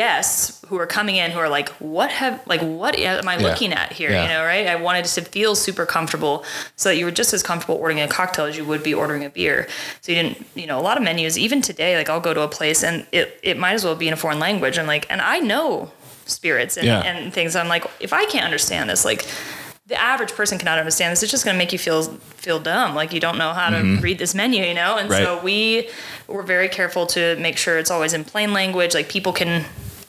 guests 0.01 0.62
who 0.67 0.77
are 0.77 0.86
coming 0.86 1.15
in 1.15 1.31
who 1.31 1.39
are 1.39 1.49
like 1.49 1.69
what 1.97 2.12
have 2.12 2.36
like 2.45 2.62
what 2.62 2.93
am 2.99 3.27
i 3.27 3.36
Yeah. 3.36 3.47
looking 3.47 3.73
at 3.73 3.91
here 3.99 4.12
Yeah. 4.12 4.21
you 4.23 4.29
know 4.29 4.43
right 4.43 4.67
i 4.67 4.75
wanted 4.75 5.05
to 5.05 5.21
feel 5.36 5.55
super 5.55 5.86
comfortable 5.88 6.45
so 6.75 6.89
that 6.89 6.97
you 6.97 7.05
were 7.05 7.15
just 7.21 7.33
as 7.33 7.41
comfortable 7.41 7.75
ordering 7.81 7.99
a 8.01 8.07
cocktail 8.07 8.45
as 8.45 8.55
you 8.55 8.63
would 8.65 8.83
be 8.83 8.93
ordering 8.93 9.23
a 9.25 9.29
beer 9.31 9.67
so 10.01 10.12
you 10.12 10.21
didn't 10.21 10.38
you 10.53 10.67
know 10.67 10.77
a 10.79 10.86
lot 10.89 10.97
of 10.97 11.03
menus 11.03 11.36
even 11.45 11.62
today 11.62 11.97
like 11.97 12.10
i'll 12.12 12.19
go 12.29 12.33
to 12.39 12.41
a 12.41 12.47
place 12.60 12.83
and 12.83 13.07
it, 13.12 13.39
it 13.41 13.57
might 13.57 13.73
as 13.73 13.83
well 13.83 13.95
be 13.95 14.07
in 14.07 14.13
a 14.13 14.17
foreign 14.17 14.39
language 14.47 14.77
and 14.77 14.88
like 14.88 15.05
and 15.10 15.19
i 15.21 15.39
know 15.39 15.91
spirits 16.27 16.77
and, 16.77 16.86
Yeah. 16.86 17.01
and 17.01 17.33
things 17.33 17.55
i'm 17.55 17.67
like 17.75 17.83
if 17.99 18.13
i 18.13 18.23
can't 18.25 18.45
understand 18.45 18.89
this 18.91 19.03
like 19.03 19.25
the 19.88 19.99
average 20.13 20.33
person 20.33 20.57
cannot 20.60 20.79
understand 20.79 21.13
this. 21.13 21.23
It's 21.23 21.31
just 21.31 21.45
going 21.45 21.55
to 21.55 21.57
make 21.57 21.71
you 21.71 21.79
feel 21.79 22.03
feel 22.45 22.60
dumb, 22.60 22.93
like 22.93 23.13
you 23.13 23.21
don't 23.21 23.38
know 23.38 23.53
how 23.53 23.69
to 23.69 23.79
read 24.01 24.17
this 24.19 24.36
menu, 24.36 24.62
you 24.62 24.73
know. 24.73 24.97
And 24.97 25.10
so 25.10 25.38
Mm-hmm. 25.38 25.45
We 25.45 25.89
were 26.27 26.43
very 26.43 26.67
careful 26.67 27.05
to 27.15 27.38
make 27.38 27.55
sure 27.57 27.77
it's 27.79 27.89
always 27.89 28.12
in 28.12 28.25
plain 28.25 28.51
language, 28.51 28.93
like 28.93 29.07
people 29.07 29.31
can 29.31 29.63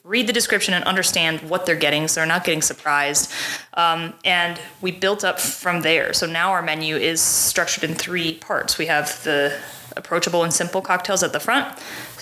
read 0.09 0.27
the 0.27 0.33
description 0.33 0.73
and 0.73 0.83
understand 0.85 1.42
what 1.42 1.66
they're 1.66 1.77
getting, 1.77 2.09
so 2.09 2.21
they're 2.21 2.27
not 2.27 2.42
getting 2.42 2.62
surprised. 2.62 3.31
Um, 3.75 4.14
and 4.25 4.59
we 4.80 4.91
built 4.91 5.22
up 5.22 5.39
from 5.39 5.83
there. 5.83 6.14
So 6.14 6.26
now 6.26 6.51
our 6.51 6.62
menu 6.62 6.97
is 6.97 7.20
structured 7.20 7.85
in 7.85 7.95
three 7.95 8.35
parts. 8.39 8.78
We 8.78 8.87
have 8.87 9.22
the 9.22 9.57
approachable 9.97 10.45
and 10.45 10.53
simple 10.53 10.80
cocktails 10.80 11.22
at 11.22 11.33
the 11.33 11.41
front. 11.41 11.78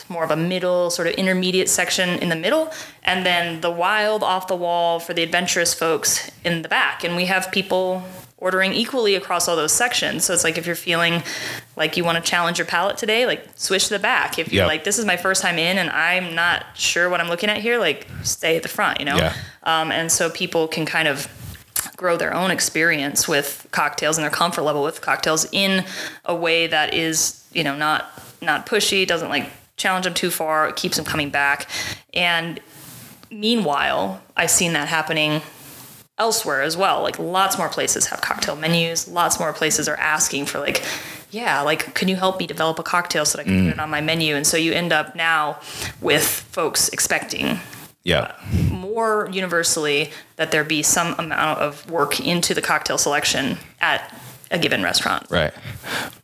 More 0.09 0.23
of 0.23 0.31
a 0.31 0.37
middle, 0.37 0.91
sort 0.91 1.09
of 1.09 1.15
intermediate 1.15 1.69
section 1.69 2.11
in 2.21 2.29
the 2.29 2.37
middle, 2.37 2.73
and 3.03 3.27
then 3.27 3.61
the 3.61 3.73
wild, 3.73 4.23
off 4.23 4.47
the 4.47 4.55
wall 4.55 5.01
for 5.01 5.15
the 5.15 5.23
adventurous 5.23 5.75
folks 5.75 6.31
in 6.45 6.63
the 6.63 6.69
back. 6.69 7.03
And 7.03 7.17
we 7.17 7.25
have 7.25 7.51
people 7.51 8.05
ordering 8.39 8.73
equally 8.75 9.15
across 9.15 9.49
all 9.49 9.57
those 9.57 9.73
sections. 9.73 10.25
So 10.25 10.35
it's 10.35 10.45
like 10.45 10.59
if 10.59 10.67
you're 10.67 10.75
feeling 10.77 11.23
like 11.77 11.97
you 11.97 12.05
want 12.05 12.23
to 12.23 12.31
challenge 12.31 12.59
your 12.59 12.67
palate 12.67 12.99
today, 12.99 13.25
like 13.25 13.47
switch 13.57 13.85
to 13.89 13.95
the 13.95 13.99
back. 13.99 14.39
If 14.39 14.53
you're 14.53 14.65
Yep. 14.65 14.69
like, 14.69 14.85
this 14.85 14.99
is 14.99 15.05
my 15.07 15.17
first 15.17 15.41
time 15.41 15.59
in 15.59 15.79
and 15.79 15.89
I'm 15.91 16.35
not 16.35 16.67
sure 16.75 17.09
what 17.09 17.21
I'm 17.21 17.29
looking 17.29 17.49
at 17.49 17.59
here, 17.59 17.79
like 17.79 18.07
stay 18.23 18.57
at 18.57 18.63
the 18.63 18.69
front, 18.69 18.99
you 19.01 19.07
know? 19.07 19.17
Yeah. 19.17 19.33
Um, 19.63 19.91
and 19.91 20.13
so 20.13 20.29
people 20.29 20.69
can 20.69 20.85
kind 20.85 21.09
of 21.09 21.29
grow 21.97 22.19
their 22.19 22.35
own 22.35 22.51
experience 22.51 23.27
with 23.27 23.67
cocktails 23.71 24.19
and 24.19 24.23
their 24.25 24.31
comfort 24.31 24.63
level 24.63 24.83
with 24.83 25.01
cocktails 25.01 25.47
in 25.51 25.83
a 26.27 26.35
way 26.35 26.67
that 26.67 26.93
is 26.93 27.43
you 27.53 27.65
know 27.65 27.75
not 27.75 28.11
not 28.43 28.67
pushy 28.67 29.07
doesn't 29.07 29.31
like 29.31 29.49
challenge 29.79 30.05
them 30.05 30.13
too 30.13 30.31
far 30.31 30.71
keeps 30.73 30.97
them 30.97 31.07
coming 31.07 31.31
back 31.31 31.67
and 32.13 32.61
meanwhile 33.31 34.21
i've 34.37 34.51
seen 34.51 34.75
that 34.75 34.89
happening 34.89 35.41
elsewhere 36.19 36.63
as 36.63 36.77
well. 36.77 37.03
Like 37.03 37.19
lots 37.19 37.59
more 37.59 37.69
places 37.69 38.07
have 38.07 38.21
cocktail 38.21 38.57
menus. 38.57 39.09
Lots 39.09 39.39
more 39.39 39.53
places 39.53 39.89
are 39.89 39.97
asking 39.97 40.47
for 40.47 40.59
like 40.59 40.83
yeah 41.31 41.61
like 41.61 41.93
can 41.95 42.07
you 42.09 42.15
help 42.17 42.39
me 42.39 42.47
develop 42.47 42.79
a 42.79 42.85
cocktail 42.85 43.25
so 43.25 43.37
that 43.37 43.43
i 43.43 43.45
can 43.45 43.65
put 43.65 43.75
it 43.75 43.77
mm. 43.77 43.83
on 43.83 43.91
my 43.91 44.01
menu? 44.01 44.35
And 44.35 44.47
so 44.47 44.57
you 44.57 44.73
end 44.73 44.93
up 44.93 45.15
now 45.15 45.59
with 46.01 46.25
folks 46.25 46.89
expecting 46.89 47.59
Yeah. 48.05 48.33
Uh, 48.43 48.73
more 48.73 49.29
universally 49.33 50.11
that 50.37 50.53
there 50.53 50.65
be 50.65 50.83
some 50.83 51.15
amount 51.19 51.61
of 51.61 51.89
work 51.91 52.21
into 52.21 52.55
the 52.55 52.63
cocktail 52.63 52.99
selection 52.99 53.59
at 53.81 54.15
a 54.51 54.59
given 54.59 54.83
restaurant. 54.83 55.27
Right. 55.31 55.53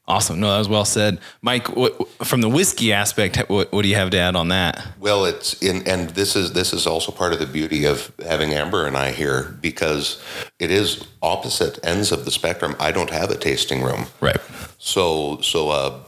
Awesome. 0.08 0.40
No, 0.40 0.50
that 0.52 0.58
was 0.58 0.68
well 0.68 0.84
said, 0.84 1.18
Mike. 1.42 1.74
What, 1.76 2.08
from 2.24 2.40
the 2.40 2.48
whiskey 2.48 2.92
aspect, 2.92 3.36
what, 3.48 3.72
what 3.72 3.82
do 3.82 3.88
you 3.88 3.94
have 3.94 4.10
to 4.10 4.18
add 4.18 4.36
on 4.36 4.48
that? 4.48 4.84
Well, 5.00 5.24
it's 5.24 5.60
in, 5.62 5.86
and 5.88 6.10
this 6.10 6.34
is 6.36 6.52
this 6.52 6.72
is 6.72 6.86
also 6.86 7.12
part 7.12 7.32
of 7.32 7.38
the 7.38 7.46
beauty 7.46 7.84
of 7.84 8.12
having 8.18 8.52
Amber 8.52 8.86
and 8.86 8.96
I 8.96 9.12
here 9.12 9.56
because 9.60 10.22
it 10.58 10.70
is 10.70 11.06
opposite 11.22 11.78
ends 11.84 12.12
of 12.12 12.24
the 12.24 12.30
spectrum. 12.30 12.74
I 12.80 12.92
don't 12.92 13.10
have 13.10 13.30
a 13.30 13.36
tasting 13.36 13.82
room, 13.82 14.06
Right. 14.20 14.40
so 14.78 15.40
so 15.40 15.70
uh, 15.70 15.98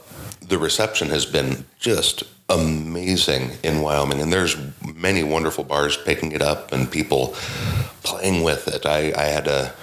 the 0.41 0.57
reception 0.57 1.09
has 1.09 1.25
been 1.25 1.65
just 1.79 2.23
amazing 2.49 3.51
in 3.63 3.81
Wyoming, 3.81 4.21
and 4.21 4.31
there's 4.31 4.55
many 4.95 5.23
wonderful 5.23 5.63
bars 5.63 5.97
picking 5.97 6.31
it 6.31 6.41
up 6.41 6.71
and 6.71 6.91
people 6.91 7.33
playing 8.03 8.43
with 8.43 8.67
it. 8.67 8.85
I, 8.85 9.11
I 9.17 9.25
had 9.25 9.47
a, 9.47 9.73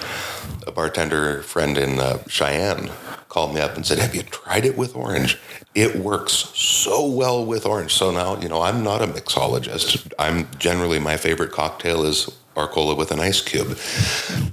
a 0.66 0.72
bartender 0.72 1.42
friend 1.42 1.76
in 1.78 1.98
uh, 2.00 2.22
Cheyenne 2.28 2.90
called 3.28 3.54
me 3.54 3.60
up 3.60 3.76
and 3.76 3.84
said, 3.86 3.98
"Have 3.98 4.14
you 4.14 4.22
tried 4.22 4.64
it 4.64 4.76
with 4.76 4.94
orange? 4.96 5.38
It 5.74 5.96
works 5.96 6.32
so 6.54 7.06
well 7.06 7.44
with 7.44 7.64
orange." 7.66 7.92
So 7.94 8.10
now 8.10 8.38
you 8.40 8.48
know 8.48 8.62
I'm 8.62 8.82
not 8.82 9.02
a 9.02 9.06
mixologist. 9.06 10.12
I'm 10.18 10.48
generally 10.58 10.98
my 10.98 11.16
favorite 11.16 11.52
cocktail 11.52 12.04
is 12.04 12.28
Arcola 12.56 12.94
with 12.94 13.10
an 13.12 13.20
ice 13.20 13.40
cube, 13.40 13.78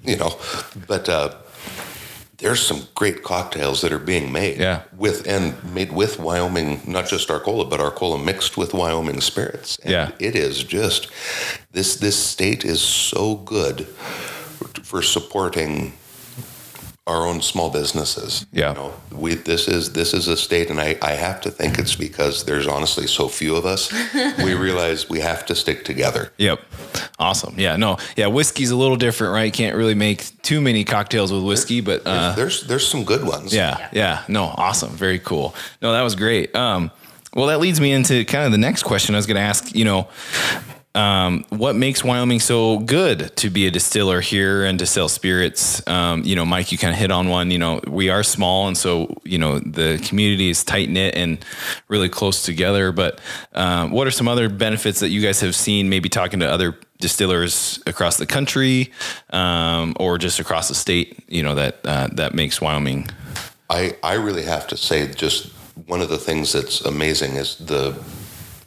you 0.04 0.16
know, 0.18 0.38
but. 0.88 1.08
Uh, 1.10 1.34
there's 2.42 2.66
some 2.66 2.88
great 2.96 3.22
cocktails 3.22 3.82
that 3.82 3.92
are 3.92 4.00
being 4.00 4.32
made 4.32 4.60
Yeah. 4.62 4.84
with 4.96 5.28
and 5.28 5.62
made 5.74 5.92
with 5.92 6.20
Wyoming, 6.20 6.80
not 6.88 7.06
just 7.06 7.30
Arcola, 7.30 7.66
but 7.66 7.82
Arcola 7.82 8.18
mixed 8.18 8.56
with 8.56 8.74
Wyoming 8.74 9.20
spirits. 9.20 9.78
And 9.84 9.92
Yeah. 9.92 10.12
it 10.20 10.38
is 10.38 10.64
just 10.64 11.08
this 11.74 11.98
this 11.98 12.16
state 12.18 12.64
is 12.64 12.80
so 12.82 13.36
good 13.36 13.88
for 14.84 15.02
supporting 15.02 15.94
our 17.10 17.26
own 17.26 17.42
small 17.42 17.72
businesses. 17.72 18.46
Yeah. 18.52 18.70
You 18.70 18.76
know, 18.76 18.94
we 19.12 19.36
this 19.36 19.68
is 19.68 19.94
this 19.94 20.14
is 20.14 20.28
a 20.28 20.38
state 20.38 20.70
and 20.70 20.80
I, 20.80 20.96
I 21.02 21.14
have 21.14 21.42
to 21.42 21.52
think 21.52 21.80
it's 21.80 21.96
because 21.96 22.46
there's 22.46 22.68
honestly 22.68 23.08
so 23.08 23.28
few 23.28 23.56
of 23.56 23.66
us. 23.66 23.92
we 24.44 24.54
realize 24.54 25.10
we 25.10 25.20
have 25.20 25.46
to 25.48 25.56
stick 25.56 25.84
together. 25.84 26.32
Yep. 26.38 26.62
Awesome. 27.18 27.56
Yeah. 27.58 27.78
No. 27.78 27.98
Yeah. 28.16 28.28
Whiskey's 28.28 28.70
a 28.70 28.76
little 28.76 28.96
different, 28.96 29.34
right? 29.34 29.52
Can't 29.52 29.76
really 29.76 29.96
make 29.96 30.42
too 30.44 30.62
many 30.62 30.84
cocktails 30.84 31.34
with 31.34 31.44
whiskey, 31.44 31.82
but 31.82 32.04
uh, 32.06 32.34
there's 32.36 32.68
there's 32.68 32.88
some 32.88 33.04
good 33.04 33.24
ones. 33.26 33.54
yeah, 33.54 33.90
yeah. 33.92 34.24
No. 34.28 34.44
Awesome. 34.46 34.92
Very 34.92 35.20
cool. 35.20 35.56
No, 35.82 35.92
that 35.94 36.04
was 36.04 36.16
great. 36.16 36.56
Um, 36.56 36.92
well, 37.34 37.48
that 37.48 37.60
leads 37.60 37.80
me 37.82 37.92
into 37.92 38.26
kind 38.26 38.46
of 38.46 38.52
the 38.52 38.58
next 38.58 38.84
question 38.84 39.16
I 39.16 39.18
was 39.18 39.26
going 39.26 39.36
to 39.36 39.42
ask. 39.42 39.76
You 39.76 39.86
know, 39.86 40.08
um, 41.00 41.46
what 41.50 41.78
makes 41.78 42.04
Wyoming 42.04 42.42
so 42.42 42.80
good 42.80 43.34
to 43.38 43.50
be 43.50 43.68
a 43.68 43.72
distiller 43.72 44.20
here 44.20 44.66
and 44.66 44.78
to 44.80 44.86
sell 44.86 45.08
spirits? 45.08 45.86
Um, 45.88 46.24
you 46.26 46.36
know, 46.36 46.46
Mike, 46.46 46.74
you 46.74 46.78
kind 46.78 46.94
of 46.94 47.00
hit 47.00 47.10
on 47.10 47.30
one. 47.30 47.52
You 47.52 47.58
know, 47.58 47.80
we 47.88 48.10
are 48.10 48.22
small, 48.22 48.68
and 48.68 48.78
so 48.78 49.16
you 49.24 49.38
know 49.38 49.60
the 49.60 50.04
community 50.06 50.50
is 50.50 50.64
tight 50.64 50.90
knit 50.90 51.16
and 51.16 51.44
really 51.88 52.10
close 52.10 52.44
together. 52.44 52.92
But 52.92 53.22
um, 53.54 53.92
what 53.92 54.08
are 54.08 54.12
some 54.12 54.28
other 54.28 54.50
benefits 54.50 55.00
that 55.00 55.10
you 55.10 55.22
guys 55.22 55.40
have 55.40 55.56
seen? 55.56 55.88
Maybe 55.90 56.10
talking 56.10 56.42
to 56.42 56.52
other 56.52 56.78
distillers 57.00 57.82
across 57.88 58.18
the 58.18 58.26
country 58.26 58.92
um, 59.30 59.96
or 60.02 60.18
just 60.18 60.40
across 60.42 60.68
the 60.68 60.76
state. 60.76 61.24
You 61.30 61.44
know 61.44 61.56
that 61.56 61.80
uh, 61.86 62.10
that 62.14 62.34
makes 62.34 62.60
Wyoming. 62.60 63.08
I, 63.70 63.96
I 64.04 64.16
really 64.16 64.44
have 64.44 64.68
to 64.68 64.78
say 64.78 65.08
just 65.08 65.54
one 65.86 66.02
of 66.02 66.10
the 66.10 66.18
things 66.18 66.52
that's 66.52 66.82
amazing 66.82 67.36
is 67.36 67.56
the 67.56 67.92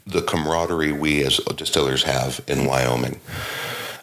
the 0.07 0.23
camaraderie 0.23 0.93
we 0.93 1.25
as 1.25 1.39
distillers 1.57 2.03
have 2.05 2.41
in 2.47 2.65
Wyoming. 2.67 3.21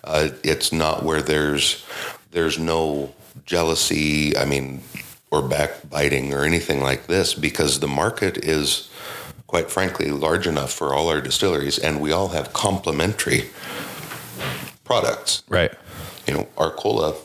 Uh, 0.03 0.29
it's 0.43 0.71
not 0.71 1.03
where 1.03 1.21
there's 1.21 1.83
there's 2.31 2.57
no 2.59 3.13
jealousy, 3.45 4.35
I 4.37 4.45
mean, 4.45 4.81
or 5.31 5.41
backbiting 5.41 6.33
or 6.33 6.43
anything 6.45 6.81
like 6.81 7.07
this 7.07 7.33
because 7.33 7.79
the 7.79 7.87
market 7.87 8.37
is 8.45 8.89
quite 9.47 9.69
frankly 9.71 10.11
large 10.11 10.45
enough 10.47 10.71
for 10.71 10.93
all 10.93 11.09
our 11.09 11.21
distilleries 11.21 11.77
and 11.79 11.99
we 11.99 12.11
all 12.11 12.29
have 12.29 12.53
complementary 12.53 13.49
products 14.83 15.43
Right. 15.49 15.71
you 16.27 16.33
know, 16.33 16.47
Arcola 16.57 17.15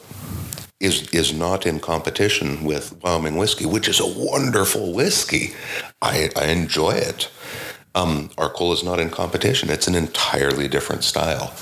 is 0.80 1.08
is 1.10 1.32
not 1.32 1.66
in 1.66 1.80
competition 1.80 2.64
with 2.64 3.00
Wyoming 3.02 3.36
whiskey, 3.36 3.64
which 3.66 3.88
is 3.88 4.00
a 4.00 4.06
wonderful 4.06 4.92
whiskey. 4.92 5.54
I, 6.02 6.30
I 6.36 6.46
enjoy 6.46 6.90
it. 6.92 7.30
Um, 7.94 8.30
Arcola 8.36 8.74
is 8.74 8.82
not 8.82 8.98
in 8.98 9.10
competition. 9.10 9.70
It's 9.70 9.86
an 9.86 9.94
entirely 9.94 10.68
different 10.68 11.04
style, 11.04 11.54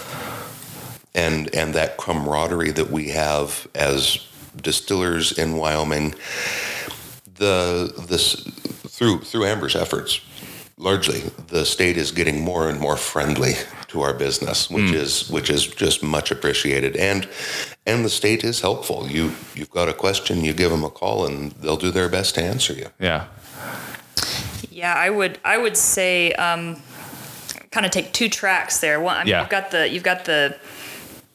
and 1.15 1.55
and 1.55 1.75
that 1.75 1.99
camaraderie 1.99 2.71
that 2.73 2.91
we 2.91 3.09
have 3.11 3.67
as 3.75 4.27
distillers 4.61 5.37
in 5.39 5.57
Wyoming, 5.57 6.15
the 7.35 7.93
this 8.09 8.35
through 8.89 9.21
through 9.21 9.45
Amber's 9.45 9.77
efforts, 9.77 10.21
largely 10.79 11.21
the 11.49 11.65
state 11.65 11.97
is 11.97 12.13
getting 12.13 12.41
more 12.41 12.69
and 12.69 12.81
more 12.81 12.97
friendly 12.97 13.55
to 13.89 14.01
our 14.01 14.15
business, 14.15 14.71
which 14.71 14.91
is 14.93 15.29
which 15.31 15.51
is 15.51 15.67
just 15.67 16.03
much 16.03 16.31
appreciated, 16.31 16.97
and 16.97 17.29
and 17.87 18.05
the 18.05 18.11
state 18.11 18.43
is 18.43 18.61
helpful. 18.61 19.07
You 19.09 19.33
you've 19.55 19.71
got 19.71 19.89
a 19.89 19.93
question, 19.95 20.45
you 20.45 20.55
give 20.55 20.71
them 20.71 20.85
a 20.85 20.91
call, 20.91 21.27
and 21.27 21.53
they'll 21.53 21.77
do 21.77 21.91
their 21.91 22.09
best 22.09 22.35
to 22.37 22.43
answer 22.43 22.73
you. 22.73 22.87
Yeah. 22.99 23.27
Yeah, 24.71 24.95
I 24.95 25.11
would 25.11 25.39
I 25.45 25.59
would 25.59 25.77
say 25.77 26.33
um, 26.33 26.81
kind 27.71 27.87
of 27.87 27.93
take 27.93 28.13
two 28.13 28.29
tracks 28.29 28.81
there. 28.81 29.01
One, 29.01 29.17
I 29.17 29.21
mean, 29.25 29.29
Yeah. 29.29 29.41
you've 29.41 29.51
got 29.51 29.71
the 29.71 29.89
you've 29.89 30.03
got 30.03 30.25
the 30.25 30.57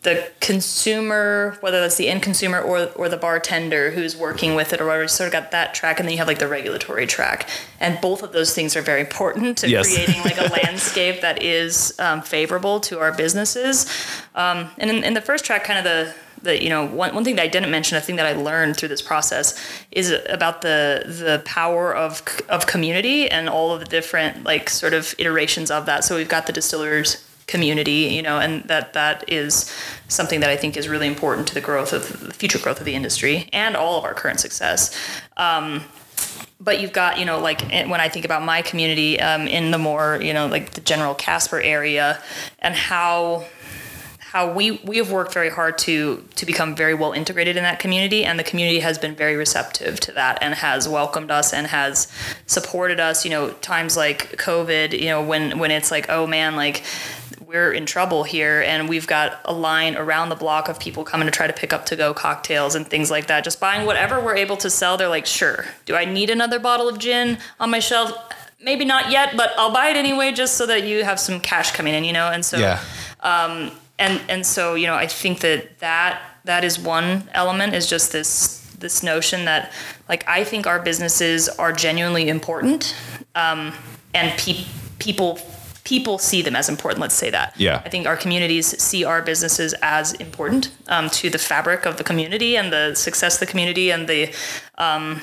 the 0.03 0.29
consumer, 0.39 1.57
whether 1.59 1.81
that's 1.81 1.97
the 1.97 2.07
end 2.07 2.21
consumer 2.21 2.61
or 2.61 2.89
or 2.95 3.09
the 3.09 3.17
bartender 3.17 3.91
who's 3.91 4.15
working 4.15 4.55
with 4.55 4.71
it 4.71 4.79
or 4.79 4.85
whatever. 4.85 5.07
Sort 5.07 5.27
of 5.27 5.33
got 5.33 5.51
that 5.51 5.73
track, 5.73 5.99
and 5.99 6.07
then 6.07 6.13
you 6.13 6.19
have 6.19 6.27
like 6.27 6.39
the 6.39 6.47
regulatory 6.47 7.07
track, 7.07 7.49
and 7.79 7.99
both 7.99 8.23
of 8.23 8.31
those 8.31 8.53
things 8.53 8.75
are 8.75 8.81
very 8.81 9.01
important 9.01 9.57
to 9.59 9.69
Yes. 9.69 9.93
creating 9.93 10.21
like 10.23 10.37
a 10.39 10.51
landscape 10.63 11.21
that 11.21 11.41
is 11.43 11.93
um, 11.99 12.21
favorable 12.21 12.79
to 12.81 12.99
our 12.99 13.11
businesses. 13.11 13.85
Um, 14.35 14.69
and 14.77 14.89
in, 14.89 15.03
in 15.03 15.13
the 15.13 15.21
first 15.21 15.43
track, 15.43 15.63
kind 15.65 15.79
of 15.79 15.83
the 15.83 16.13
the 16.41 16.61
you 16.61 16.69
know 16.69 16.85
one, 16.85 17.13
one 17.13 17.23
thing 17.23 17.35
that 17.35 17.43
I 17.43 17.47
didn't 17.47 17.71
mention, 17.71 17.97
a 17.97 18.01
thing 18.01 18.15
that 18.17 18.25
I 18.25 18.33
learned 18.33 18.77
through 18.77 18.89
this 18.89 19.01
process 19.01 19.57
is 19.91 20.13
about 20.29 20.61
the 20.61 21.03
the 21.05 21.41
power 21.45 21.95
of 21.95 22.21
of 22.49 22.67
community 22.67 23.29
and 23.29 23.49
all 23.49 23.73
of 23.73 23.79
the 23.79 23.85
different 23.85 24.43
like 24.43 24.69
sort 24.69 24.93
of 24.93 25.15
iterations 25.17 25.71
of 25.71 25.85
that. 25.85 26.03
So 26.03 26.15
we've 26.15 26.29
got 26.29 26.47
the 26.47 26.53
distillers 26.53 27.23
community, 27.47 28.09
you 28.13 28.21
know, 28.21 28.39
and 28.39 28.63
that 28.65 28.93
that 28.93 29.23
is 29.27 29.73
something 30.09 30.41
that 30.41 30.49
I 30.49 30.57
think 30.57 30.77
is 30.77 30.87
really 30.87 31.07
important 31.07 31.47
to 31.47 31.53
the 31.53 31.61
growth 31.61 31.93
of 31.93 32.19
the 32.19 32.33
future 32.33 32.59
growth 32.59 32.79
of 32.79 32.85
the 32.85 32.93
industry 32.93 33.49
and 33.53 33.75
all 33.75 33.97
of 33.97 34.03
our 34.03 34.13
current 34.13 34.39
success. 34.39 34.95
Um, 35.37 35.83
but 36.59 36.81
you've 36.81 36.93
got 36.93 37.19
you 37.19 37.25
know 37.25 37.39
like 37.39 37.61
when 37.69 38.01
i 38.01 38.09
think 38.09 38.25
about 38.25 38.43
my 38.43 38.61
community 38.61 39.19
um, 39.19 39.47
in 39.47 39.71
the 39.71 39.77
more 39.77 40.19
you 40.21 40.33
know 40.33 40.47
like 40.47 40.71
the 40.71 40.81
general 40.81 41.13
casper 41.13 41.61
area 41.61 42.21
and 42.59 42.75
how 42.75 43.45
how 44.31 44.51
we 44.51 44.71
we 44.83 44.97
have 44.97 45.09
worked 45.09 45.33
very 45.33 45.49
hard 45.49 45.77
to 45.77 46.21
to 46.35 46.45
become 46.45 46.75
very 46.75 46.93
well 46.93 47.13
integrated 47.13 47.55
in 47.55 47.63
that 47.63 47.79
community 47.79 48.25
and 48.25 48.37
the 48.37 48.43
community 48.43 48.81
has 48.81 48.97
been 48.97 49.15
very 49.15 49.37
receptive 49.37 50.01
to 50.01 50.11
that 50.11 50.37
and 50.41 50.53
has 50.53 50.87
welcomed 50.87 51.31
us 51.31 51.53
and 51.53 51.67
has 51.67 52.11
supported 52.45 52.99
us. 52.99 53.23
You 53.23 53.31
know 53.31 53.51
times 53.61 53.95
like 53.95 54.35
covid 54.37 54.99
you 54.99 55.05
know 55.05 55.21
when 55.21 55.59
when 55.59 55.71
it's 55.71 55.91
like 55.91 56.07
oh 56.09 56.27
man 56.27 56.57
like 56.57 56.83
we're 57.45 57.71
in 57.71 57.85
trouble 57.85 58.25
here 58.25 58.61
and 58.67 58.89
we've 58.89 59.07
got 59.07 59.39
a 59.45 59.53
line 59.53 59.95
around 59.95 60.27
the 60.27 60.35
block 60.35 60.67
of 60.67 60.77
people 60.77 61.05
coming 61.05 61.25
to 61.25 61.31
try 61.31 61.47
to 61.47 61.53
pick 61.53 61.71
up 61.71 61.85
to 61.85 61.95
go 61.95 62.13
cocktails 62.13 62.75
and 62.75 62.85
things 62.85 63.09
like 63.09 63.27
that. 63.27 63.45
Just 63.45 63.61
buying 63.61 63.85
whatever 63.85 64.19
we're 64.19 64.35
able 64.35 64.57
to 64.57 64.69
sell 64.69 64.97
they're 64.97 65.07
like 65.07 65.25
sure. 65.25 65.65
Do 65.85 65.95
i 65.95 66.03
need 66.03 66.29
another 66.29 66.59
bottle 66.59 66.89
of 66.89 66.99
gin 66.99 67.37
on 67.61 67.71
my 67.71 67.79
shelf? 67.79 68.11
Maybe 68.61 68.83
not 68.83 69.09
yet 69.09 69.37
but 69.37 69.51
i'll 69.57 69.71
buy 69.71 69.87
it 69.87 69.95
anyway 69.95 70.33
just 70.33 70.57
so 70.57 70.65
that 70.65 70.83
you 70.83 71.05
have 71.05 71.17
some 71.17 71.39
cash 71.39 71.71
coming 71.71 71.93
in 71.93 72.03
you 72.03 72.11
know? 72.11 72.27
And 72.29 72.43
so 72.43 72.57
Yeah. 72.57 72.83
Um, 73.21 73.71
and 73.99 74.21
and 74.29 74.45
so 74.45 74.75
you 74.75 74.87
know 74.87 74.95
i 74.95 75.07
think 75.07 75.39
that 75.39 75.79
that 75.79 76.21
that 76.45 76.63
is 76.63 76.79
one 76.79 77.27
element 77.33 77.73
is 77.73 77.89
just 77.89 78.11
this 78.11 78.57
this 78.79 79.03
notion 79.03 79.45
that 79.45 79.71
like 80.07 80.23
i 80.27 80.43
think 80.43 80.67
our 80.67 80.79
businesses 80.79 81.49
are 81.49 81.73
genuinely 81.73 82.29
important 82.29 82.95
um, 83.35 83.73
and 84.13 84.37
pe- 84.39 84.65
people 84.99 85.39
people 85.87 86.17
see 86.17 86.41
them 86.41 86.53
as 86.53 86.67
important. 86.67 86.99
Let's 86.99 87.15
say 87.15 87.29
that. 87.29 87.53
Yeah. 87.57 87.81
I 87.85 87.87
think 87.87 88.07
our 88.07 88.17
communities 88.17 88.77
see 88.81 89.05
our 89.05 89.21
businesses 89.21 89.73
as 89.81 90.11
important 90.13 90.69
um, 90.89 91.09
to 91.11 91.29
the 91.29 91.37
fabric 91.37 91.85
of 91.85 91.95
the 91.95 92.03
community 92.03 92.57
and 92.57 92.73
the 92.73 92.93
success 92.93 93.35
of 93.35 93.39
the 93.39 93.45
community 93.45 93.89
and 93.89 94.05
the, 94.05 94.33
um, 94.77 95.21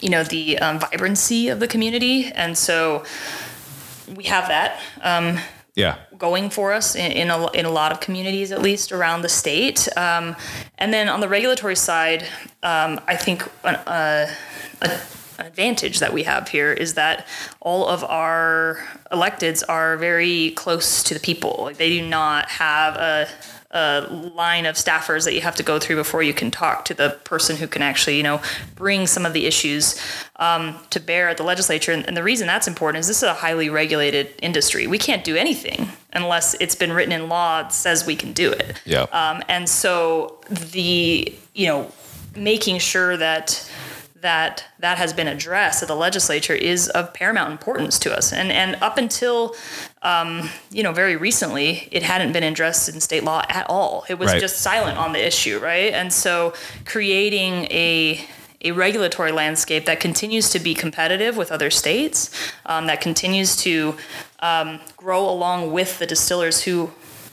you 0.00 0.10
know, 0.10 0.24
the 0.24 0.58
um, 0.58 0.80
vibrancy 0.80 1.50
of 1.50 1.60
the 1.60 1.68
community. 1.68 2.32
And 2.34 2.58
so 2.58 3.04
we 4.16 4.24
have 4.24 4.48
that 4.48 4.80
um, 5.02 5.38
Yeah. 5.76 5.98
Going 6.22 6.48
for 6.48 6.72
us 6.72 6.94
in, 6.94 7.10
in, 7.10 7.30
a, 7.30 7.50
in 7.50 7.64
a 7.64 7.70
lot 7.70 7.90
of 7.90 7.98
communities, 7.98 8.52
at 8.52 8.62
least 8.62 8.92
around 8.92 9.22
the 9.22 9.28
state. 9.28 9.88
Um, 9.96 10.36
and 10.78 10.94
then 10.94 11.08
on 11.08 11.18
the 11.18 11.28
regulatory 11.28 11.74
side, 11.74 12.22
um, 12.62 13.00
I 13.08 13.16
think 13.16 13.42
an, 13.64 13.74
uh, 13.74 14.32
a, 14.82 15.00
advantage 15.40 15.98
that 15.98 16.12
we 16.12 16.22
have 16.22 16.48
here 16.48 16.72
is 16.72 16.94
that 16.94 17.26
all 17.60 17.88
of 17.88 18.04
our 18.04 18.78
electeds 19.10 19.64
are 19.68 19.96
very 19.96 20.52
close 20.52 21.02
to 21.02 21.12
the 21.12 21.18
people. 21.18 21.72
They 21.76 21.88
do 21.88 22.06
not 22.06 22.48
have 22.50 22.94
a 22.94 23.28
a 23.72 24.06
line 24.34 24.66
of 24.66 24.76
staffers 24.76 25.24
that 25.24 25.34
you 25.34 25.40
have 25.40 25.54
to 25.56 25.62
go 25.62 25.78
through 25.78 25.96
before 25.96 26.22
you 26.22 26.34
can 26.34 26.50
talk 26.50 26.84
to 26.84 26.94
the 26.94 27.18
person 27.24 27.56
who 27.56 27.66
can 27.66 27.80
actually, 27.80 28.16
you 28.16 28.22
know, 28.22 28.40
bring 28.74 29.06
some 29.06 29.24
of 29.24 29.32
the 29.32 29.46
issues 29.46 29.98
um, 30.36 30.78
to 30.90 31.00
bear 31.00 31.28
at 31.28 31.38
the 31.38 31.42
legislature. 31.42 31.90
And, 31.92 32.06
and 32.06 32.16
the 32.16 32.22
reason 32.22 32.46
that's 32.46 32.68
important 32.68 33.00
is 33.00 33.06
this 33.06 33.18
is 33.18 33.22
a 33.22 33.34
highly 33.34 33.70
regulated 33.70 34.34
industry. 34.42 34.86
We 34.86 34.98
can't 34.98 35.24
do 35.24 35.36
anything 35.36 35.88
unless 36.12 36.54
it's 36.60 36.74
been 36.74 36.92
written 36.92 37.12
in 37.12 37.28
law 37.28 37.62
that 37.62 37.72
says 37.72 38.06
we 38.06 38.16
can 38.16 38.32
do 38.32 38.52
it. 38.52 38.80
Yeah. 38.84 39.02
Um, 39.04 39.42
and 39.48 39.68
so 39.68 40.40
the, 40.50 41.34
you 41.54 41.66
know, 41.66 41.90
making 42.36 42.78
sure 42.78 43.16
that 43.16 43.70
that 44.22 44.64
that 44.78 44.98
has 44.98 45.12
been 45.12 45.28
addressed 45.28 45.82
at 45.82 45.88
the 45.88 45.94
legislature 45.96 46.54
is 46.54 46.88
of 46.88 47.12
paramount 47.12 47.50
importance 47.52 47.98
to 48.00 48.16
us. 48.16 48.32
And 48.32 48.50
and 48.50 48.76
up 48.80 48.96
until 48.98 49.54
um, 50.02 50.48
you 50.70 50.82
know 50.82 50.92
very 50.92 51.16
recently, 51.16 51.88
it 51.92 52.02
hadn't 52.02 52.32
been 52.32 52.42
addressed 52.44 52.88
in 52.88 53.00
state 53.00 53.24
law 53.24 53.42
at 53.48 53.66
all. 53.68 54.04
It 54.08 54.18
was 54.18 54.32
Right. 54.32 54.40
just 54.40 54.58
silent 54.58 54.96
on 54.98 55.12
the 55.12 55.24
issue, 55.26 55.58
right? 55.58 55.92
And 55.92 56.12
so 56.12 56.54
creating 56.86 57.66
a 57.70 58.20
a 58.64 58.70
regulatory 58.70 59.32
landscape 59.32 59.84
that 59.86 59.98
continues 59.98 60.50
to 60.50 60.58
be 60.60 60.72
competitive 60.72 61.36
with 61.36 61.50
other 61.50 61.68
states, 61.70 62.30
um, 62.64 62.86
that 62.86 63.00
continues 63.00 63.56
to 63.56 63.96
um, 64.38 64.78
grow 64.96 65.28
along 65.28 65.72
with 65.72 65.98
the 65.98 66.06
distillers 66.06 66.62
who 66.62 66.90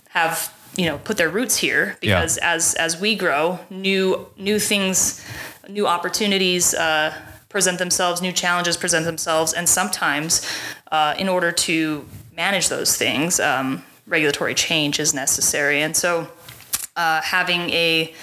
have 0.09 0.51
you 0.75 0.85
know 0.87 0.97
put 1.03 1.17
their 1.17 1.29
roots 1.29 1.57
here 1.57 1.97
Yeah. 2.01 2.15
because 2.21 2.37
as 2.37 2.73
as 2.75 2.99
we 2.99 3.15
grow 3.15 3.59
new 3.69 4.27
new 4.37 4.57
things 4.59 5.23
new 5.69 5.87
opportunities 5.87 6.73
uh, 6.73 7.13
present 7.49 7.77
themselves 7.79 8.21
new 8.21 8.31
challenges 8.31 8.75
present 8.77 9.05
themselves 9.05 9.53
and 9.53 9.67
sometimes 9.67 10.47
uh, 10.91 11.13
in 11.17 11.27
order 11.29 11.51
to 11.51 12.05
manage 12.35 12.69
those 12.69 12.95
things 12.97 13.39
um, 13.39 13.83
regulatory 14.07 14.53
change 14.55 14.99
is 14.99 15.13
necessary 15.13 15.81
and 15.81 15.95
so 15.95 16.27
uh, 16.95 17.21
having 17.21 17.69
a 17.69 18.13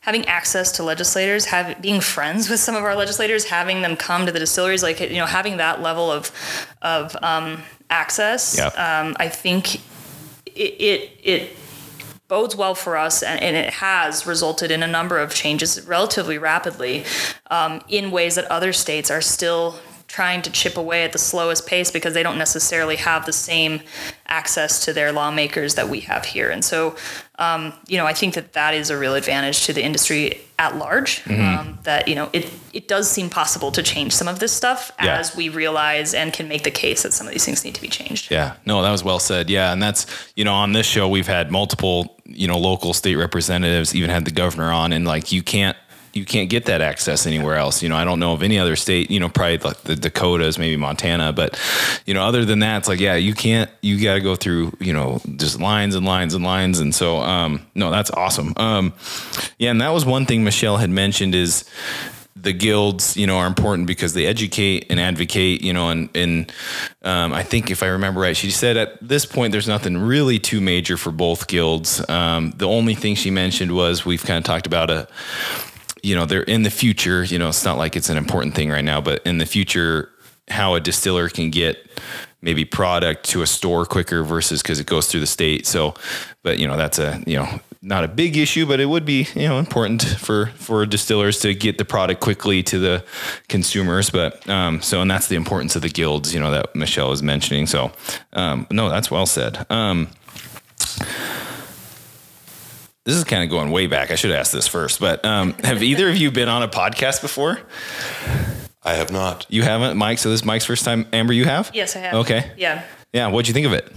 having 0.00 0.24
access 0.26 0.72
to 0.72 0.82
legislators, 0.82 1.44
have 1.44 1.80
being 1.80 2.00
friends 2.00 2.48
with 2.50 2.58
some 2.58 2.74
of 2.74 2.82
our 2.82 2.96
legislators, 2.96 3.44
having 3.44 3.82
them 3.82 3.94
come 3.94 4.26
to 4.26 4.32
the 4.32 4.38
distilleries, 4.40 4.82
like 4.82 4.98
you 4.98 5.14
know, 5.16 5.26
having 5.26 5.58
that 5.58 5.80
level 5.80 6.10
of 6.10 6.32
of 6.82 7.14
um, 7.22 7.62
access, 7.88 8.56
Yeah. 8.58 8.66
um, 8.68 9.14
I 9.20 9.28
think 9.28 9.76
it, 9.76 9.80
it 10.56 11.10
it 11.22 11.56
bodes 12.32 12.56
well 12.56 12.74
for 12.74 12.96
us, 12.96 13.22
and, 13.22 13.38
and 13.42 13.54
it 13.54 13.74
has 13.74 14.26
resulted 14.26 14.70
in 14.70 14.82
a 14.82 14.86
number 14.86 15.18
of 15.18 15.34
changes 15.34 15.86
relatively 15.86 16.38
rapidly 16.38 17.04
um, 17.50 17.82
in 17.90 18.10
ways 18.10 18.36
that 18.36 18.46
other 18.46 18.72
states 18.72 19.10
are 19.10 19.20
still 19.20 19.74
trying 20.12 20.42
to 20.42 20.50
chip 20.50 20.76
away 20.76 21.04
at 21.04 21.12
the 21.12 21.18
slowest 21.18 21.66
pace 21.66 21.90
because 21.90 22.12
they 22.12 22.22
don't 22.22 22.36
necessarily 22.36 22.96
have 22.96 23.24
the 23.24 23.32
same 23.32 23.80
access 24.26 24.84
to 24.84 24.92
their 24.92 25.10
lawmakers 25.10 25.74
that 25.74 25.88
we 25.88 26.00
have 26.00 26.26
here. 26.26 26.50
And 26.50 26.62
so, 26.62 26.94
um, 27.38 27.72
you 27.88 27.96
know, 27.96 28.04
I 28.04 28.12
think 28.12 28.34
that 28.34 28.52
that 28.52 28.74
is 28.74 28.90
a 28.90 28.98
real 28.98 29.14
advantage 29.14 29.64
to 29.64 29.72
the 29.72 29.82
industry 29.82 30.38
at 30.58 30.76
large. 30.76 31.22
Um, 31.28 31.78
that 31.84 32.08
you 32.08 32.14
know, 32.14 32.28
it 32.34 32.52
it 32.74 32.88
does 32.88 33.10
seem 33.10 33.30
possible 33.30 33.72
to 33.72 33.82
change 33.82 34.12
some 34.12 34.28
of 34.28 34.38
this 34.38 34.52
stuff 34.52 34.92
Yeah. 35.02 35.16
as 35.18 35.34
we 35.34 35.48
realize 35.48 36.12
and 36.14 36.30
can 36.32 36.46
make 36.46 36.62
the 36.62 36.70
case 36.70 37.02
that 37.04 37.12
some 37.14 37.26
of 37.26 37.32
these 37.32 37.44
things 37.46 37.64
need 37.64 37.74
to 37.74 37.80
be 37.80 37.88
changed. 37.88 38.30
Yeah, 38.30 38.54
no, 38.66 38.82
that 38.82 38.90
was 38.90 39.02
well 39.02 39.18
said. 39.18 39.48
Yeah, 39.48 39.72
and 39.72 39.82
that's 39.82 40.06
you 40.36 40.44
know 40.44 40.52
on 40.54 40.72
this 40.72 40.86
show 40.86 41.08
we've 41.08 41.26
had 41.26 41.50
multiple 41.50 42.16
you 42.26 42.46
know 42.48 42.58
local 42.58 42.92
state 42.92 43.16
representatives, 43.16 43.94
even 43.94 44.10
had 44.10 44.24
the 44.26 44.30
governor 44.30 44.70
on, 44.70 44.92
and 44.92 45.06
like 45.06 45.32
you 45.32 45.42
can't 45.42 45.76
you 46.12 46.24
can't 46.24 46.50
get 46.50 46.66
that 46.66 46.80
access 46.80 47.26
anywhere 47.26 47.56
else. 47.56 47.82
You 47.82 47.88
know, 47.88 47.96
I 47.96 48.04
don't 48.04 48.20
know 48.20 48.32
of 48.32 48.42
any 48.42 48.58
other 48.58 48.76
state. 48.76 49.10
You 49.10 49.20
know, 49.20 49.28
probably 49.28 49.58
like 49.58 49.82
the 49.82 49.96
Dakotas, 49.96 50.58
maybe 50.58 50.76
Montana, 50.76 51.32
but 51.32 51.58
you 52.06 52.14
know, 52.14 52.22
other 52.22 52.44
than 52.44 52.58
that, 52.60 52.78
it's 52.78 52.88
like 52.88 53.00
yeah, 53.00 53.14
you 53.14 53.34
can't. 53.34 53.70
You 53.80 54.02
got 54.02 54.14
to 54.14 54.20
go 54.20 54.36
through 54.36 54.72
you 54.78 54.92
know 54.92 55.20
just 55.36 55.60
lines 55.60 55.94
and 55.94 56.04
lines 56.04 56.34
and 56.34 56.44
lines, 56.44 56.80
and 56.80 56.94
so 56.94 57.18
um, 57.18 57.66
no, 57.74 57.90
that's 57.90 58.10
awesome. 58.10 58.52
Um, 58.56 58.92
yeah, 59.58 59.70
and 59.70 59.80
that 59.80 59.90
was 59.90 60.04
one 60.04 60.26
thing 60.26 60.44
Michelle 60.44 60.76
had 60.76 60.90
mentioned 60.90 61.34
is 61.34 61.64
the 62.42 62.52
guilds, 62.52 63.16
you 63.16 63.26
know, 63.26 63.38
are 63.38 63.46
important 63.46 63.86
because 63.86 64.14
they 64.14 64.26
educate 64.26 64.86
and 64.90 64.98
advocate, 64.98 65.62
you 65.62 65.72
know, 65.72 65.90
and, 65.90 66.08
and 66.16 66.52
um, 67.02 67.32
I 67.32 67.44
think 67.44 67.70
if 67.70 67.82
I 67.82 67.86
remember 67.86 68.20
right, 68.20 68.36
she 68.36 68.50
said 68.50 68.76
at 68.76 69.06
this 69.06 69.24
point 69.24 69.52
there's 69.52 69.68
nothing 69.68 69.96
really 69.96 70.40
too 70.40 70.60
major 70.60 70.96
for 70.96 71.12
both 71.12 71.46
guilds. 71.46 72.06
Um, 72.08 72.52
the 72.56 72.66
only 72.66 72.96
thing 72.96 73.14
she 73.14 73.30
mentioned 73.30 73.72
was 73.72 74.04
we've 74.04 74.24
kind 74.24 74.38
of 74.38 74.44
talked 74.44 74.66
about 74.66 74.90
a, 74.90 75.08
you 76.02 76.14
know, 76.14 76.26
they're 76.26 76.42
in 76.42 76.62
the 76.62 76.70
future, 76.70 77.24
you 77.24 77.38
know, 77.38 77.48
it's 77.48 77.64
not 77.64 77.78
like 77.78 77.96
it's 77.96 78.08
an 78.08 78.16
important 78.16 78.54
thing 78.54 78.70
right 78.70 78.84
now, 78.84 79.00
but 79.00 79.24
in 79.24 79.38
the 79.38 79.46
future, 79.46 80.10
how 80.48 80.74
a 80.74 80.80
distiller 80.80 81.28
can 81.28 81.50
get 81.50 81.88
maybe 82.42 82.64
product 82.64 83.24
to 83.24 83.42
a 83.42 83.46
store 83.46 83.86
quicker 83.86 84.24
versus 84.24 84.62
because 84.62 84.80
it 84.80 84.86
goes 84.86 85.06
through 85.06 85.20
the 85.20 85.26
state. 85.26 85.64
So, 85.64 85.94
but 86.42 86.58
you 86.58 86.66
know, 86.66 86.76
that's 86.76 86.98
a, 86.98 87.22
you 87.24 87.36
know, 87.36 87.60
not 87.82 88.04
a 88.04 88.08
big 88.08 88.36
issue, 88.36 88.66
but 88.66 88.80
it 88.80 88.86
would 88.86 89.04
be, 89.04 89.28
you 89.34 89.48
know, 89.48 89.58
important 89.58 90.02
for, 90.02 90.46
for 90.56 90.86
distillers 90.86 91.40
to 91.40 91.54
get 91.54 91.78
the 91.78 91.84
product 91.84 92.20
quickly 92.20 92.62
to 92.64 92.78
the 92.78 93.04
consumers. 93.48 94.10
But, 94.10 94.48
um, 94.48 94.80
so, 94.82 95.00
and 95.00 95.10
that's 95.10 95.28
the 95.28 95.36
importance 95.36 95.74
of 95.76 95.82
the 95.82 95.88
guilds, 95.88 96.34
you 96.34 96.40
know, 96.40 96.50
that 96.50 96.74
Michelle 96.76 97.10
was 97.10 97.22
mentioning. 97.22 97.66
So, 97.66 97.92
um, 98.32 98.66
no, 98.70 98.88
that's 98.88 99.10
well 99.10 99.26
said. 99.26 99.66
Um, 99.70 100.08
this 103.04 103.16
is 103.16 103.24
kind 103.24 103.42
of 103.42 103.50
going 103.50 103.70
way 103.70 103.86
back. 103.86 104.10
I 104.10 104.14
should 104.14 104.30
ask 104.30 104.52
this 104.52 104.66
first, 104.68 105.00
but 105.00 105.24
um, 105.24 105.52
have 105.64 105.82
either 105.82 106.08
of 106.08 106.16
you 106.16 106.30
been 106.30 106.48
on 106.48 106.62
a 106.62 106.68
podcast 106.68 107.20
before? 107.20 107.60
I 108.84 108.94
have 108.94 109.12
not. 109.12 109.46
You 109.48 109.62
haven't, 109.62 109.96
Mike. 109.96 110.18
So 110.18 110.30
this 110.30 110.40
is 110.40 110.44
Mike's 110.44 110.64
first 110.64 110.84
time. 110.84 111.06
Amber, 111.12 111.32
you 111.32 111.44
have? 111.44 111.70
Yes, 111.72 111.94
I 111.96 112.00
have. 112.00 112.14
Okay. 112.14 112.50
Yeah. 112.56 112.82
Yeah. 113.12 113.28
What'd 113.28 113.46
you 113.48 113.54
think 113.54 113.66
of 113.66 113.72
it? 113.72 113.90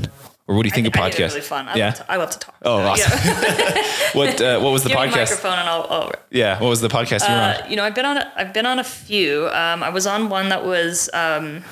Or 0.47 0.55
what 0.55 0.61
do 0.61 0.67
you 0.67 0.75
think 0.75 0.85
I, 0.85 0.89
of 0.89 0.95
I 1.05 1.09
think 1.09 1.19
it's 1.21 1.33
really 1.33 1.41
fun. 1.41 1.67
I, 1.67 1.75
yeah. 1.75 1.85
love, 1.87 1.95
to, 1.95 2.11
I 2.11 2.15
love 2.17 2.29
to 2.31 2.39
talk. 2.39 2.55
Oh, 2.61 2.77
Uh, 2.77 2.89
awesome. 2.89 3.11
Yeah. 3.17 3.83
what 4.13 4.41
uh, 4.41 4.59
What 4.59 4.71
was 4.73 4.83
the 4.83 4.89
Give 4.93 4.99
me 4.99 5.05
a 5.05 5.07
podcast? 5.07 5.15
microphone 5.17 5.57
and 5.59 5.69
I'll. 5.69 5.87
I'll 5.89 6.11
Yeah. 6.29 6.59
What 6.59 6.69
was 6.69 6.81
the 6.81 6.87
podcast 6.87 7.27
you 7.27 7.33
were 7.33 7.41
Uh, 7.41 7.63
on? 7.63 7.69
you 7.71 7.75
know, 7.77 7.83
I've 7.83 7.95
been 7.95 8.05
on. 8.05 8.17
A, 8.17 8.31
I've 8.35 8.53
been 8.53 8.67
on 8.67 8.77
a 8.77 8.83
few. 8.83 9.47
Um, 9.47 9.81
I 9.81 9.89
was 9.89 10.05
on 10.05 10.29
one 10.29 10.49
that 10.49 10.63
was. 10.63 11.09
Um, 11.15 11.63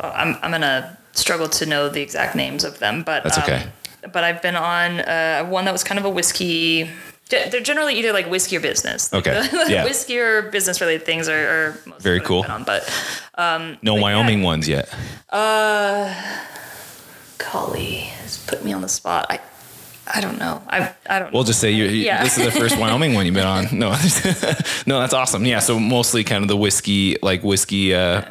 I'm. 0.00 0.36
I'm 0.42 0.50
gonna 0.50 0.96
struggle 1.12 1.48
to 1.50 1.66
know 1.66 1.90
the 1.90 2.00
exact 2.00 2.34
names 2.34 2.64
of 2.64 2.78
them, 2.78 3.02
but 3.02 3.24
That's 3.24 3.36
um, 3.36 3.42
okay. 3.44 3.66
But 4.12 4.24
I've 4.24 4.40
been 4.42 4.56
on 4.56 5.00
uh, 5.00 5.44
one 5.46 5.64
that 5.66 5.72
was 5.72 5.84
kind 5.84 5.98
of 5.98 6.04
a 6.04 6.10
whiskey. 6.10 6.88
They're 7.28 7.60
generally 7.60 7.94
either 7.94 8.12
like 8.12 8.26
whiskey 8.28 8.56
or 8.56 8.60
business. 8.60 9.12
Like 9.12 9.26
Okay, 9.26 9.46
the- 9.64 9.70
yeah. 9.72 9.84
whiskey 9.84 10.18
or 10.18 10.42
business 10.50 10.80
related 10.80 11.06
things 11.06 11.28
are, 11.28 11.48
are 11.48 11.78
most 11.86 12.02
Very 12.02 12.20
cool. 12.20 12.44
on, 12.48 12.64
but 12.64 12.82
No 13.82 13.94
Wyoming 13.94 14.42
ones 14.42 14.68
yet. 14.68 14.92
Uh, 15.30 16.12
golly, 17.38 17.94
has 18.20 18.44
put 18.46 18.64
me 18.64 18.72
on 18.72 18.82
the 18.82 18.88
spot. 18.88 19.26
I. 19.30 19.40
I 20.14 20.20
don't 20.20 20.36
know. 20.38 20.60
I. 20.68 20.92
I 21.08 21.20
don't. 21.20 21.32
We'll 21.32 21.44
just 21.44 21.60
say 21.60 21.70
you. 21.70 21.84
Yeah. 21.84 22.24
This 22.24 22.36
is 22.36 22.44
the 22.44 22.50
first 22.50 22.76
Wyoming 22.80 23.14
one 23.14 23.24
you've 23.24 23.36
been 23.36 23.46
on. 23.46 23.66
No, 23.72 23.90
no, 24.86 24.98
that's 25.00 25.14
awesome. 25.14 25.44
Yeah. 25.46 25.60
So 25.60 25.78
mostly 25.78 26.24
kind 26.24 26.42
of 26.42 26.48
the 26.48 26.56
whiskey, 26.56 27.16
like 27.22 27.44
whiskey 27.44 27.94
uh, 27.94 28.22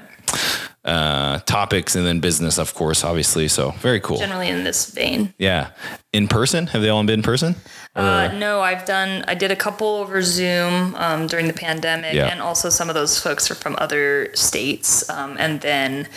uh, 0.84 1.39
topics, 1.39 1.95
and 1.95 2.05
then 2.05 2.19
business, 2.19 2.57
of 2.57 2.73
course, 2.73 3.03
obviously. 3.03 3.47
So 3.47 3.71
very 3.71 3.99
cool. 3.99 4.17
generally 4.17 4.49
in 4.49 4.63
this 4.63 4.91
vein. 4.91 5.34
Yeah. 5.38 5.71
In 6.13 6.27
person? 6.27 6.67
Have 6.67 6.82
they 6.82 6.89
all 6.89 7.03
been 7.03 7.19
in 7.19 7.23
person? 7.23 7.55
Uh, 7.95 8.29
no, 8.34 8.61
I've 8.61 8.86
done. 8.86 9.23
I 9.27 9.36
did 9.36 9.51
a 9.51 9.55
couple 9.55 9.88
over 9.88 10.21
Zoom 10.21 10.95
um, 10.95 11.27
during 11.27 11.47
the 11.47 11.53
pandemic, 11.53 12.13
Yeah. 12.13 12.27
and 12.27 12.41
also 12.41 12.69
some 12.69 12.89
of 12.89 12.95
those 12.95 13.19
folks 13.19 13.51
are 13.51 13.55
from 13.55 13.75
other 13.79 14.29
states, 14.34 15.09
um, 15.09 15.36
and 15.38 15.61
then 15.61 16.07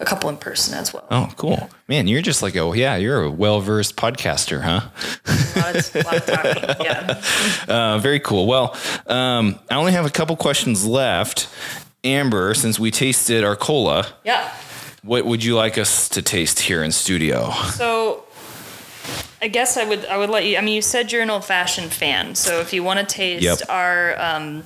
a 0.00 0.04
couple 0.04 0.30
in 0.30 0.36
person 0.36 0.74
as 0.78 0.92
well. 0.92 1.04
Oh, 1.10 1.28
cool. 1.36 1.68
Man, 1.88 2.06
you're 2.06 2.22
just 2.22 2.42
like 2.42 2.56
oh, 2.56 2.72
yeah, 2.72 2.96
you're 2.96 3.22
a 3.24 3.30
well 3.30 3.60
versed 3.60 3.96
podcaster, 3.96 4.62
huh? 4.62 4.88
A 5.26 5.60
lot 5.60 5.76
of, 5.76 5.96
a 5.96 6.02
lot 6.02 6.16
of 6.16 6.26
talking. 6.26 6.84
Yeah. 6.84 7.22
Uh, 7.68 7.98
very 7.98 8.20
cool. 8.20 8.46
Well, 8.46 8.74
um, 9.06 9.58
I 9.70 9.74
only 9.76 9.92
have 9.92 10.06
a 10.06 10.10
couple 10.10 10.36
questions 10.36 10.86
left. 10.86 11.48
Amber, 12.14 12.54
since 12.54 12.78
we 12.78 12.90
tasted 12.90 13.44
Arcola, 13.44 14.06
Yeah. 14.24 14.48
what 15.02 15.24
would 15.26 15.44
you 15.44 15.54
like 15.56 15.78
us 15.78 16.08
to 16.10 16.22
taste 16.22 16.60
here 16.60 16.82
in 16.82 16.92
studio? 16.92 17.50
So. 17.74 18.24
I 19.40 19.46
guess 19.46 19.76
I 19.76 19.84
would 19.84 20.04
I 20.06 20.16
would 20.16 20.30
let 20.30 20.46
you. 20.46 20.56
I 20.58 20.60
mean, 20.62 20.74
you 20.74 20.82
said 20.82 21.12
you're 21.12 21.22
an 21.22 21.30
old 21.30 21.44
fashioned 21.44 21.92
fan, 21.92 22.34
so 22.34 22.58
if 22.58 22.72
you 22.72 22.82
want 22.82 22.98
to 22.98 23.06
taste 23.06 23.44
Yep. 23.44 23.58
our 23.68 24.20
um, 24.20 24.64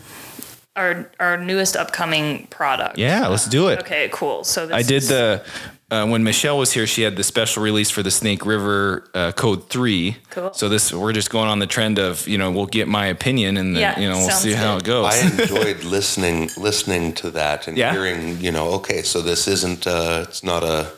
our 0.76 1.11
our 1.20 1.36
newest 1.36 1.76
upcoming 1.76 2.47
product, 2.47 2.97
Yeah, 2.97 3.26
let's 3.28 3.47
do 3.47 3.68
it. 3.68 3.80
Okay, 3.80 4.09
cool. 4.14 4.45
So 4.45 4.66
this 4.66 4.74
I 4.74 4.80
did 4.82 5.03
is- 5.03 5.09
the 5.09 5.45
uh, 5.93 6.07
when 6.07 6.24
Michelle 6.24 6.57
was 6.59 6.72
here, 6.72 6.86
she 6.86 7.03
had 7.03 7.16
the 7.16 7.22
special 7.22 7.62
release 7.62 7.90
for 7.90 8.03
the 8.03 8.11
Snake 8.11 8.47
River 8.47 9.05
uh, 9.14 9.32
Code 9.32 9.68
Three. 9.68 10.16
Cool. 10.30 10.53
So 10.55 10.68
this 10.68 10.93
we're 10.93 11.12
just 11.12 11.28
going 11.30 11.49
on 11.49 11.59
the 11.59 11.66
trend 11.66 11.99
of 11.99 12.26
you 12.26 12.38
know 12.38 12.51
we'll 12.51 12.66
get 12.78 12.88
my 12.88 13.07
opinion 13.07 13.57
and 13.59 13.74
then 13.76 13.82
Yeah, 13.82 14.01
you 14.01 14.09
know 14.09 14.16
we'll 14.18 14.30
sounds 14.30 14.43
see 14.43 14.53
how 14.55 14.76
it 14.78 14.84
goes. 14.84 15.07
I 15.14 15.18
enjoyed 15.43 15.84
listening 15.97 16.51
listening 16.57 17.12
to 17.14 17.30
that 17.32 17.68
and 17.68 17.76
Yeah. 17.76 17.93
hearing, 17.93 18.40
you 18.40 18.51
know, 18.53 18.68
okay, 18.78 19.03
so 19.03 19.20
this 19.20 19.47
isn't 19.47 19.86
uh, 19.86 20.24
it's 20.28 20.43
not 20.43 20.62
a 20.64 20.90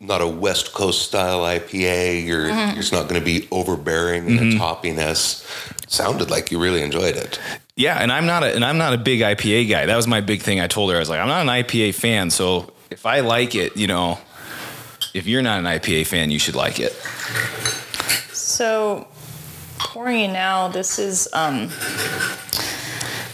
not 0.00 0.20
a 0.20 0.26
West 0.28 0.74
Coast 0.74 1.02
style 1.08 1.40
IPA. 1.40 2.24
You're 2.26 2.48
Mm-hmm. 2.48 2.78
it's 2.78 2.92
not 2.92 3.08
going 3.08 3.20
to 3.20 3.24
be 3.24 3.48
overbearing 3.50 4.28
in 4.28 4.38
its 4.48 4.56
hoppiness. 4.56 5.44
Sounded 5.90 6.30
like 6.30 6.50
you 6.52 6.58
really 6.60 6.82
enjoyed 6.82 7.16
it. 7.16 7.40
Yeah, 7.76 7.96
and 8.02 8.10
I'm 8.12 8.26
not 8.26 8.42
a 8.42 8.54
and 8.54 8.64
I'm 8.64 8.78
not 8.78 8.92
a 8.92 8.98
big 8.98 9.20
IPA 9.20 9.68
guy. 9.70 9.86
That 9.86 9.96
was 9.96 10.06
my 10.06 10.20
big 10.20 10.42
thing. 10.42 10.60
I 10.60 10.66
told 10.66 10.90
her 10.90 10.96
I 10.96 11.00
was 11.00 11.08
like, 11.08 11.20
I'm 11.20 11.28
not 11.28 11.42
an 11.42 11.48
IPA 11.64 11.94
fan. 11.94 12.30
So 12.30 12.70
if 12.90 13.06
I 13.06 13.20
like 13.20 13.54
it, 13.54 13.76
you 13.76 13.86
know, 13.86 14.18
if 15.14 15.26
you're 15.26 15.42
not 15.42 15.58
an 15.58 15.64
IPA 15.66 16.06
fan, 16.06 16.30
you 16.30 16.38
should 16.38 16.54
like 16.56 16.78
it. 16.80 16.92
So 18.32 19.06
pouring 19.78 20.20
it 20.30 20.32
now. 20.32 20.68
This 20.68 20.98
is 20.98 21.28
um. 21.32 21.70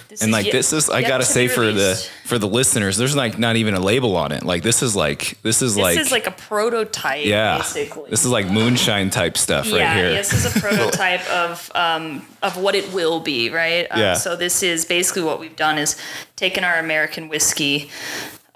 This 0.09 0.23
And 0.23 0.29
is 0.31 0.33
like 0.33 0.47
yet- 0.47 0.53
this 0.53 0.73
is 0.73 0.89
I 0.91 1.03
gotta 1.03 1.25
to 1.25 1.31
say 1.31 1.49
for 1.49 1.73
the 1.73 1.97
for 2.25 2.39
the 2.39 2.47
listeners, 2.47 2.97
there's 2.97 3.17
like 3.17 3.37
not 3.37 3.57
even 3.57 3.75
a 3.75 3.81
label 3.81 4.17
on 4.17 4.31
it. 4.31 4.45
Like 4.45 4.63
this 4.63 4.81
is 4.83 4.95
like 4.95 5.37
this 5.43 5.61
is 5.61 5.75
This 5.75 5.83
like 5.83 5.97
this 5.97 6.07
is 6.07 6.13
like 6.13 6.29
a 6.29 6.31
prototype. 6.31 7.25
yeah, 7.27 7.59
Basically. 7.59 8.11
this 8.11 8.25
is 8.25 8.31
like 8.31 8.49
moonshine 8.49 9.11
type 9.11 9.37
stuff 9.37 9.67
right 9.73 9.79
yeah, 9.81 9.95
here. 9.97 10.11
this 10.13 10.33
is 10.33 10.45
a 10.47 10.61
prototype 10.61 11.29
of 11.31 11.69
um, 11.75 12.25
of 12.45 12.57
what 12.57 12.77
it 12.77 12.93
will 12.93 13.19
be, 13.21 13.51
right? 13.51 13.89
Um, 13.91 14.01
Yeah. 14.01 14.15
So 14.15 14.37
this 14.37 14.63
is 14.63 14.85
basically 14.85 15.23
what 15.23 15.41
we've 15.41 15.57
done 15.57 15.79
is 15.79 15.97
taken 16.37 16.63
our 16.63 16.79
American 16.79 17.29
whiskey 17.29 17.91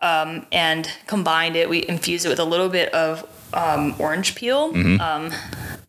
um, 0.00 0.46
and 0.52 0.90
combined 1.06 1.56
it. 1.56 1.68
We 1.68 1.86
infused 1.88 2.26
it 2.26 2.28
with 2.28 2.40
a 2.40 2.44
little 2.44 2.68
bit 2.68 2.92
of 2.94 3.28
um, 3.52 3.94
orange 3.98 4.34
peel. 4.34 4.72
Mm-hmm. 4.72 5.00
Um, 5.00 5.32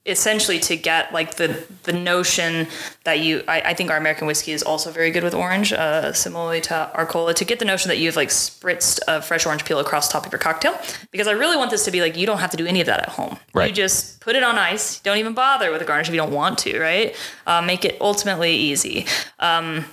essentially 0.10 0.60
to 0.60 0.76
get 0.76 1.14
like 1.14 1.36
the 1.36 1.66
the 1.84 1.94
notion 1.94 2.68
that 3.04 3.20
you 3.20 3.44
I, 3.48 3.62
I 3.62 3.74
think 3.74 3.92
our 3.92 3.98
American 3.98 4.28
whiskey 4.28 4.52
is 4.52 4.64
also 4.64 4.92
very 4.92 5.12
good 5.12 5.24
with 5.24 5.34
orange, 5.34 5.72
uh, 5.72 6.14
similarly 6.14 6.62
to 6.62 6.92
Arcola, 6.94 7.34
to 7.36 7.46
get 7.46 7.60
the 7.60 7.66
notion 7.66 7.90
that 7.90 7.98
you've 7.98 8.16
like 8.16 8.30
spritzed 8.30 9.00
a 9.08 9.22
fresh 9.22 9.46
orange 9.46 9.66
peel 9.66 9.80
across 9.80 10.08
the 10.08 10.14
top 10.14 10.26
of 10.26 10.32
your 10.32 10.40
cocktail. 10.40 10.80
Because 11.12 11.28
I 11.28 11.32
really 11.32 11.58
want 11.58 11.72
this 11.72 11.86
to 11.86 11.92
be 11.92 12.02
like 12.02 12.18
you 12.18 12.26
don't 12.26 12.40
have 12.40 12.52
to 12.52 12.58
do 12.58 12.66
any 12.66 12.82
of 12.82 12.88
that 12.88 13.02
at 13.02 13.10
home. 13.10 13.38
Right. 13.54 13.70
You 13.70 13.76
just 13.76 14.20
put 14.20 14.36
it 14.36 14.44
on 14.44 14.58
ice. 14.58 15.00
Don't 15.00 15.18
even 15.18 15.34
bother 15.34 15.72
with 15.72 15.82
a 15.82 15.86
garnish 15.86 16.08
if 16.08 16.14
you 16.14 16.20
don't 16.20 16.34
want 16.34 16.58
to, 16.60 16.80
right? 16.80 17.16
Uh, 17.46 17.62
make 17.62 17.86
it 17.86 17.98
ultimately 18.02 18.56
easy. 18.56 19.06
Um, 19.40 19.86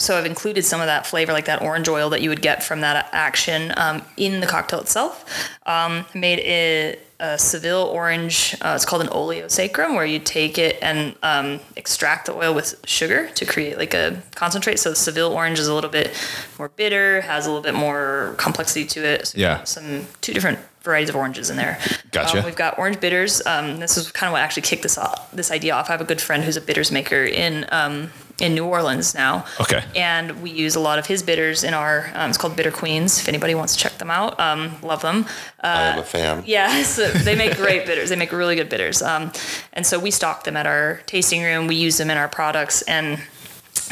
so 0.00 0.16
I've 0.18 0.26
included 0.26 0.64
some 0.64 0.80
of 0.80 0.86
that 0.86 1.06
flavor, 1.06 1.32
like 1.32 1.44
that 1.44 1.62
orange 1.62 1.88
oil 1.88 2.10
that 2.10 2.22
you 2.22 2.28
would 2.30 2.42
get 2.42 2.62
from 2.64 2.80
that 2.80 3.08
action, 3.12 3.72
um, 3.76 4.02
in 4.16 4.40
the 4.40 4.46
cocktail 4.46 4.80
itself. 4.80 5.24
Um, 5.66 6.04
made 6.14 6.38
it 6.40 7.06
a 7.20 7.36
Seville 7.38 7.82
orange. 7.84 8.56
Uh, 8.62 8.72
it's 8.74 8.86
called 8.86 9.02
an 9.02 9.08
oleo 9.10 9.46
saccharum, 9.46 9.94
where 9.94 10.06
you 10.06 10.18
take 10.18 10.56
it 10.56 10.78
and 10.80 11.14
um, 11.22 11.60
extract 11.76 12.26
the 12.26 12.34
oil 12.34 12.54
with 12.54 12.80
sugar 12.86 13.28
to 13.34 13.44
create 13.44 13.76
like 13.76 13.92
a 13.94 14.22
concentrate. 14.34 14.78
So 14.78 14.90
the 14.90 14.96
Seville 14.96 15.32
orange 15.32 15.58
is 15.58 15.68
a 15.68 15.74
little 15.74 15.90
bit 15.90 16.10
more 16.58 16.70
bitter, 16.70 17.20
has 17.20 17.46
a 17.46 17.50
little 17.50 17.62
bit 17.62 17.74
more 17.74 18.34
complexity 18.38 18.86
to 18.86 19.04
it. 19.04 19.26
So 19.28 19.38
Yeah. 19.38 19.64
some 19.64 20.06
two 20.22 20.32
different 20.32 20.58
varieties 20.82 21.10
of 21.10 21.16
oranges 21.16 21.50
in 21.50 21.58
there. 21.58 21.78
Gotcha. 22.10 22.38
Um, 22.38 22.44
we've 22.46 22.56
got 22.56 22.78
orange 22.78 23.00
bitters. 23.00 23.44
Um, 23.44 23.80
this 23.80 23.98
is 23.98 24.10
kind 24.12 24.28
of 24.28 24.32
what 24.32 24.40
actually 24.40 24.62
kicked 24.62 24.82
this 24.82 24.96
off, 24.96 25.30
this 25.30 25.50
idea 25.50 25.74
off. 25.74 25.90
I 25.90 25.92
have 25.92 26.00
a 26.00 26.06
good 26.06 26.22
friend 26.22 26.42
who's 26.42 26.56
a 26.56 26.60
bitters 26.62 26.90
maker 26.90 27.22
in 27.24 27.66
um, 27.70 28.10
in 28.40 28.54
New 28.54 28.64
Orleans 28.64 29.14
now. 29.14 29.44
Okay. 29.60 29.82
And 29.94 30.42
we 30.42 30.50
use 30.50 30.74
a 30.76 30.80
lot 30.80 30.98
of 30.98 31.06
his 31.06 31.22
bitters 31.22 31.64
in 31.64 31.74
our. 31.74 32.10
Um, 32.14 32.30
it's 32.30 32.38
called 32.38 32.56
Bitter 32.56 32.70
Queens. 32.70 33.18
If 33.20 33.28
anybody 33.28 33.54
wants 33.54 33.74
to 33.76 33.78
check 33.82 33.98
them 33.98 34.10
out, 34.10 34.38
um, 34.40 34.80
love 34.82 35.02
them. 35.02 35.26
I 35.62 35.82
am 35.82 35.98
a 35.98 36.02
fan. 36.02 36.42
Yeah, 36.46 36.82
so 36.84 37.08
they 37.10 37.34
make 37.36 37.56
great 37.56 37.86
bitters. 37.86 38.08
They 38.10 38.16
make 38.16 38.32
really 38.32 38.56
good 38.56 38.68
bitters. 38.68 39.02
Um, 39.02 39.32
and 39.72 39.86
so 39.86 39.98
we 39.98 40.10
stock 40.10 40.44
them 40.44 40.56
at 40.56 40.66
our 40.66 41.00
tasting 41.06 41.42
room. 41.42 41.66
We 41.66 41.76
use 41.76 41.98
them 41.98 42.10
in 42.10 42.16
our 42.16 42.28
products, 42.28 42.82
and 42.82 43.18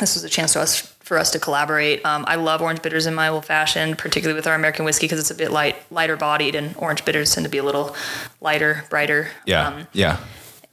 this 0.01 0.15
was 0.15 0.25
a 0.25 0.29
chance 0.29 0.53
to 0.55 0.61
us 0.61 0.81
for 1.01 1.19
us 1.19 1.31
to 1.31 1.39
collaborate. 1.39 2.05
Um, 2.05 2.25
I 2.29 2.35
love 2.35 2.61
orange 2.61 2.83
bitters 2.83 3.07
in 3.07 3.15
my 3.15 3.29
old 3.29 3.47
fashioned, 3.47 3.97
particularly 3.97 4.37
with 4.39 4.47
our 4.47 4.55
American 4.55 4.85
whiskey 4.85 5.07
because 5.07 5.19
it's 5.19 5.31
a 5.31 5.35
bit 5.35 5.51
light, 5.51 5.77
lighter 5.91 6.17
bodied, 6.17 6.55
and 6.55 6.77
orange 6.77 7.03
bitters 7.07 7.35
tend 7.35 7.45
to 7.45 7.51
be 7.51 7.57
a 7.59 7.63
little 7.65 7.97
lighter, 8.43 8.85
brighter. 8.91 9.29
yeah, 9.47 9.69
Um, 9.69 9.87
yeah. 9.95 10.19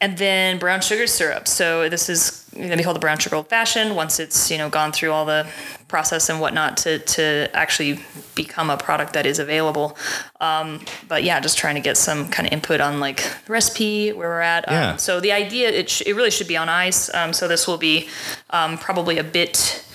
and 0.01 0.17
then 0.17 0.59
brown 0.59 0.82
sugar 0.82 1.07
syrup. 1.07 1.47
So 1.47 1.88
this 1.88 2.09
is 2.09 2.45
going 2.56 2.70
to 2.70 2.78
be 2.78 2.84
called 2.84 2.95
the 2.95 3.01
brown 3.01 3.18
sugar 3.18 3.36
old 3.36 3.49
fashioned 3.49 3.95
once 3.95 4.20
it's 4.20 4.49
you 4.49 4.58
know 4.58 4.70
gone 4.70 4.91
through 4.91 5.12
all 5.12 5.26
the 5.26 5.47
process 5.88 6.30
and 6.30 6.39
whatnot 6.39 6.78
to 6.78 6.99
to 6.99 7.49
actually 7.53 7.99
become 8.34 8.70
a 8.70 8.78
product 8.78 9.14
that 9.14 9.26
is 9.26 9.39
available. 9.39 9.97
Um, 10.41 10.82
but 11.08 11.24
yeah, 11.24 11.39
just 11.39 11.58
trying 11.58 11.76
to 11.76 11.82
get 11.82 11.97
some 11.97 12.30
kind 12.30 12.47
of 12.47 12.53
input 12.53 12.82
on 12.82 12.99
like 12.99 13.18
the 13.45 13.51
recipe 13.51 14.12
where 14.12 14.30
we're 14.30 14.41
at. 14.41 14.66
Yeah. 14.68 14.91
Um, 14.91 14.97
so 14.97 15.20
the 15.20 15.32
idea 15.32 15.70
it 15.70 15.89
sh- 15.89 16.03
it 16.06 16.14
really 16.14 16.32
should 16.32 16.47
be 16.47 16.58
on 16.58 16.70
ice. 16.70 17.14
Um, 17.14 17.34
so 17.34 17.47
this 17.47 17.68
will 17.68 17.78
be 17.78 18.10
um, 18.49 18.78
probably 18.78 19.18
a 19.18 19.24
bit. 19.24 19.86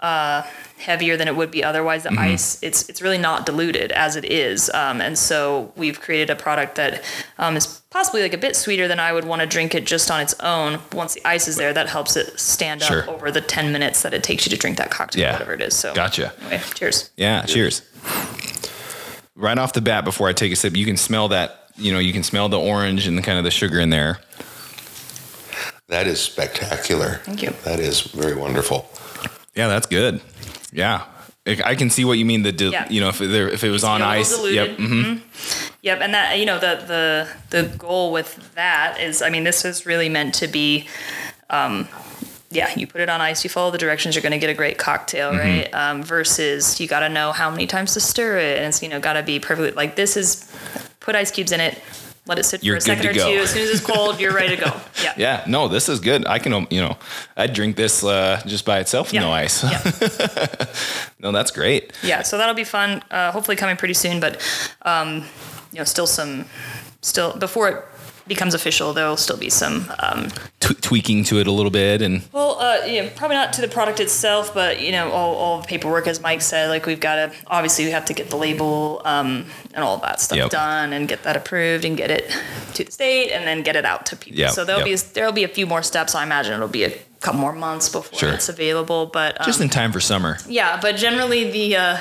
Uh, 0.00 0.42
heavier 0.78 1.16
than 1.16 1.28
it 1.28 1.36
would 1.36 1.50
be 1.50 1.62
otherwise. 1.64 2.02
The 2.04 2.14
ice, 2.18 2.58
it's 2.62 2.88
it's 2.88 3.02
really 3.02 3.18
not 3.18 3.44
diluted 3.46 3.92
as 3.92 4.16
it 4.16 4.24
is, 4.24 4.70
um, 4.74 5.00
and 5.00 5.18
so 5.18 5.72
we've 5.76 6.00
created 6.00 6.30
a 6.30 6.36
product 6.36 6.76
that 6.76 7.02
um, 7.38 7.56
is 7.56 7.82
possibly 7.90 8.22
like 8.22 8.32
a 8.32 8.38
bit 8.38 8.54
sweeter 8.56 8.86
than 8.88 9.00
I 9.00 9.12
would 9.12 9.24
want 9.24 9.40
to 9.40 9.46
drink 9.46 9.74
it 9.74 9.84
just 9.86 10.10
on 10.10 10.20
its 10.20 10.34
own. 10.40 10.78
Once 10.92 11.14
the 11.14 11.26
ice 11.26 11.48
is 11.48 11.56
there, 11.56 11.72
that 11.72 11.88
helps 11.88 12.16
it 12.16 12.38
stand 12.38 12.82
Sure. 12.82 13.02
up 13.02 13.08
over 13.08 13.30
the 13.30 13.40
ten 13.40 13.72
minutes 13.72 14.02
that 14.02 14.14
it 14.14 14.22
takes 14.22 14.46
you 14.46 14.50
to 14.50 14.56
drink 14.56 14.76
that 14.78 14.90
cocktail, 14.90 15.22
Yeah. 15.22 15.32
whatever 15.32 15.54
it 15.54 15.60
is. 15.60 15.74
So 15.74 15.94
Gotcha. 15.94 16.32
Anyway, 16.42 16.62
cheers. 16.74 17.10
Yeah, 17.16 17.42
cheers. 17.42 17.82
Right 19.34 19.58
off 19.58 19.72
the 19.72 19.80
bat, 19.80 20.04
before 20.04 20.28
I 20.28 20.32
take 20.32 20.52
a 20.52 20.56
sip, 20.56 20.76
you 20.76 20.84
can 20.86 20.96
smell 20.96 21.28
that. 21.28 21.70
You 21.76 21.92
know, 21.92 22.00
you 22.00 22.12
can 22.12 22.24
smell 22.24 22.48
the 22.48 22.58
orange 22.58 23.06
and 23.06 23.16
the 23.16 23.22
kind 23.22 23.38
of 23.38 23.44
the 23.44 23.52
sugar 23.52 23.78
in 23.78 23.90
there. 23.90 24.18
That 25.88 26.06
is 26.06 26.20
spectacular. 26.20 27.20
Thank 27.24 27.42
you. 27.42 27.50
That 27.64 27.78
is 27.80 28.00
very 28.02 28.34
wonderful. 28.34 28.90
Yeah, 29.54 29.68
that's 29.68 29.86
good. 29.86 30.20
Yeah, 30.72 31.04
I 31.46 31.60
I 31.64 31.74
can 31.74 31.90
see 31.90 32.04
what 32.04 32.18
you 32.18 32.24
mean. 32.24 32.42
The 32.42 32.52
dil- 32.52 32.72
Yeah. 32.72 32.86
you 32.90 33.00
know 33.00 33.08
if 33.08 33.20
it, 33.20 33.28
there, 33.28 33.48
if 33.48 33.64
it 33.64 33.70
was 33.70 33.84
on 33.84 34.02
ice. 34.02 34.30
diluted. 34.36 34.78
Yep. 34.78 34.78
hmm 34.78 35.14
Yep, 35.82 36.00
and 36.02 36.12
that 36.14 36.38
you 36.38 36.44
know 36.46 36.58
the 36.58 36.84
the 36.86 37.28
the 37.50 37.68
goal 37.76 38.12
with 38.12 38.54
that 38.54 39.00
is, 39.00 39.22
I 39.22 39.30
mean, 39.30 39.44
this 39.44 39.64
is 39.64 39.86
really 39.86 40.08
meant 40.08 40.34
to 40.36 40.46
be. 40.48 40.86
Um, 41.50 41.88
yeah, 42.50 42.70
you 42.76 42.86
put 42.86 43.02
it 43.02 43.10
on 43.10 43.20
ice, 43.20 43.44
you 43.44 43.50
follow 43.50 43.70
the 43.70 43.76
directions, 43.78 44.14
you're 44.14 44.22
going 44.22 44.32
to 44.32 44.38
get 44.38 44.48
a 44.48 44.54
great 44.54 44.78
cocktail, 44.78 45.32
Mm-hmm. 45.32 45.38
right? 45.38 45.74
Um, 45.74 46.02
versus 46.02 46.80
you 46.80 46.88
got 46.88 47.00
to 47.00 47.08
know 47.10 47.30
how 47.32 47.50
many 47.50 47.66
times 47.66 47.92
to 47.92 48.00
stir 48.00 48.38
it, 48.38 48.56
and 48.58 48.66
it's 48.68 48.82
you 48.82 48.88
know 48.88 48.98
got 49.00 49.14
to 49.14 49.22
be 49.22 49.38
perfectly 49.38 49.70
like 49.72 49.96
this 49.96 50.16
is 50.16 50.50
put 51.00 51.14
ice 51.14 51.30
cubes 51.30 51.52
in 51.52 51.60
it, 51.60 51.78
let 52.28 52.38
it 52.38 52.44
sit 52.44 52.62
You're 52.62 52.74
for 52.76 52.78
a 52.78 52.80
second 52.82 53.06
or 53.06 53.14
go. 53.14 53.32
two. 53.32 53.38
As 53.40 53.50
soon 53.50 53.62
as 53.62 53.70
it's 53.70 53.80
cold, 53.80 54.20
you're 54.20 54.34
ready 54.34 54.54
to 54.56 54.62
go. 54.64 54.72
Yeah. 55.02 55.14
Yeah. 55.16 55.44
No, 55.46 55.68
this 55.68 55.88
is 55.88 56.00
good. 56.00 56.26
I 56.26 56.38
can 56.38 56.66
you 56.70 56.80
know 56.80 56.96
I'd 57.36 57.52
drink 57.54 57.76
this 57.76 58.02
uh, 58.04 58.40
just 58.46 58.64
by 58.64 58.78
itself 58.80 59.08
with 59.08 59.14
Yeah. 59.14 59.20
no 59.20 59.32
ice. 59.32 59.62
Yeah. 59.62 59.82
no, 61.20 61.32
that's 61.32 61.50
great. 61.50 61.92
yeah 62.02 62.22
so 62.22 62.36
that'll 62.38 62.54
be 62.54 62.64
fun 62.64 63.02
uh, 63.10 63.30
hopefully 63.32 63.56
coming 63.56 63.76
pretty 63.76 63.94
soon 63.94 64.20
but 64.20 64.40
um, 64.82 65.24
you 65.72 65.78
know 65.78 65.84
still 65.84 66.06
some 66.06 66.44
still 67.02 67.36
before 67.36 67.68
it 67.68 67.84
becomes 68.28 68.54
official 68.54 68.92
there'll 68.92 69.16
still 69.16 69.36
be 69.36 69.50
some 69.50 69.90
um, 70.00 70.28
T- 70.60 70.74
tweaking 70.74 71.24
to 71.24 71.38
it 71.40 71.46
a 71.46 71.52
little 71.52 71.70
bit 71.70 72.02
and 72.02 72.22
well 72.32 72.58
uh, 72.60 72.84
you 72.86 73.02
know, 73.02 73.08
probably 73.16 73.36
not 73.36 73.52
to 73.54 73.60
the 73.60 73.68
product 73.68 74.00
itself 74.00 74.52
but 74.52 74.80
you 74.80 74.92
know 74.92 75.10
all, 75.10 75.34
all 75.34 75.60
the 75.60 75.66
paperwork 75.66 76.06
as 76.06 76.20
mike 76.20 76.40
said 76.42 76.68
like 76.68 76.86
we've 76.86 77.00
got 77.00 77.14
to 77.16 77.32
obviously 77.46 77.84
we 77.86 77.90
have 77.90 78.04
to 78.04 78.12
get 78.14 78.30
the 78.30 78.36
label 78.36 79.00
um, 79.04 79.46
and 79.74 79.82
all 79.84 79.96
that 79.98 80.20
stuff 80.20 80.38
Yep. 80.38 80.50
done 80.50 80.92
and 80.92 81.08
get 81.08 81.22
that 81.24 81.36
approved 81.36 81.84
and 81.84 81.96
get 81.96 82.10
it 82.10 82.30
to 82.74 82.84
the 82.84 82.90
state 82.92 83.30
and 83.32 83.46
then 83.46 83.62
get 83.62 83.76
it 83.76 83.84
out 83.84 84.06
to 84.06 84.16
people 84.16 84.38
Yep, 84.40 84.50
so 84.50 84.64
there'll 84.64 84.86
yep. 84.86 85.00
be 85.00 85.06
there'll 85.14 85.32
be 85.32 85.44
a 85.44 85.48
few 85.48 85.66
more 85.66 85.82
steps 85.82 86.14
i 86.14 86.22
imagine 86.22 86.52
it'll 86.54 86.68
be 86.68 86.84
a 86.84 86.92
couple 87.20 87.40
more 87.40 87.52
months 87.52 87.88
before 87.88 88.18
Sure. 88.18 88.32
it's 88.32 88.48
available 88.48 89.06
but 89.06 89.40
um, 89.40 89.44
just 89.46 89.60
in 89.60 89.68
time 89.68 89.92
for 89.92 90.00
summer. 90.00 90.38
yeah 90.48 90.78
but 90.80 90.96
generally 90.96 91.50
the 91.50 91.76
uh, 91.76 91.96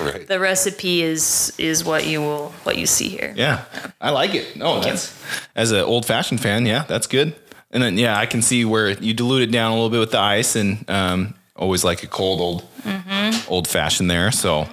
Right. 0.00 0.26
the 0.26 0.38
recipe 0.40 1.02
is 1.02 1.52
is 1.58 1.84
what 1.84 2.06
you 2.06 2.20
will 2.20 2.50
what 2.64 2.78
you 2.78 2.86
see 2.86 3.08
here. 3.08 3.34
Yeah, 3.36 3.64
I 4.00 4.10
like 4.10 4.34
it. 4.34 4.56
No, 4.56 4.76
you. 4.78 4.82
that's 4.84 5.12
as 5.54 5.72
an 5.72 5.80
old 5.80 6.06
fashioned 6.06 6.40
fan. 6.40 6.64
Yeah, 6.66 6.84
that's 6.88 7.06
good. 7.06 7.34
And 7.70 7.82
then 7.82 7.98
yeah, 7.98 8.18
I 8.18 8.24
can 8.26 8.40
see 8.42 8.64
where 8.64 8.90
you 8.90 9.12
dilute 9.12 9.42
it 9.42 9.52
down 9.52 9.72
a 9.72 9.74
little 9.74 9.90
bit 9.90 10.00
with 10.00 10.10
the 10.12 10.18
ice, 10.18 10.56
and 10.56 10.88
um, 10.88 11.34
always 11.54 11.84
like 11.84 12.02
a 12.02 12.06
cold 12.06 12.40
old 12.40 12.64
Mm-hmm. 12.80 13.52
old 13.52 13.68
fashioned 13.68 14.10
there. 14.10 14.32
So 14.32 14.66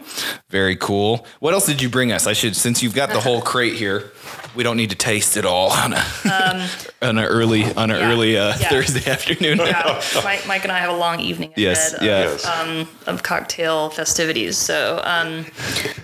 very 0.50 0.78
cool. 0.78 1.26
What 1.42 1.54
else 1.54 1.66
did 1.66 1.82
you 1.82 1.90
bring 1.90 2.14
us? 2.14 2.26
I 2.26 2.32
should 2.32 2.56
since 2.56 2.82
you've 2.82 2.96
got 2.96 3.10
the 3.10 3.20
whole 3.20 3.42
crate 3.42 3.74
here. 3.74 4.12
We 4.56 4.64
don't 4.64 4.78
need 4.78 4.90
to 4.90 4.96
taste 4.96 5.38
it 5.38 5.46
all 5.46 5.70
on 5.72 5.94
a 5.94 6.04
on 7.02 7.18
an 7.20 7.26
early 7.26 7.64
on 7.76 7.92
an 7.92 7.98
Um, 7.98 8.02
yeah, 8.02 8.12
early 8.12 8.38
uh, 8.38 8.48
yeah. 8.60 8.70
Thursday 8.70 9.10
afternoon. 9.16 9.58
Yeah, 9.60 10.02
Mike, 10.24 10.48
Mike 10.48 10.64
and 10.64 10.72
I 10.72 10.80
have 10.80 10.90
a 10.90 10.98
long 10.98 11.20
evening 11.20 11.50
ahead 11.50 11.60
Yes, 11.62 11.94
of, 11.94 12.02
yes. 12.02 12.46
um, 12.46 12.88
of 13.06 13.22
cocktail 13.24 13.90
festivities. 13.92 14.58
So 14.58 15.02
um, 15.04 15.46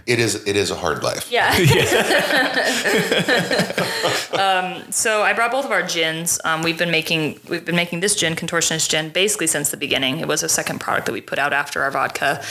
It 0.06 0.20
is 0.20 0.46
it 0.48 0.56
is 0.56 0.70
a 0.72 0.76
hard 0.76 1.02
life. 1.04 1.32
yeah. 1.32 1.50
um, 4.34 4.92
so 4.92 5.22
I 5.24 5.34
brought 5.34 5.52
both 5.52 5.66
of 5.66 5.72
our 5.72 5.84
gins. 5.84 6.40
Um, 6.44 6.62
we've 6.62 6.78
been 6.78 6.92
making 6.92 7.40
we've 7.50 7.66
been 7.66 7.76
making 7.76 8.00
this 8.02 8.16
gin, 8.16 8.36
contortionist 8.36 8.90
gin, 8.90 9.10
basically 9.10 9.48
since 9.48 9.70
the 9.72 9.78
beginning. 9.78 10.20
It 10.20 10.28
was 10.28 10.44
a 10.44 10.50
second 10.50 10.80
product 10.80 11.06
that 11.08 11.14
we 11.14 11.22
put 11.22 11.40
out 11.40 11.54
after 11.54 11.82
our 11.82 11.92
vodka. 11.92 12.44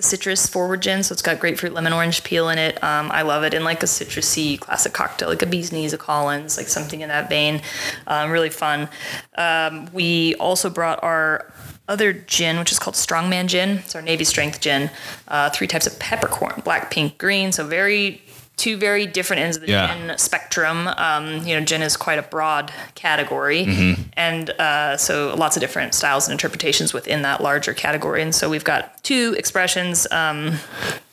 A 0.00 0.02
citrus 0.02 0.46
forward 0.46 0.80
gin, 0.80 1.02
so 1.02 1.12
it's 1.12 1.20
got 1.20 1.38
grapefruit, 1.38 1.74
lemon, 1.74 1.92
orange 1.92 2.24
peel 2.24 2.48
in 2.48 2.56
it. 2.56 2.82
Um, 2.82 3.10
I 3.12 3.20
love 3.20 3.44
it 3.44 3.52
in 3.52 3.64
like 3.64 3.82
a 3.82 3.86
citrusy 3.86 4.58
classic 4.58 4.94
cocktail, 4.94 5.28
like 5.28 5.42
a 5.42 5.46
bee's 5.46 5.72
knees, 5.72 5.92
a 5.92 5.98
Collins, 5.98 6.56
like 6.56 6.68
something 6.68 7.02
in 7.02 7.10
that 7.10 7.28
vein. 7.28 7.60
Um, 8.06 8.30
really 8.30 8.48
fun. 8.48 8.88
Um, 9.34 9.90
we 9.92 10.36
also 10.36 10.70
brought 10.70 11.02
our 11.02 11.52
other 11.86 12.14
gin, 12.14 12.58
which 12.58 12.72
is 12.72 12.78
called 12.78 12.94
Strongman 12.94 13.48
Gin. 13.48 13.76
It's 13.78 13.94
our 13.94 14.00
Navy 14.00 14.24
Strength 14.24 14.62
gin. 14.62 14.90
Uh, 15.28 15.50
three 15.50 15.66
types 15.66 15.86
of 15.86 15.98
peppercorn, 15.98 16.62
black, 16.64 16.90
pink, 16.90 17.18
green. 17.18 17.52
So 17.52 17.66
very 17.66 18.22
two 18.60 18.76
very 18.76 19.06
different 19.06 19.40
ends 19.42 19.56
of 19.56 19.62
the 19.62 19.70
Yeah. 19.72 19.86
gin 19.96 20.18
spectrum. 20.18 20.86
Um, 20.86 21.46
you 21.46 21.58
know, 21.58 21.64
gin 21.64 21.80
is 21.82 21.96
quite 21.96 22.18
a 22.18 22.22
broad 22.22 22.70
category, 22.94 23.64
Mm-hmm. 23.64 24.02
and 24.16 24.50
uh, 24.50 24.96
so 24.98 25.34
lots 25.34 25.56
of 25.56 25.60
different 25.60 25.94
styles 25.94 26.26
and 26.28 26.32
interpretations 26.32 26.92
within 26.92 27.22
that 27.22 27.40
larger 27.42 27.72
category. 27.72 28.20
And 28.22 28.34
so 28.34 28.50
we've 28.50 28.64
got 28.64 29.02
two 29.02 29.34
expressions, 29.38 30.06
um, 30.12 30.56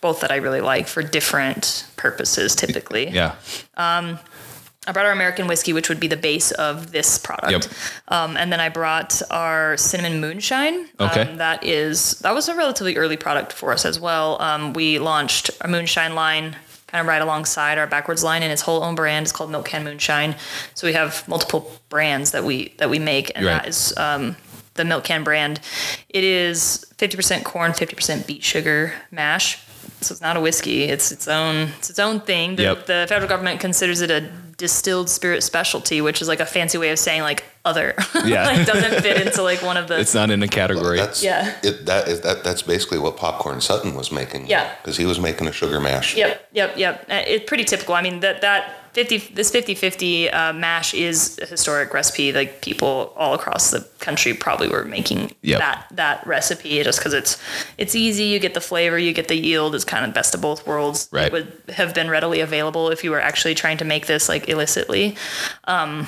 both 0.02 0.20
that 0.22 0.32
I 0.32 0.36
really 0.38 0.60
like 0.62 0.88
for 0.88 1.02
different 1.02 1.86
purposes. 1.96 2.54
Typically, 2.56 3.10
Yeah. 3.10 3.36
I 4.90 4.94
brought 4.94 5.06
our 5.06 5.12
American 5.12 5.48
whiskey, 5.48 5.74
which 5.74 5.90
would 5.90 6.00
be 6.00 6.08
the 6.08 6.16
base 6.18 6.52
of 6.52 6.92
this 6.94 7.18
product. 7.18 7.52
Yep. 7.52 7.64
Um, 8.08 8.38
and 8.38 8.52
then 8.54 8.62
I 8.62 8.70
brought 8.70 9.22
our 9.32 9.76
cinnamon 9.76 10.22
moonshine. 10.22 10.88
Okay. 11.00 11.22
Um, 11.24 11.38
that 11.38 11.64
is 11.66 12.20
that 12.20 12.34
was 12.34 12.48
a 12.48 12.56
relatively 12.56 12.96
early 12.96 13.18
product 13.18 13.52
for 13.52 13.74
us 13.74 13.86
as 13.86 14.00
well. 14.00 14.42
Um, 14.42 14.72
we 14.74 14.98
launched 15.00 15.52
a 15.62 15.68
moonshine 15.68 16.16
line 16.16 16.56
kind 16.88 17.02
of 17.02 17.08
right 17.08 17.22
alongside 17.22 17.78
our 17.78 17.88
backwards 17.88 18.24
line, 18.24 18.44
and 18.44 18.52
its 18.52 18.62
whole 18.62 18.84
own 18.84 18.96
brand. 18.96 19.24
It's 19.26 19.32
called 19.32 19.52
Milk 19.52 19.66
Can 19.68 19.84
Moonshine. 19.84 20.36
So 20.74 20.88
we 20.88 20.94
have 20.94 21.28
multiple 21.28 21.72
brands 21.90 22.32
that 22.32 22.44
we 22.44 22.74
that 22.78 22.90
we 22.90 23.00
make, 23.00 23.32
and 23.36 23.46
Right. 23.46 23.62
that 23.64 23.68
is. 23.68 23.94
Um, 23.98 24.36
the 24.76 24.86
Milk 24.86 25.04
Can 25.04 25.24
brand. 25.24 25.60
It 26.10 26.24
is 26.24 26.86
50% 27.00 27.44
corn, 27.44 27.72
50% 27.74 28.28
beet 28.28 28.44
sugar 28.44 28.94
mash. 29.10 29.58
So 30.02 30.14
it's 30.14 30.22
not 30.22 30.38
a 30.38 30.40
whiskey. 30.40 30.84
It's 30.84 31.12
its 31.12 31.28
own 31.28 31.70
it's 31.80 31.90
its 31.90 31.98
own 31.98 32.20
thing. 32.22 32.58
The, 32.58 32.62
Yep. 32.64 32.86
the 32.86 33.06
federal 33.10 33.28
government 33.28 33.60
considers 33.60 34.02
it 34.02 34.12
a 34.12 34.30
distilled 34.58 35.10
spirit 35.10 35.44
specialty, 35.44 36.02
which 36.02 36.22
is 36.22 36.28
like 36.28 36.40
a 36.40 36.46
fancy 36.46 36.78
way 36.78 36.90
of 36.90 36.98
saying 37.00 37.22
like 37.22 37.44
other. 37.64 37.94
Yeah. 38.26 38.46
like 38.46 38.66
doesn't 38.66 39.02
fit 39.02 39.26
into 39.26 39.44
like 39.44 39.62
one 39.62 39.78
of 39.78 39.88
the 39.88 40.00
It's 40.00 40.14
not 40.16 40.32
in 40.32 40.42
a 40.44 40.48
category. 40.48 40.98
That's 40.98 41.24
Yeah. 41.24 41.56
It, 41.64 41.86
that 41.86 42.08
is 42.08 42.22
that. 42.22 42.44
That's 42.44 42.62
basically 42.64 42.98
what 43.00 43.16
Popcorn 43.18 43.62
Sutton 43.62 43.94
was 43.96 44.12
making. 44.12 44.48
Yeah. 44.48 44.74
Because 44.82 44.98
he 44.98 45.06
was 45.06 45.20
making 45.20 45.48
a 45.48 45.52
sugar 45.52 45.80
mash. 45.80 46.16
Yep, 46.16 46.50
yep, 46.54 46.78
yep. 46.78 47.06
Uh, 47.10 47.22
It's 47.28 47.46
pretty 47.48 47.64
typical. 47.64 47.94
I 47.94 48.02
mean, 48.02 48.20
that 48.22 48.42
that 48.42 48.77
50 48.98 49.36
this 49.36 49.52
50-50 49.52 50.34
uh, 50.34 50.54
mash 50.54 50.96
is 50.96 51.38
a 51.40 51.46
historic 51.46 51.94
recipe. 51.94 52.34
Like 52.34 52.64
people 52.64 53.14
all 53.16 53.36
across 53.36 53.70
the 53.70 53.82
country 54.00 54.34
probably 54.34 54.70
were 54.70 54.86
making 54.86 55.34
Yep. 55.44 55.60
that 55.60 55.88
that 55.92 56.26
recipe 56.26 56.82
just 56.82 56.98
because 56.98 57.14
it's 57.14 57.38
it's 57.78 57.94
easy. 57.94 58.24
You 58.24 58.40
get 58.40 58.56
the 58.56 58.62
flavor, 58.62 58.98
you 58.98 59.14
get 59.14 59.28
the 59.28 59.36
yield. 59.36 59.76
It's 59.76 59.86
kind 59.86 60.04
of 60.04 60.16
best 60.16 60.34
of 60.34 60.42
both 60.42 60.66
worlds. 60.66 61.10
Right. 61.12 61.28
It 61.28 61.32
would 61.32 61.62
have 61.76 61.94
been 61.94 62.10
readily 62.10 62.40
available 62.40 62.90
if 62.90 63.04
you 63.04 63.12
were 63.12 63.22
actually 63.22 63.54
trying 63.54 63.78
to 63.78 63.86
make 63.86 64.08
this 64.08 64.28
like 64.28 64.50
illicitly. 64.50 65.16
Um, 65.66 66.08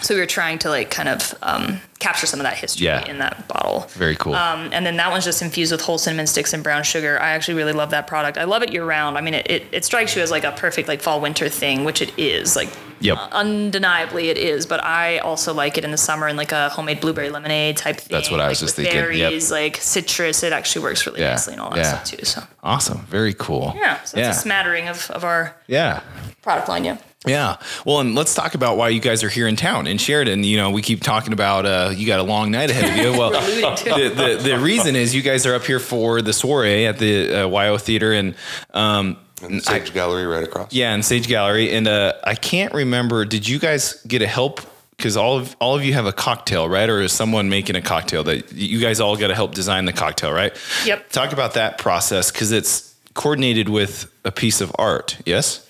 so 0.00 0.14
we 0.14 0.20
were 0.20 0.26
trying 0.26 0.58
to 0.60 0.68
like 0.68 0.90
kind 0.90 1.08
of 1.08 1.34
um, 1.42 1.80
capture 1.98 2.26
some 2.26 2.38
of 2.40 2.44
that 2.44 2.56
history 2.56 2.86
Yeah. 2.86 3.04
in 3.06 3.18
that 3.18 3.48
bottle. 3.48 3.86
Very 3.90 4.14
cool. 4.16 4.34
Um, 4.34 4.70
and 4.72 4.86
then 4.86 4.96
that 4.98 5.10
one's 5.10 5.24
just 5.24 5.42
infused 5.42 5.72
with 5.72 5.80
whole 5.80 5.98
cinnamon 5.98 6.26
sticks 6.28 6.52
and 6.52 6.62
brown 6.62 6.84
sugar. 6.84 7.20
I 7.20 7.30
actually 7.30 7.54
really 7.54 7.72
love 7.72 7.90
that 7.90 8.06
product. 8.06 8.38
I 8.38 8.44
love 8.44 8.62
it 8.62 8.72
year 8.72 8.84
round. 8.84 9.18
I 9.18 9.20
mean, 9.20 9.34
it, 9.34 9.50
it, 9.50 9.66
it 9.72 9.84
strikes 9.84 10.14
you 10.14 10.22
as 10.22 10.30
like 10.30 10.44
a 10.44 10.52
perfect 10.52 10.86
like 10.88 11.02
fall 11.02 11.20
winter 11.20 11.48
thing, 11.48 11.84
which 11.84 12.00
it 12.00 12.16
is. 12.18 12.54
Like, 12.56 12.68
Yep. 13.00 13.16
uh, 13.16 13.28
undeniably 13.32 14.28
it 14.28 14.38
is. 14.38 14.66
But 14.66 14.82
I 14.82 15.18
also 15.18 15.54
like 15.54 15.78
it 15.78 15.84
in 15.84 15.90
the 15.92 15.96
summer 15.96 16.26
in 16.28 16.36
like 16.36 16.50
a 16.52 16.68
homemade 16.68 17.00
blueberry 17.00 17.30
lemonade 17.30 17.76
type 17.76 17.96
thing. 17.98 18.08
That's 18.10 18.28
what 18.30 18.40
I 18.40 18.48
was 18.48 18.60
like 18.60 18.66
just 18.66 18.76
thinking. 18.76 18.94
Yep. 18.94 19.04
Berries, 19.04 19.50
like 19.52 19.76
citrus. 19.76 20.42
It 20.42 20.52
actually 20.52 20.82
works 20.82 21.06
really 21.06 21.20
Yeah. 21.20 21.30
nicely 21.30 21.52
and 21.54 21.62
all 21.62 21.70
that 21.70 21.76
Yeah. 21.78 22.02
stuff 22.02 22.04
too. 22.18 22.24
So 22.24 22.42
awesome. 22.62 22.98
Very 23.08 23.34
cool. 23.34 23.74
yeah, 23.76 24.02
so 24.02 24.18
Yeah. 24.18 24.30
a 24.30 24.34
smattering 24.34 24.88
of, 24.88 25.10
of 25.12 25.22
our 25.24 25.54
Yeah. 25.68 26.00
product 26.42 26.68
line. 26.68 26.84
Yeah. 26.84 26.96
Yeah. 27.26 27.56
Well, 27.84 28.00
and 28.00 28.14
let's 28.14 28.32
talk 28.34 28.54
about 28.54 28.76
why 28.76 28.90
you 28.90 29.00
guys 29.00 29.24
are 29.24 29.28
here 29.28 29.48
in 29.48 29.56
town 29.56 29.86
in 29.88 29.98
Sheridan. 29.98 30.44
You 30.44 30.56
know, 30.56 30.70
we 30.70 30.82
keep 30.82 31.02
talking 31.02 31.32
about 31.32 31.66
uh, 31.66 31.92
you 31.94 32.06
got 32.06 32.20
a 32.20 32.22
long 32.22 32.50
night 32.52 32.70
ahead 32.70 32.90
of 32.90 32.96
you. 33.04 33.18
Well, 33.18 33.30
the, 33.32 34.38
the, 34.38 34.50
the 34.50 34.58
reason 34.58 34.94
is 34.94 35.14
you 35.14 35.22
guys 35.22 35.44
are 35.44 35.54
up 35.54 35.64
here 35.64 35.80
for 35.80 36.22
the 36.22 36.32
soiree 36.32 36.86
at 36.86 36.98
the 36.98 37.28
uh, 37.28 37.48
WYO 37.48 37.80
Theater 37.80 38.12
and 38.12 38.34
um, 38.72 39.16
And 39.42 39.62
Sage 39.62 39.92
Gallery 39.92 40.26
right 40.26 40.44
across. 40.44 40.72
yeah, 40.72 40.94
in 40.94 41.02
Sage 41.02 41.26
Gallery. 41.26 41.72
And 41.72 41.88
uh, 41.88 42.12
I 42.22 42.36
can't 42.36 42.72
remember. 42.72 43.24
Did 43.24 43.48
you 43.48 43.58
guys 43.58 44.00
get 44.06 44.22
a 44.22 44.26
help? 44.28 44.60
Because 44.96 45.16
all 45.16 45.38
of 45.38 45.54
all 45.60 45.76
of 45.76 45.84
you 45.84 45.92
have 45.94 46.06
a 46.06 46.12
cocktail, 46.12 46.68
right? 46.68 46.88
Or 46.88 47.00
is 47.00 47.12
someone 47.12 47.48
making 47.48 47.76
a 47.76 47.80
cocktail 47.82 48.24
that 48.24 48.52
you 48.52 48.80
guys 48.80 48.98
all 49.00 49.16
got 49.16 49.28
to 49.28 49.34
help 49.34 49.54
design 49.54 49.84
the 49.84 49.92
cocktail, 49.92 50.32
right? 50.32 50.52
Yep. 50.86 51.10
Talk 51.10 51.32
about 51.32 51.54
that 51.54 51.78
process 51.78 52.32
because 52.32 52.50
it's 52.52 52.94
coordinated 53.14 53.68
with 53.68 54.10
a 54.24 54.32
piece 54.32 54.60
of 54.60 54.72
art. 54.76 55.16
Yes, 55.24 55.64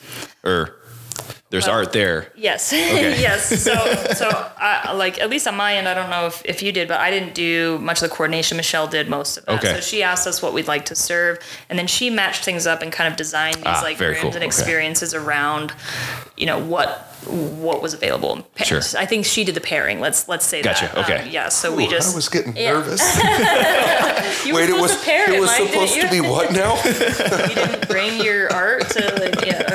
or 0.44 0.76
there's 1.50 1.66
art 1.68 1.92
there. 1.92 2.30
Yes, 2.36 2.72
yes. 2.74 3.62
So, 3.62 3.72
so 4.14 4.28
I, 4.58 4.92
like 4.92 5.18
at 5.20 5.30
least 5.30 5.46
on 5.48 5.56
my 5.56 5.76
end, 5.76 5.88
I 5.88 5.94
don't 5.94 6.10
know 6.10 6.26
if, 6.26 6.42
if 6.44 6.62
you 6.62 6.72
did, 6.72 6.88
but 6.88 7.00
I 7.00 7.10
didn't 7.10 7.34
do 7.34 7.78
much 7.78 8.02
of 8.02 8.08
the 8.10 8.14
coordination. 8.14 8.56
Michelle 8.58 8.86
did 8.86 9.08
most 9.08 9.38
of 9.38 9.46
that. 9.46 9.58
Okay. 9.64 9.74
So 9.74 9.80
she 9.80 10.02
asked 10.02 10.26
us 10.26 10.42
what 10.42 10.52
we'd 10.52 10.68
like 10.68 10.84
to 10.86 10.94
serve, 10.94 11.38
and 11.70 11.78
then 11.78 11.86
she 11.86 12.10
matched 12.10 12.44
things 12.44 12.66
up 12.66 12.82
and 12.82 12.92
kind 12.92 13.10
of 13.10 13.16
designed 13.16 13.56
these 13.56 13.64
Ah, 13.66 13.80
like 13.82 13.96
very 13.96 14.10
rooms 14.12 14.20
cool. 14.22 14.28
and 14.30 14.36
Okay. 14.38 14.46
experiences 14.46 15.14
around, 15.14 15.72
you 16.36 16.46
know, 16.46 16.58
what 16.62 17.04
what 17.26 17.82
was 17.82 17.94
available. 17.94 18.42
Pa- 18.54 18.64
Sure. 18.64 18.80
I 18.96 19.04
think 19.04 19.26
she 19.26 19.42
did 19.44 19.54
the 19.56 19.60
pairing. 19.60 20.00
Let's 20.00 20.28
let's 20.28 20.46
say 20.46 20.62
Gotcha. 20.62 20.86
that. 20.94 20.98
Okay. 21.04 21.22
Um, 21.24 21.28
yeah. 21.30 21.48
So 21.48 21.74
we 21.74 21.88
just 21.88 22.12
I 22.12 22.16
was 22.16 22.28
getting 22.28 22.56
Yeah. 22.56 22.72
nervous. 22.74 23.00
you 24.46 24.54
Wait, 24.54 24.68
it 24.70 24.72
was 24.80 24.92
supposed 24.92 25.00
to 25.00 25.04
pair 25.04 25.32
it 25.34 25.40
was 25.40 25.50
Mike, 25.50 25.68
supposed 25.68 26.00
to 26.00 26.10
be 26.10 26.20
what 26.20 26.52
now? 26.52 26.76
you 26.84 27.54
didn't 27.54 27.88
bring 27.88 28.20
your 28.22 28.52
art 28.52 28.88
to 28.90 29.00
like, 29.20 29.44
yeah 29.46 29.67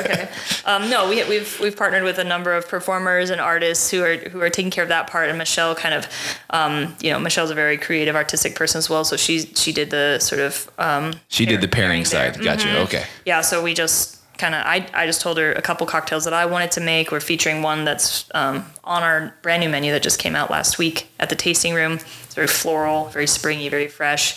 um, 0.64 0.88
no 0.90 1.08
we, 1.08 1.22
we've 1.24 1.58
we've 1.60 1.76
partnered 1.76 2.02
with 2.02 2.18
a 2.18 2.24
number 2.24 2.52
of 2.52 2.68
performers 2.68 3.30
and 3.30 3.40
artists 3.40 3.90
who 3.90 4.02
are 4.02 4.16
who 4.16 4.40
are 4.40 4.50
taking 4.50 4.70
care 4.70 4.82
of 4.82 4.88
that 4.88 5.06
part 5.08 5.28
and 5.28 5.38
Michelle 5.38 5.74
kind 5.74 5.94
of 5.94 6.08
um, 6.50 6.94
you 7.00 7.10
know 7.10 7.18
Michelle's 7.18 7.50
a 7.50 7.54
very 7.54 7.76
creative 7.78 8.16
artistic 8.16 8.54
person 8.54 8.78
as 8.78 8.88
well 8.90 9.04
so 9.04 9.16
she 9.16 9.40
she 9.40 9.72
did 9.72 9.90
the 9.90 10.18
sort 10.18 10.40
of 10.40 10.70
um, 10.78 11.14
She 11.28 11.46
did 11.46 11.60
the 11.60 11.68
pairing 11.68 12.02
there. 12.04 12.32
side. 12.32 12.42
Gotcha. 12.42 12.78
Okay. 12.80 13.04
yeah 13.24 13.40
so 13.40 13.62
we 13.62 13.74
just 13.74 14.20
kind 14.36 14.54
of 14.54 14.62
I, 14.66 14.86
I 14.92 15.06
just 15.06 15.20
told 15.20 15.38
her 15.38 15.52
a 15.52 15.62
couple 15.62 15.86
cocktails 15.86 16.24
that 16.24 16.32
I 16.34 16.46
wanted 16.46 16.72
to 16.72 16.80
make 16.80 17.12
we're 17.12 17.20
featuring 17.20 17.62
one 17.62 17.84
that's 17.84 18.28
um, 18.34 18.64
on 18.82 19.02
our 19.04 19.32
brand 19.42 19.62
new 19.62 19.68
menu 19.68 19.92
that 19.92 20.02
just 20.02 20.18
came 20.18 20.34
out 20.34 20.50
last 20.50 20.76
week 20.76 21.06
at 21.20 21.28
the 21.28 21.36
tasting 21.36 21.72
room 21.72 21.92
it's 22.24 22.34
very 22.34 22.48
floral 22.48 23.04
very 23.10 23.28
springy 23.28 23.68
very 23.68 23.86
fresh 23.86 24.36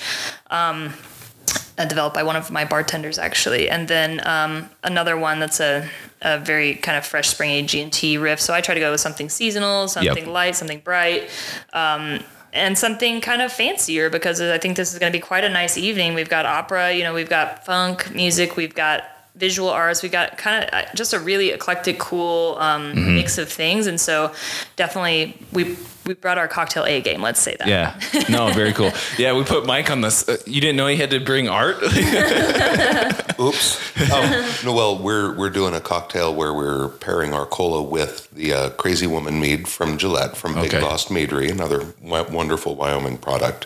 uh, 1.77 1.85
developed 1.85 2.15
by 2.15 2.23
one 2.23 2.35
of 2.35 2.51
my 2.51 2.65
bartenders 2.65 3.17
actually, 3.17 3.69
and 3.69 3.87
then 3.87 4.25
um, 4.27 4.69
another 4.83 5.17
one 5.17 5.39
that's 5.39 5.59
a, 5.59 5.87
a 6.21 6.39
very 6.39 6.75
kind 6.75 6.97
of 6.97 7.05
fresh 7.05 7.29
springy 7.29 7.65
G 7.65 7.81
and 7.81 7.93
T 7.93 8.17
riff. 8.17 8.39
So 8.39 8.53
I 8.53 8.61
try 8.61 8.73
to 8.73 8.79
go 8.79 8.91
with 8.91 9.01
something 9.01 9.29
seasonal, 9.29 9.87
something 9.87 10.27
light, 10.27 10.55
something 10.55 10.79
bright. 10.79 11.29
Um, 11.73 12.19
and 12.53 12.77
something 12.77 13.21
kind 13.21 13.41
of 13.41 13.51
fancier 13.51 14.09
because 14.09 14.41
I 14.41 14.57
think 14.57 14.77
this 14.77 14.93
is 14.93 14.99
going 14.99 15.11
to 15.11 15.15
be 15.15 15.21
quite 15.21 15.43
a 15.43 15.49
nice 15.49 15.77
evening. 15.77 16.15
We've 16.15 16.29
got 16.29 16.45
opera, 16.45 16.91
you 16.91 17.03
know, 17.03 17.13
we've 17.13 17.29
got 17.29 17.65
funk 17.65 18.13
music, 18.15 18.55
we've 18.55 18.73
got 18.73 19.03
visual 19.35 19.69
arts, 19.69 20.01
we've 20.01 20.11
got 20.11 20.37
kind 20.37 20.63
of 20.63 20.95
just 20.95 21.13
a 21.13 21.19
really 21.19 21.51
eclectic, 21.51 21.99
cool 21.99 22.57
um, 22.57 23.15
mix 23.15 23.37
of 23.37 23.49
things. 23.49 23.85
And 23.85 23.99
so 24.01 24.33
definitely 24.75 25.37
we 25.51 25.77
we 26.07 26.13
brought 26.13 26.37
our 26.37 26.47
cocktail 26.47 26.85
A 26.85 27.01
game. 27.01 27.21
Let's 27.21 27.39
say 27.41 27.55
that. 27.59 27.67
Yeah. 27.67 27.99
No, 28.29 28.51
very 28.51 28.73
cool. 28.73 28.91
Yeah, 29.17 29.33
we 29.33 29.43
put 29.43 29.65
Mike 29.65 29.89
on 29.89 30.01
this. 30.01 30.27
Uh, 30.27 30.37
you 30.45 30.59
didn't 30.59 30.75
know 30.75 30.87
he 30.87 30.95
had 30.97 31.11
to 31.11 31.19
bring 31.19 31.47
art? 31.47 31.77
Oops. 33.39 33.87
Um, 33.97 34.29
no, 34.63 34.73
well, 34.73 34.97
we're 34.97 35.35
we're 35.35 35.49
doing 35.49 35.73
a 35.73 35.81
cocktail 35.81 36.33
where 36.33 36.53
we're 36.53 36.89
pairing 36.89 37.33
Arcola 37.33 37.81
with 37.81 38.29
the 38.29 38.53
uh, 38.53 38.69
Crazy 38.71 39.07
Woman 39.07 39.39
mead 39.39 39.67
from 39.67 39.97
Gillette 39.97 40.37
from 40.37 40.53
Big 40.53 40.65
Okay. 40.73 40.81
Lost 40.81 41.09
Meadery, 41.09 41.51
another 41.51 41.79
w- 42.03 42.31
wonderful 42.35 42.75
Wyoming 42.75 43.17
product, 43.17 43.65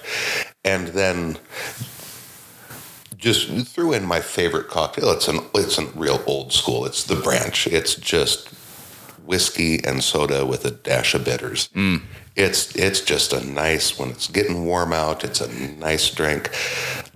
and 0.63 0.87
then 0.89 1.37
just 3.17 3.49
threw 3.67 3.91
in 3.93 4.05
my 4.05 4.21
favorite 4.21 4.69
cocktail. 4.69 5.11
It's 5.11 5.27
an 5.27 5.41
it's 5.53 5.77
a 5.77 5.85
real 5.87 6.23
old 6.25 6.53
school. 6.53 6.85
It's 6.85 7.03
the 7.03 7.17
Branch. 7.17 7.67
It's 7.67 7.95
just 7.95 8.47
whiskey 9.25 9.83
and 9.85 10.01
soda 10.01 10.45
with 10.45 10.63
a 10.65 10.71
dash 10.71 11.13
of 11.13 11.25
bitters. 11.25 11.69
It's 12.35 12.75
it's 12.75 13.01
just 13.01 13.33
a 13.33 13.45
nice 13.45 13.99
when 13.99 14.09
it's 14.09 14.27
getting 14.27 14.65
warm 14.65 14.93
out. 14.93 15.23
It's 15.23 15.41
a 15.41 15.51
nice 15.77 16.09
drink, 16.09 16.49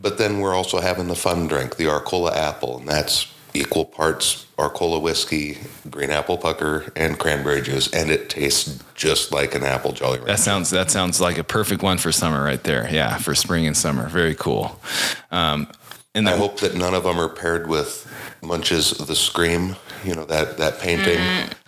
but 0.02 0.18
then 0.18 0.40
we're 0.40 0.54
also 0.54 0.80
having 0.80 1.08
the 1.08 1.16
fun 1.16 1.48
drink, 1.48 1.78
the 1.78 1.88
Arcola 1.88 2.36
apple, 2.36 2.80
and 2.80 2.88
that's 2.88 3.28
equal 3.54 3.86
parts 3.86 4.46
Arcola 4.58 5.00
whiskey, 5.00 5.58
green 5.90 6.12
apple 6.12 6.38
pucker, 6.38 6.92
and 6.96 7.18
cranberry 7.18 7.62
juice, 7.62 7.92
and 7.94 8.10
it 8.10 8.30
tastes 8.30 8.84
just 8.94 9.32
like 9.32 9.56
an 9.56 9.64
apple 9.64 9.92
Jolly 9.92 10.18
Rancher. 10.18 10.34
That 10.34 10.40
sounds 10.40 10.70
that 10.70 10.92
sounds 10.92 11.20
like 11.20 11.38
a 11.38 11.44
perfect 11.44 11.82
one 11.82 11.98
for 11.98 12.12
summer 12.12 12.44
right 12.44 12.64
there. 12.64 12.88
Yeah, 12.92 13.18
for 13.18 13.36
spring 13.36 13.68
and 13.68 13.76
summer. 13.76 14.08
Very 14.08 14.36
cool. 14.36 14.80
Um, 15.32 15.68
and 16.14 16.30
I 16.30 16.38
hope 16.38 16.62
that 16.62 16.76
none 16.76 16.94
of 16.94 17.04
them 17.04 17.20
are 17.20 17.28
paired 17.28 17.68
with 17.68 18.05
Munch's 18.46 18.92
The 18.92 19.16
Scream. 19.16 19.76
You 20.04 20.16
know 20.16 20.26
that 20.26 20.58
that 20.58 20.80
painting. 20.80 21.18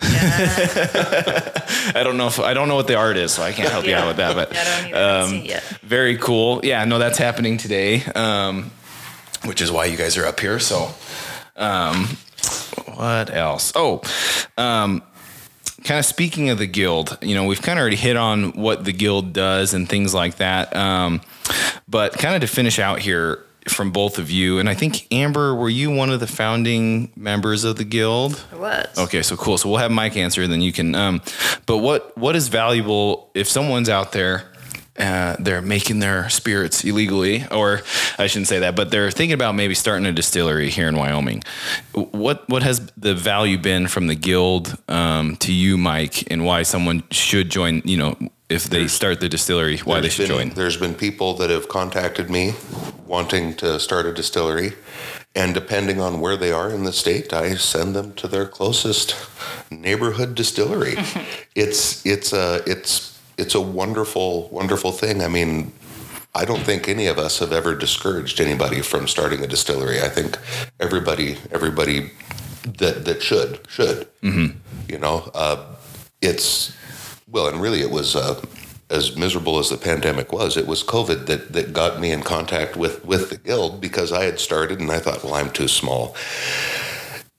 I 1.94 2.02
don't 2.04 2.16
know 2.16 2.28
if 2.28 2.38
I 2.38 2.54
don't 2.54 2.68
know 2.68 2.76
what 2.76 2.86
the 2.86 2.94
art 2.94 3.16
is, 3.16 3.32
so 3.32 3.42
I 3.42 3.52
can't 3.52 3.68
help 3.68 3.84
you 3.84 3.94
out 3.94 4.06
with 4.06 4.16
that. 4.18 4.34
But 4.36 4.52
Yeah, 4.52 4.60
I 4.62 4.64
don't 4.64 4.88
either. 4.88 4.96
I 4.96 5.00
haven't 5.00 5.24
um, 5.24 5.30
seen 5.30 5.44
it 5.44 5.48
yet. 5.48 5.62
very 5.82 6.16
cool. 6.18 6.60
Yeah, 6.64 6.84
no, 6.84 6.98
that's 6.98 7.18
happening 7.18 7.56
today. 7.58 8.04
Um, 8.04 8.70
which 9.44 9.60
is 9.60 9.70
why 9.72 9.86
you 9.86 9.96
guys 9.96 10.16
are 10.16 10.26
up 10.26 10.38
here. 10.40 10.58
So, 10.58 10.90
um, 11.56 12.06
what 12.94 13.34
else? 13.34 13.72
Oh, 13.74 14.02
um, 14.56 15.02
kind 15.84 15.98
of 15.98 16.04
speaking 16.04 16.50
of 16.50 16.58
the 16.58 16.66
guild, 16.66 17.18
you 17.22 17.34
know, 17.34 17.44
we've 17.44 17.62
kind 17.62 17.78
of 17.78 17.82
already 17.82 17.96
hit 17.96 18.16
on 18.16 18.52
what 18.52 18.84
the 18.84 18.92
guild 18.92 19.32
does 19.32 19.74
and 19.74 19.88
things 19.88 20.12
like 20.14 20.36
that. 20.36 20.74
Um, 20.76 21.20
but 21.88 22.12
kind 22.18 22.34
of 22.34 22.40
to 22.42 22.46
finish 22.54 22.78
out 22.78 22.98
here 23.00 23.44
from 23.66 23.90
both 23.90 24.18
of 24.18 24.30
you, 24.30 24.58
and 24.58 24.68
I 24.68 24.74
think 24.74 25.06
Amber, 25.12 25.54
were 25.54 25.68
you 25.68 25.90
one 25.90 26.10
of 26.10 26.20
the 26.20 26.26
founding 26.26 27.12
members 27.16 27.64
of 27.64 27.76
the 27.76 27.84
guild? 27.84 28.44
I 28.52 28.56
was. 28.56 28.98
Okay, 28.98 29.22
so 29.22 29.36
cool. 29.36 29.58
So 29.58 29.68
we'll 29.68 29.78
have 29.78 29.90
Mike 29.90 30.16
answer, 30.16 30.42
and 30.42 30.52
then 30.52 30.60
you 30.60 30.72
can. 30.72 30.94
Um, 30.94 31.20
but 31.66 31.78
what 31.78 32.16
what 32.16 32.36
is 32.36 32.48
valuable 32.48 33.30
if 33.34 33.48
someone's 33.48 33.88
out 33.88 34.12
there? 34.12 34.44
Uh, 34.98 35.36
they're 35.38 35.62
making 35.62 36.00
their 36.00 36.28
spirits 36.28 36.82
illegally, 36.82 37.46
or 37.52 37.82
I 38.18 38.26
shouldn't 38.26 38.48
say 38.48 38.58
that, 38.58 38.74
but 38.74 38.90
they're 38.90 39.12
thinking 39.12 39.34
about 39.34 39.54
maybe 39.54 39.74
starting 39.74 40.06
a 40.06 40.12
distillery 40.12 40.70
here 40.70 40.88
in 40.88 40.96
Wyoming. 40.96 41.44
What 41.92 42.48
what 42.48 42.64
has 42.64 42.90
the 42.96 43.14
value 43.14 43.58
been 43.58 43.86
from 43.86 44.08
the 44.08 44.16
guild 44.16 44.76
um, 44.88 45.36
to 45.36 45.52
you, 45.52 45.78
Mike, 45.78 46.30
and 46.32 46.44
why 46.44 46.64
someone 46.64 47.04
should 47.12 47.48
join? 47.48 47.80
You 47.84 47.96
know, 47.96 48.18
if 48.48 48.64
they 48.64 48.88
start 48.88 49.20
the 49.20 49.28
distillery, 49.28 49.78
why 49.78 50.00
they 50.00 50.08
should 50.08 50.28
been, 50.28 50.48
join? 50.48 50.50
There's 50.50 50.76
been 50.76 50.94
people 50.94 51.34
that 51.34 51.50
have 51.50 51.68
contacted 51.68 52.30
me 52.30 52.54
wanting 53.06 53.54
to 53.56 53.78
start 53.78 54.06
a 54.06 54.12
distillery, 54.12 54.72
and 55.34 55.52
depending 55.52 56.00
on 56.00 56.20
where 56.20 56.36
they 56.36 56.50
are 56.50 56.70
in 56.70 56.84
the 56.84 56.92
state, 56.92 57.32
I 57.32 57.54
send 57.56 57.94
them 57.94 58.14
to 58.14 58.28
their 58.28 58.46
closest 58.46 59.14
neighborhood 59.70 60.34
distillery. 60.34 60.94
it's 61.54 62.04
it's 62.06 62.32
a 62.32 62.62
it's 62.66 63.18
it's 63.36 63.54
a 63.54 63.60
wonderful 63.60 64.48
wonderful 64.48 64.92
thing. 64.92 65.22
I 65.22 65.28
mean. 65.28 65.72
I 66.34 66.44
don't 66.44 66.60
think 66.60 66.88
any 66.88 67.06
of 67.06 67.18
us 67.18 67.40
have 67.40 67.52
ever 67.52 67.74
discouraged 67.74 68.38
anybody 68.38 68.80
from 68.80 69.08
starting 69.08 69.42
a 69.42 69.46
distillery. 69.48 70.00
I 70.02 70.08
think 70.08 70.38
everybody, 70.78 71.38
everybody 71.50 72.12
that 72.64 73.06
that 73.06 73.22
should 73.22 73.58
should. 73.66 74.06
Mm-hmm. 74.22 74.58
You 74.88 74.98
know, 74.98 75.30
uh, 75.34 75.64
it's 76.20 76.76
well, 77.30 77.48
and 77.48 77.60
really, 77.60 77.80
it 77.80 77.90
was 77.90 78.16
uh, 78.16 78.40
as 78.90 79.16
miserable 79.16 79.58
as 79.58 79.68
the 79.68 79.76
pandemic 79.76 80.32
was. 80.32 80.56
It 80.56 80.66
was 80.66 80.82
COVID 80.82 81.26
that 81.26 81.52
that 81.52 81.72
got 81.72 82.00
me 82.00 82.10
in 82.10 82.22
contact 82.22 82.76
with 82.76 83.04
with 83.04 83.30
the 83.30 83.36
guild 83.36 83.80
because 83.80 84.12
I 84.12 84.24
had 84.24 84.40
started, 84.40 84.80
and 84.80 84.90
I 84.90 84.98
thought, 84.98 85.22
well, 85.22 85.34
I'm 85.34 85.50
too 85.50 85.68
small. 85.68 86.14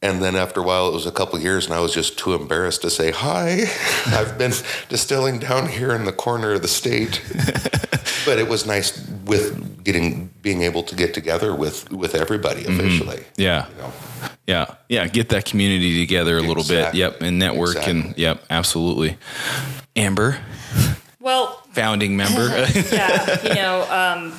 And 0.02 0.22
then 0.22 0.38
after 0.38 0.62
a 0.62 0.64
while, 0.64 0.88
it 0.88 0.93
was 0.93 1.06
a 1.06 1.12
couple 1.12 1.38
years, 1.39 1.66
and 1.66 1.74
I 1.74 1.82
was 1.82 1.93
just 1.93 2.18
too 2.18 2.34
embarrassed 2.34 2.82
to 2.84 2.89
say 2.89 3.12
hi. 3.12 3.66
I've 4.08 4.38
been 4.38 4.54
distilling 4.88 5.39
down 5.39 5.68
here 5.68 5.93
in 5.93 6.06
the 6.06 6.14
corner 6.14 6.54
of 6.54 6.62
the 6.62 6.70
state, 6.70 7.22
but 8.26 8.39
it 8.39 8.47
was 8.47 8.66
nice 8.66 9.06
with 9.26 9.84
getting 9.84 10.30
being 10.41 10.62
able 10.62 10.84
to 10.84 10.95
get 10.95 11.14
together 11.14 11.54
with 11.54 11.91
with 11.91 12.16
everybody 12.16 12.62
officially. 12.62 13.26
Yeah. 13.36 13.68
You 13.68 13.82
know? 13.82 13.93
Yeah, 14.47 14.74
yeah, 14.88 15.08
get 15.08 15.30
that 15.30 15.45
community 15.45 16.00
together 16.00 16.38
a 16.38 16.41
little 16.41 16.64
bit. 16.64 16.95
Yep, 16.95 17.22
and 17.22 17.38
network 17.38 17.88
and 17.88 18.18
yep, 18.18 18.43
absolutely. 18.50 19.18
Amber, 19.95 20.39
Well, 21.20 21.62
founding 21.74 22.18
member. 22.18 22.47
yeah, 22.91 23.43
you 23.43 23.54
know, 23.54 23.82
um, 23.84 24.34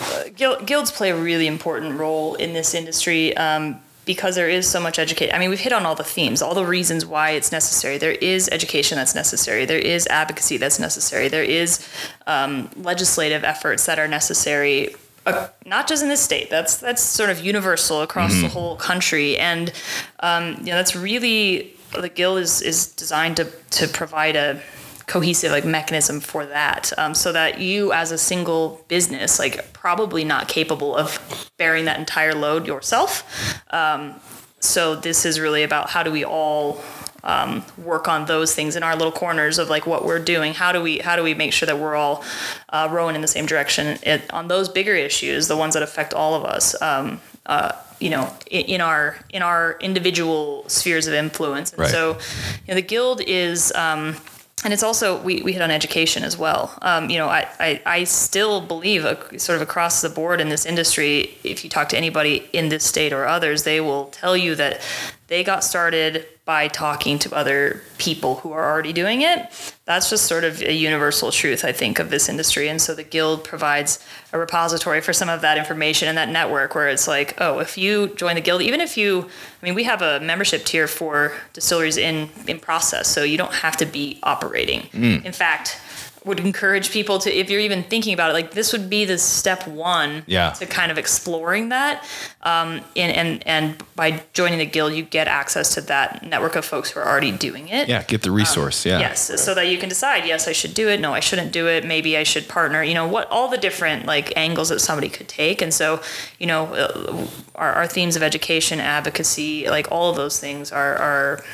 uh, 0.00 0.24
guild, 0.34 0.66
guilds 0.66 0.90
play 0.90 1.10
a 1.10 1.16
really 1.16 1.46
important 1.46 1.98
role 1.98 2.34
in 2.34 2.54
this 2.54 2.74
industry 2.74 3.36
um, 3.36 3.80
because 4.04 4.34
there 4.34 4.48
is 4.48 4.68
so 4.68 4.80
much 4.80 4.98
education. 4.98 5.34
I 5.34 5.38
mean, 5.38 5.50
we've 5.50 5.60
hit 5.60 5.72
on 5.72 5.86
all 5.86 5.94
the 5.94 6.04
themes, 6.04 6.42
all 6.42 6.54
the 6.54 6.66
reasons 6.66 7.06
why 7.06 7.30
it's 7.30 7.52
necessary. 7.52 7.98
There 7.98 8.12
is 8.12 8.48
education 8.50 8.96
that's 8.96 9.14
necessary. 9.14 9.64
There 9.64 9.78
is 9.78 10.06
advocacy 10.08 10.56
that's 10.56 10.78
necessary. 10.78 11.28
There 11.28 11.44
is 11.44 11.86
um, 12.26 12.68
legislative 12.76 13.44
efforts 13.44 13.86
that 13.86 13.98
are 13.98 14.08
necessary. 14.08 14.94
Uh, 15.24 15.48
not 15.64 15.86
just 15.86 16.02
in 16.02 16.08
this 16.08 16.20
state. 16.20 16.50
That's 16.50 16.78
that's 16.78 17.00
sort 17.00 17.30
of 17.30 17.40
universal 17.40 18.02
across 18.02 18.40
the 18.40 18.48
whole 18.48 18.74
country, 18.74 19.38
and 19.38 19.72
um, 20.18 20.56
you 20.58 20.66
know 20.66 20.76
that's 20.76 20.96
really 20.96 21.74
the 21.96 22.08
guild 22.08 22.40
is 22.40 22.60
is 22.60 22.92
designed 22.92 23.36
to 23.36 23.44
to 23.70 23.86
provide 23.86 24.34
a 24.34 24.60
cohesive 25.06 25.50
like 25.52 25.64
mechanism 25.64 26.20
for 26.20 26.46
that 26.46 26.92
um, 26.98 27.14
so 27.14 27.32
that 27.32 27.60
you 27.60 27.92
as 27.92 28.12
a 28.12 28.18
single 28.18 28.84
business 28.88 29.38
like 29.38 29.72
probably 29.72 30.24
not 30.24 30.48
capable 30.48 30.96
of 30.96 31.48
bearing 31.58 31.84
that 31.86 31.98
entire 31.98 32.34
load 32.34 32.66
yourself. 32.66 33.24
Um, 33.72 34.14
so 34.60 34.94
this 34.94 35.24
is 35.26 35.40
really 35.40 35.62
about 35.64 35.90
how 35.90 36.02
do 36.02 36.10
we 36.12 36.24
all 36.24 36.80
um, 37.24 37.64
work 37.78 38.08
on 38.08 38.26
those 38.26 38.54
things 38.54 38.74
in 38.76 38.82
our 38.82 38.96
little 38.96 39.12
corners 39.12 39.58
of 39.58 39.68
like 39.70 39.86
what 39.86 40.04
we're 40.04 40.18
doing. 40.18 40.54
How 40.54 40.72
do 40.72 40.80
we 40.82 40.98
how 40.98 41.16
do 41.16 41.22
we 41.22 41.34
make 41.34 41.52
sure 41.52 41.66
that 41.66 41.78
we're 41.78 41.94
all 41.96 42.24
uh, 42.68 42.88
rowing 42.90 43.14
in 43.14 43.20
the 43.22 43.28
same 43.28 43.46
direction? 43.46 43.98
It, 44.02 44.32
on 44.32 44.48
those 44.48 44.68
bigger 44.68 44.94
issues 44.94 45.48
the 45.48 45.56
ones 45.56 45.74
that 45.74 45.82
affect 45.82 46.14
all 46.14 46.34
of 46.34 46.44
us 46.44 46.80
um, 46.82 47.20
uh, 47.46 47.72
you 48.00 48.10
know 48.10 48.32
in, 48.50 48.64
in 48.66 48.80
our 48.80 49.16
in 49.30 49.42
our 49.42 49.76
individual 49.80 50.64
spheres 50.68 51.06
of 51.06 51.14
influence. 51.14 51.70
And 51.72 51.80
Right. 51.80 51.90
so 51.90 52.18
you 52.66 52.68
know, 52.68 52.74
the 52.74 52.82
guild 52.82 53.20
is 53.20 53.72
um, 53.76 54.16
and 54.64 54.72
it's 54.72 54.82
also 54.82 55.20
we, 55.22 55.42
we 55.42 55.52
hit 55.52 55.62
on 55.62 55.70
education 55.70 56.22
as 56.22 56.38
well. 56.38 56.76
Um, 56.82 57.10
you 57.10 57.18
know, 57.18 57.28
I, 57.28 57.48
I, 57.58 57.82
I 57.84 58.04
still 58.04 58.60
believe 58.60 59.04
uh, 59.04 59.16
sort 59.38 59.56
of 59.56 59.62
across 59.62 60.00
the 60.00 60.08
board 60.08 60.40
in 60.40 60.48
this 60.48 60.64
industry, 60.66 61.36
if 61.42 61.64
you 61.64 61.70
talk 61.70 61.88
to 61.90 61.96
anybody 61.96 62.48
in 62.52 62.68
this 62.68 62.84
state 62.84 63.12
or 63.12 63.26
others, 63.26 63.64
they 63.64 63.80
will 63.80 64.06
tell 64.06 64.36
you 64.36 64.54
that 64.54 64.80
they 65.26 65.42
got 65.42 65.64
started 65.64 66.26
by 66.44 66.66
talking 66.66 67.20
to 67.20 67.32
other 67.34 67.82
people 67.98 68.36
who 68.36 68.50
are 68.50 68.68
already 68.68 68.92
doing 68.92 69.22
it. 69.22 69.48
That's 69.84 70.10
just 70.10 70.26
sort 70.26 70.42
of 70.42 70.60
a 70.60 70.72
universal 70.72 71.30
truth, 71.30 71.64
I 71.64 71.70
think, 71.70 72.00
of 72.00 72.10
this 72.10 72.28
industry. 72.28 72.68
And 72.68 72.82
so 72.82 72.96
the 72.96 73.04
guild 73.04 73.44
provides 73.44 74.04
a 74.32 74.38
repository 74.38 75.00
for 75.00 75.12
some 75.12 75.28
of 75.28 75.40
that 75.42 75.56
information 75.56 76.08
and 76.08 76.18
that 76.18 76.28
network 76.28 76.74
where 76.74 76.88
it's 76.88 77.06
like, 77.06 77.40
oh, 77.40 77.60
if 77.60 77.78
you 77.78 78.08
join 78.16 78.34
the 78.34 78.40
guild, 78.40 78.60
even 78.60 78.80
if 78.80 78.96
you, 78.96 79.22
I 79.22 79.64
mean, 79.64 79.74
we 79.74 79.84
have 79.84 80.02
a 80.02 80.18
membership 80.18 80.64
tier 80.64 80.88
for 80.88 81.32
distilleries 81.52 81.96
in, 81.96 82.28
in 82.48 82.58
process, 82.58 83.06
so 83.06 83.22
you 83.22 83.38
don't 83.38 83.54
have 83.54 83.76
to 83.76 83.86
be 83.86 84.18
operating. 84.24 84.82
Hmm. 84.86 85.24
In 85.24 85.32
fact, 85.32 85.80
would 86.24 86.38
encourage 86.40 86.92
people 86.92 87.18
to, 87.18 87.36
if 87.36 87.50
you're 87.50 87.60
even 87.60 87.82
thinking 87.82 88.14
about 88.14 88.30
it, 88.30 88.32
like 88.32 88.52
this 88.52 88.72
would 88.72 88.88
be 88.88 89.04
the 89.04 89.18
step 89.18 89.66
one 89.66 90.22
Yeah. 90.26 90.50
to 90.52 90.66
kind 90.66 90.92
of 90.92 90.98
exploring 90.98 91.70
that. 91.70 92.04
Um, 92.42 92.80
and, 92.96 93.16
and, 93.16 93.46
and 93.46 93.82
by 93.96 94.22
joining 94.32 94.58
the 94.58 94.66
guild, 94.66 94.92
you 94.92 95.02
get 95.02 95.26
access 95.26 95.74
to 95.74 95.80
that 95.82 96.22
network 96.24 96.54
of 96.54 96.64
folks 96.64 96.90
who 96.90 97.00
are 97.00 97.06
already 97.08 97.32
doing 97.32 97.68
it. 97.68 97.88
yeah, 97.88 98.02
get 98.04 98.22
the 98.22 98.30
resource. 98.30 98.86
yeah. 98.86 99.00
Yes, 99.00 99.42
so 99.42 99.52
that 99.54 99.66
you 99.68 99.78
can 99.78 99.88
decide, 99.88 100.24
yes, 100.24 100.46
I 100.46 100.52
should 100.52 100.74
do 100.74 100.88
it. 100.88 101.00
No, 101.00 101.12
I 101.12 101.20
shouldn't 101.20 101.50
do 101.52 101.66
it. 101.66 101.84
Maybe 101.84 102.16
I 102.16 102.22
should 102.22 102.46
partner. 102.48 102.82
You 102.84 102.94
know, 102.94 103.08
what 103.08 103.28
all 103.30 103.48
the 103.48 103.58
different 103.58 104.06
like 104.06 104.32
angles 104.36 104.68
that 104.68 104.80
somebody 104.80 105.08
could 105.08 105.28
take. 105.28 105.60
And 105.60 105.74
so, 105.74 106.00
you 106.38 106.46
know, 106.46 106.66
uh, 106.74 107.26
our, 107.56 107.72
our 107.72 107.86
themes 107.88 108.14
of 108.16 108.22
education, 108.22 108.78
advocacy, 108.80 109.68
like 109.68 109.90
all 109.90 110.10
of 110.10 110.16
those 110.16 110.38
things 110.38 110.70
are 110.70 110.94
are 110.96 111.44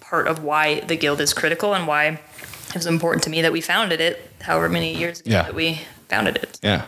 part 0.00 0.26
of 0.26 0.42
why 0.42 0.80
the 0.80 0.96
guild 0.96 1.20
is 1.20 1.34
critical 1.34 1.74
and 1.74 1.86
why 1.86 2.18
it 2.68 2.74
was 2.74 2.86
important 2.86 3.22
to 3.24 3.30
me 3.30 3.42
that 3.42 3.52
we 3.52 3.60
founded 3.60 4.00
it. 4.00 4.30
However 4.40 4.68
many 4.68 4.96
years 4.96 5.20
ago 5.20 5.30
Yeah. 5.30 5.42
that 5.42 5.54
we 5.54 5.80
founded 6.08 6.36
it. 6.36 6.58
Yeah. 6.62 6.84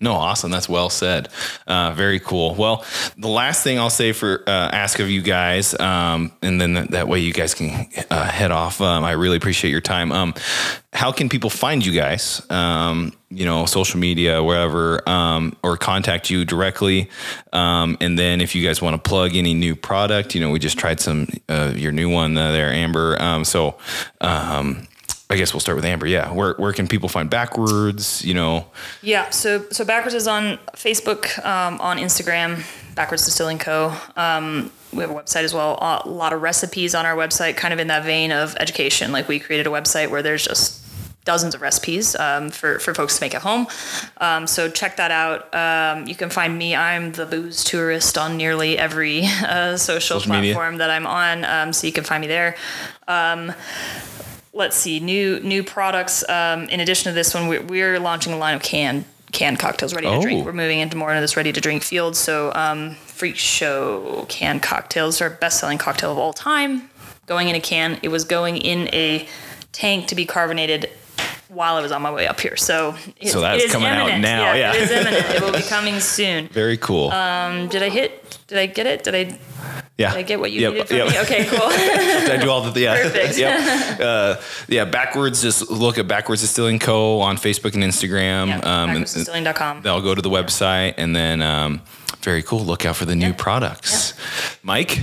No, 0.00 0.14
awesome. 0.14 0.50
That's 0.50 0.68
well 0.68 0.90
said. 0.90 1.28
Uh, 1.64 1.92
very 1.92 2.18
cool. 2.18 2.56
Well, 2.56 2.84
the 3.16 3.28
last 3.28 3.62
thing 3.62 3.78
I'll 3.78 3.88
say 3.88 4.10
for 4.10 4.42
uh, 4.48 4.50
ask 4.72 4.98
of 4.98 5.08
you 5.08 5.22
guys, 5.22 5.78
um, 5.78 6.32
and 6.42 6.60
then 6.60 6.74
that, 6.74 6.90
that 6.90 7.06
way 7.06 7.20
you 7.20 7.32
guys 7.32 7.54
can 7.54 7.86
uh, 8.10 8.24
head 8.24 8.50
off. 8.50 8.80
Um, 8.80 9.04
I 9.04 9.12
really 9.12 9.36
appreciate 9.36 9.70
your 9.70 9.80
time. 9.80 10.10
Um, 10.10 10.34
how 10.92 11.12
can 11.12 11.28
people 11.28 11.50
find 11.50 11.86
you 11.86 11.92
guys? 11.92 12.42
Um, 12.50 13.12
you 13.30 13.44
know, 13.44 13.64
social 13.64 14.00
media, 14.00 14.42
wherever, 14.42 15.08
um, 15.08 15.56
or 15.62 15.76
contact 15.76 16.30
you 16.30 16.44
directly. 16.44 17.08
Um, 17.52 17.96
and 18.00 18.18
then 18.18 18.40
if 18.40 18.56
you 18.56 18.66
guys 18.66 18.82
want 18.82 19.00
to 19.02 19.08
plug 19.08 19.36
any 19.36 19.54
new 19.54 19.76
product, 19.76 20.34
you 20.34 20.40
know, 20.40 20.50
we 20.50 20.58
just 20.58 20.76
tried 20.80 20.98
some 20.98 21.28
uh, 21.48 21.74
your 21.76 21.92
new 21.92 22.10
one 22.10 22.36
uh, 22.36 22.50
there, 22.50 22.72
Amber. 22.72 23.22
Um, 23.22 23.44
so. 23.44 23.76
Um, 25.32 25.36
I 25.36 25.38
guess 25.38 25.54
we'll 25.54 25.60
start 25.60 25.76
with 25.76 25.84
Amber. 25.84 26.06
Yeah, 26.06 26.32
where 26.32 26.54
where 26.54 26.72
can 26.72 26.86
people 26.86 27.08
find 27.08 27.30
backwards? 27.30 28.24
You 28.24 28.34
know, 28.34 28.66
Yeah, 29.00 29.30
so 29.30 29.64
so 29.70 29.84
Backwards 29.84 30.14
is 30.14 30.28
on 30.28 30.58
Facebook, 30.74 31.44
um, 31.44 31.80
on 31.80 31.98
Instagram, 31.98 32.62
Backwards 32.94 33.24
Distilling 33.24 33.58
Co. 33.58 33.94
Um, 34.16 34.70
we 34.92 35.00
have 35.00 35.10
a 35.10 35.14
website 35.14 35.44
as 35.44 35.54
well. 35.54 35.78
A 35.80 36.08
lot 36.08 36.32
of 36.34 36.42
recipes 36.42 36.94
on 36.94 37.06
our 37.06 37.16
website, 37.16 37.56
kind 37.56 37.72
of 37.72 37.80
in 37.80 37.86
that 37.88 38.04
vein 38.04 38.30
of 38.30 38.54
education. 38.60 39.10
Like 39.10 39.26
we 39.26 39.38
created 39.40 39.66
a 39.66 39.70
website 39.70 40.10
where 40.10 40.22
there's 40.22 40.44
just 40.44 40.80
dozens 41.24 41.54
of 41.54 41.62
recipes 41.62 42.16
um, 42.16 42.50
for, 42.50 42.80
for 42.80 42.92
folks 42.94 43.16
to 43.16 43.24
make 43.24 43.32
at 43.32 43.42
home. 43.42 43.66
Um, 44.20 44.46
so 44.48 44.68
check 44.68 44.96
that 44.96 45.12
out. 45.12 45.54
Um, 45.54 46.06
you 46.08 46.16
can 46.16 46.30
find 46.30 46.58
me. 46.58 46.74
I'm 46.74 47.12
the 47.12 47.24
booze 47.26 47.62
tourist 47.62 48.18
on 48.18 48.36
nearly 48.36 48.76
every 48.76 49.22
uh, 49.24 49.76
social, 49.76 50.18
Social 50.18 50.32
media. 50.34 50.52
platform 50.52 50.78
that 50.78 50.90
I'm 50.90 51.06
on. 51.06 51.44
Um, 51.44 51.72
so 51.72 51.86
you 51.86 51.92
can 51.92 52.02
find 52.04 52.20
me 52.22 52.26
there 52.26 52.56
let's 54.52 54.76
see 54.76 55.00
new 55.00 55.40
new 55.40 55.62
products 55.62 56.28
um, 56.28 56.64
in 56.68 56.80
addition 56.80 57.10
to 57.10 57.14
this 57.14 57.32
one 57.34 57.46
we're, 57.48 57.62
we're 57.62 57.98
launching 57.98 58.32
a 58.32 58.36
line 58.36 58.54
of 58.54 58.62
canned 58.62 59.04
canned 59.32 59.58
cocktails 59.58 59.94
ready 59.94 60.06
to 60.06 60.12
Oh. 60.12 60.22
drink 60.22 60.44
we're 60.44 60.52
moving 60.52 60.78
into 60.78 60.96
more 60.96 61.10
into 61.10 61.20
this 61.22 61.36
ready 61.36 61.52
to 61.52 61.60
drink 61.60 61.82
field 61.82 62.14
so 62.16 62.52
um, 62.54 62.94
freak 63.06 63.36
show 63.36 64.26
canned 64.28 64.62
cocktails 64.62 65.20
are 65.22 65.30
best 65.30 65.58
selling 65.60 65.78
cocktail 65.78 66.12
of 66.12 66.18
all 66.18 66.32
time 66.34 66.90
going 67.26 67.48
in 67.48 67.54
a 67.54 67.60
can 67.60 67.98
it 68.02 68.08
was 68.08 68.24
going 68.24 68.56
in 68.58 68.88
a 68.94 69.26
tank 69.72 70.06
to 70.08 70.14
be 70.14 70.26
carbonated 70.26 70.90
while 71.48 71.76
I 71.76 71.82
was 71.82 71.92
on 71.92 72.00
my 72.00 72.10
way 72.10 72.26
up 72.26 72.40
here. 72.40 72.56
So, 72.56 72.96
it, 73.20 73.28
So 73.28 73.42
that's 73.42 73.70
coming 73.70 73.86
out 73.88 74.08
imminent. 74.08 74.22
now, 74.22 74.54
yeah. 74.54 74.72
it 74.72 74.82
is 74.84 74.90
imminent. 74.90 75.26
It 75.34 75.42
will 75.42 75.52
be 75.52 75.60
coming 75.68 76.00
soon. 76.00 76.48
Very 76.48 76.78
cool. 76.78 77.10
Um, 77.10 77.68
did 77.68 77.82
I 77.82 77.90
hit? 77.90 78.21
Did 78.52 78.58
I 78.60 78.66
get 78.66 78.86
it? 78.86 79.02
Did 79.02 79.14
I? 79.14 79.38
yeah. 79.96 80.10
Did 80.10 80.18
I 80.18 80.22
get 80.22 80.38
what 80.38 80.52
you 80.52 80.60
Yep, 80.60 80.72
needed 80.74 80.88
from 80.88 80.96
yep. 80.98 81.08
me? 81.08 81.18
Okay, 81.20 81.44
cool. 81.46 81.68
Did 81.70 82.30
I 82.30 82.36
do 82.36 82.50
all 82.50 82.60
the 82.60 82.78
yeah. 82.78 83.02
Perfect. 83.02 83.38
yep. 83.38 83.98
Uh, 84.00 84.36
yeah. 84.68 84.84
Backwards. 84.84 85.40
Just 85.40 85.70
look 85.70 85.96
at 85.96 86.06
Backwards 86.06 86.42
Distilling 86.42 86.78
Co. 86.78 87.20
on 87.20 87.36
Facebook 87.38 87.72
and 87.74 87.82
Instagram. 87.82 88.48
yeah, 88.48 88.58
um, 88.58 88.90
and- 88.90 89.06
backwardsdistilling.com. 89.06 89.80
they'll 89.82 90.02
go 90.02 90.14
to 90.14 90.20
the 90.20 90.28
website 90.28 90.94
and 90.98 91.16
then 91.16 91.40
um, 91.40 91.80
very 92.20 92.42
cool. 92.42 92.60
Look 92.62 92.84
out 92.84 92.96
for 92.96 93.06
the 93.06 93.16
new 93.16 93.28
Yeah. 93.28 93.34
products. 93.38 94.12
Mike. 94.62 95.00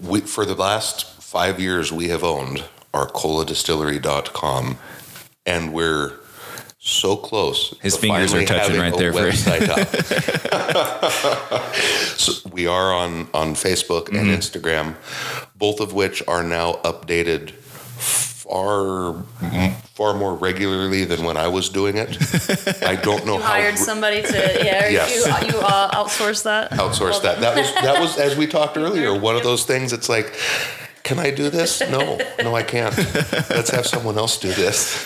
We, 0.00 0.20
for 0.20 0.44
the 0.46 0.54
last 0.54 1.20
five 1.20 1.58
years, 1.58 1.90
we 1.90 2.08
have 2.10 2.22
owned 2.22 2.62
arcoladistillery.com, 2.94 4.78
and 5.46 5.72
we're 5.72 6.19
so 6.82 7.14
close. 7.16 7.74
His 7.82 7.94
to 7.94 8.00
fingers 8.00 8.32
are 8.34 8.42
touching 8.44 8.78
right 8.80 8.96
there 8.96 9.12
for- 9.12 9.20
website 9.20 9.68
up. 9.68 9.86
so 12.18 12.48
we 12.52 12.66
are 12.66 12.92
on 12.92 13.28
on 13.34 13.54
Facebook 13.54 14.08
and 14.08 14.16
Mm-hmm. 14.16 14.30
Instagram, 14.34 14.94
both 15.56 15.80
of 15.80 15.92
which 15.92 16.22
are 16.26 16.42
now 16.42 16.74
updated 16.84 17.50
far 17.50 19.22
far 19.94 20.14
more 20.14 20.34
regularly 20.34 21.04
than 21.04 21.22
when 21.24 21.36
I 21.36 21.48
was 21.48 21.68
doing 21.68 21.96
it. 21.98 22.16
I 22.82 22.96
don't 22.96 23.26
know 23.26 23.36
You 23.36 23.42
how 23.42 23.48
hired 23.48 23.74
re- 23.74 23.80
somebody 23.80 24.22
to 24.22 24.32
yeah. 24.64 24.88
Yes. 24.88 25.14
You 25.14 25.48
you 25.52 25.58
uh, 25.60 25.90
outsource 25.94 26.42
that. 26.44 26.70
outsource 26.72 27.20
that. 27.22 27.40
That 27.40 27.56
was 27.56 27.74
that 27.74 28.00
was 28.00 28.16
as 28.18 28.36
we 28.36 28.46
talked 28.46 28.76
earlier. 28.78 29.12
One 29.18 29.36
of 29.36 29.42
those 29.42 29.64
things. 29.64 29.92
It's 29.92 30.08
like, 30.08 30.32
can 31.02 31.18
I 31.18 31.30
do 31.30 31.50
this? 31.50 31.80
No, 31.90 32.18
no, 32.42 32.54
I 32.56 32.62
can't. 32.62 32.96
Let's 33.50 33.70
have 33.70 33.86
someone 33.86 34.16
else 34.16 34.38
do 34.38 34.52
this. 34.52 34.96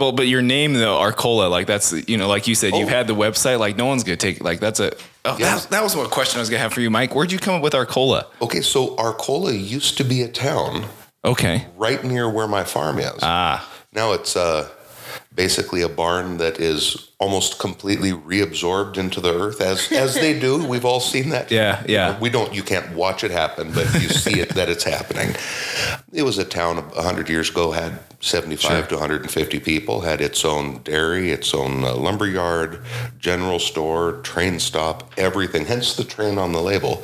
Well, 0.00 0.12
but 0.12 0.26
your 0.26 0.40
name 0.42 0.72
though, 0.72 0.98
Arcola, 0.98 1.48
like 1.48 1.66
that's 1.66 1.92
you 2.08 2.16
know, 2.16 2.26
like 2.26 2.48
you 2.48 2.54
said, 2.54 2.74
you've 2.74 2.88
Oh. 2.88 2.90
had 2.92 3.06
the 3.06 3.14
website. 3.14 3.58
Like 3.58 3.76
no 3.76 3.84
one's 3.86 4.02
gonna 4.02 4.16
take 4.16 4.42
like 4.42 4.58
that's 4.58 4.80
a. 4.80 4.92
Oh, 5.26 5.36
Yeah. 5.38 5.46
that, 5.46 5.54
was, 5.54 5.66
that 5.66 5.82
was 5.82 5.94
what 5.96 6.10
question 6.10 6.38
I 6.38 6.40
was 6.40 6.48
gonna 6.48 6.62
have 6.62 6.72
for 6.72 6.80
you, 6.80 6.88
Mike. 6.90 7.14
Where'd 7.14 7.30
you 7.30 7.38
come 7.38 7.54
up 7.54 7.62
with 7.62 7.74
Arcola? 7.74 8.26
Okay, 8.40 8.62
so 8.62 8.96
Arcola 8.96 9.52
used 9.52 9.98
to 9.98 10.04
be 10.04 10.22
a 10.22 10.28
town 10.28 10.86
Okay. 11.24 11.66
right 11.76 12.02
near 12.02 12.28
where 12.30 12.48
my 12.48 12.64
farm 12.64 12.98
is. 12.98 13.12
Ah. 13.22 13.68
Now 13.92 14.12
it's 14.12 14.36
uh, 14.36 14.68
basically 15.34 15.82
a 15.82 15.88
barn 15.88 16.38
that 16.38 16.58
is 16.58 17.08
almost 17.18 17.58
completely 17.58 18.12
reabsorbed 18.12 18.96
into 18.96 19.20
the 19.20 19.34
earth, 19.38 19.60
as 19.60 19.92
as 19.92 20.14
they 20.14 20.38
do. 20.38 20.64
We've 20.72 20.86
all 20.86 21.00
seen 21.00 21.28
that. 21.30 21.50
Yeah, 21.50 21.82
yeah. 21.86 22.18
We 22.18 22.30
don't. 22.30 22.54
You 22.54 22.62
can't 22.62 22.94
watch 22.94 23.22
it 23.22 23.30
happen, 23.30 23.72
but 23.72 23.92
you 24.00 24.08
see 24.08 24.40
it 24.40 24.50
that 24.54 24.70
it's 24.70 24.84
happening. 24.84 25.34
It 26.12 26.22
was 26.22 26.38
a 26.38 26.44
town 26.44 26.82
hundred 26.96 27.28
years 27.28 27.50
ago 27.50 27.72
had 27.72 27.98
seventy 28.20 28.56
five 28.56 28.70
Sure. 28.82 28.86
to 28.88 28.94
one 28.96 29.00
hundred 29.00 29.22
and 29.22 29.30
fifty 29.30 29.58
people. 29.60 30.02
Had 30.02 30.20
its 30.20 30.44
own 30.44 30.82
dairy, 30.82 31.30
its 31.30 31.52
own 31.54 31.84
uh, 31.84 31.94
lumber 31.94 32.26
yard, 32.26 32.80
general 33.18 33.58
store, 33.58 34.20
train 34.22 34.60
stop, 34.60 35.12
everything. 35.16 35.66
Hence 35.66 35.94
the 35.96 36.04
train 36.04 36.38
on 36.38 36.52
the 36.52 36.60
label. 36.60 37.02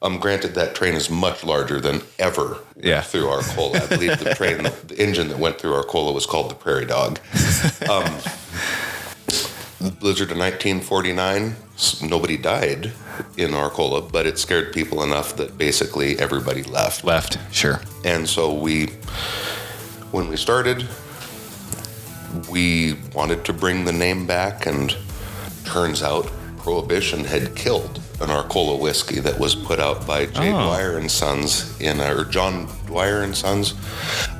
Um, 0.00 0.18
granted, 0.18 0.54
that 0.54 0.74
train 0.74 0.94
is 0.94 1.08
much 1.08 1.44
larger 1.44 1.80
than 1.80 2.02
ever 2.18 2.58
Yeah. 2.76 3.02
through 3.02 3.28
Arcola. 3.28 3.80
I 3.82 3.86
believe 3.86 4.18
the 4.18 4.34
train, 4.34 4.64
the 4.88 4.96
engine 4.98 5.28
that 5.28 5.38
went 5.38 5.58
through 5.60 5.74
Arcola 5.74 6.12
was 6.12 6.26
called 6.26 6.50
the 6.50 6.56
Prairie 6.56 6.86
Dog. 6.86 7.20
Um, 7.88 8.12
the 9.80 9.90
blizzard 9.90 10.30
of 10.30 10.38
1949, 10.38 11.56
nobody 12.02 12.36
died 12.36 12.92
in 13.36 13.54
Arcola, 13.54 14.00
but 14.02 14.26
it 14.26 14.38
scared 14.38 14.72
people 14.72 15.02
enough 15.04 15.36
that 15.36 15.56
basically 15.58 16.18
everybody 16.18 16.62
left. 16.64 17.04
Left. 17.04 17.38
Sure. 17.54 17.80
And 18.04 18.28
so 18.28 18.52
we, 18.52 18.90
when 20.12 20.28
we 20.28 20.36
started, 20.36 20.86
we 22.50 22.94
wanted 23.14 23.44
to 23.46 23.52
bring 23.52 23.84
the 23.84 23.92
name 23.92 24.26
back, 24.26 24.66
and 24.66 24.96
turns 25.64 26.02
out 26.02 26.30
Prohibition 26.58 27.24
had 27.24 27.56
killed 27.56 28.00
an 28.20 28.30
Arcola 28.30 28.76
whiskey 28.76 29.18
that 29.20 29.36
was 29.38 29.54
put 29.54 29.80
out 29.80 30.06
by 30.06 30.26
J. 30.26 30.52
Oh. 30.52 30.66
Dwyer 30.66 30.96
and 30.96 31.10
Sons 31.10 31.78
in 31.80 32.00
or 32.00 32.24
John 32.24 32.68
Dwyer 32.86 33.22
and 33.22 33.36
Sons. 33.36 33.74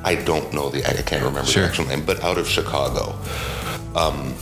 I 0.05 0.15
don't 0.15 0.53
know 0.53 0.69
the 0.69 0.85
I 0.87 1.01
can't 1.01 1.23
remember 1.23 1.49
Sure. 1.51 1.63
the 1.63 1.69
actual 1.69 1.85
name, 1.87 2.05
but 2.05 2.23
out 2.23 2.37
of 2.37 2.47
Chicago, 2.47 3.19
um, 3.95 4.33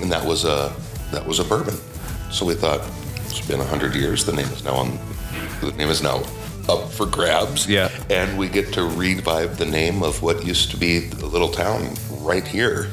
and 0.00 0.10
that 0.10 0.24
was 0.24 0.44
a 0.44 0.72
that 1.12 1.26
was 1.26 1.38
a 1.38 1.44
bourbon. 1.44 1.76
So 2.30 2.46
we 2.46 2.54
thought 2.54 2.80
it's 3.26 3.46
been 3.46 3.60
hundred 3.60 3.94
years. 3.94 4.24
The 4.24 4.32
name 4.32 4.48
is 4.48 4.64
now 4.64 4.74
on. 4.74 4.98
The 5.60 5.72
name 5.72 5.88
is 5.90 6.02
now 6.02 6.22
up 6.68 6.90
for 6.90 7.06
grabs. 7.06 7.68
Yeah. 7.68 7.90
And 8.10 8.38
we 8.38 8.48
get 8.48 8.72
to 8.74 8.84
revive 8.84 9.58
the 9.58 9.66
name 9.66 10.02
of 10.02 10.22
what 10.22 10.44
used 10.44 10.70
to 10.70 10.76
be 10.76 11.08
a 11.08 11.26
little 11.26 11.50
town 11.50 11.94
right 12.20 12.46
here. 12.46 12.88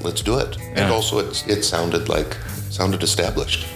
Let's 0.00 0.22
do 0.22 0.38
it. 0.38 0.56
Yeah. 0.58 0.84
And 0.84 0.92
also, 0.92 1.18
it, 1.18 1.44
it 1.48 1.62
sounded 1.62 2.08
like 2.08 2.36
sounded 2.70 3.02
established. 3.02 3.66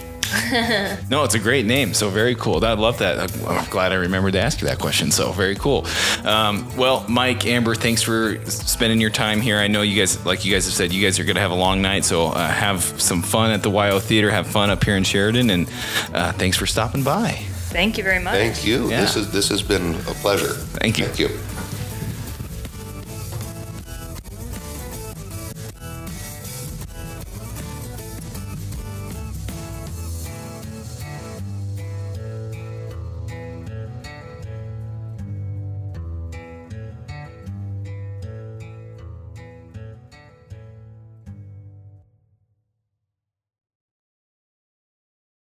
No, 1.09 1.23
it's 1.23 1.33
a 1.33 1.39
great 1.39 1.65
name. 1.65 1.93
So 1.93 2.09
very 2.09 2.35
cool. 2.35 2.63
I 2.63 2.73
love 2.73 2.99
that. 2.99 3.19
I'm 3.19 3.47
I'm 3.47 3.65
glad 3.69 3.91
I 3.91 3.95
remembered 3.95 4.33
to 4.33 4.39
ask 4.39 4.61
you 4.61 4.67
that 4.67 4.77
question. 4.77 5.11
So 5.11 5.31
very 5.31 5.55
cool. 5.55 5.87
Um, 6.23 6.75
well, 6.77 7.03
Mike, 7.09 7.45
Amber, 7.47 7.73
thanks 7.73 8.01
for 8.03 8.39
spending 8.45 9.01
your 9.01 9.09
time 9.09 9.41
here. 9.41 9.57
I 9.57 9.67
know 9.67 9.81
you 9.81 9.97
guys, 9.97 10.23
like 10.25 10.45
you 10.45 10.53
guys 10.53 10.65
have 10.65 10.73
said, 10.75 10.91
you 10.93 11.03
guys 11.03 11.19
are 11.19 11.23
going 11.23 11.35
to 11.35 11.41
have 11.41 11.51
a 11.51 11.55
long 11.55 11.81
night. 11.81 12.05
So 12.05 12.27
uh, 12.27 12.47
have 12.47 12.83
some 12.83 13.23
fun 13.23 13.51
at 13.51 13.63
the 13.63 13.71
WYO 13.71 13.99
Theater. 14.01 14.29
Have 14.29 14.45
fun 14.47 14.69
up 14.69 14.83
here 14.83 14.95
in 14.97 15.03
Sheridan. 15.03 15.49
And 15.49 15.67
uh, 16.13 16.31
thanks 16.33 16.57
for 16.57 16.67
stopping 16.67 17.03
by. 17.03 17.39
Thank 17.69 17.97
you 17.97 18.03
very 18.03 18.19
much. 18.19 18.33
Thank 18.33 18.65
you. 18.65 18.89
Yeah. 18.89 19.01
This 19.01 19.15
is 19.15 19.31
this 19.31 19.49
has 19.49 19.61
been 19.61 19.95
a 20.07 20.13
pleasure. 20.21 20.53
Thank 20.81 20.97
you. 20.97 21.05
Thank 21.05 21.19
you. 21.19 21.29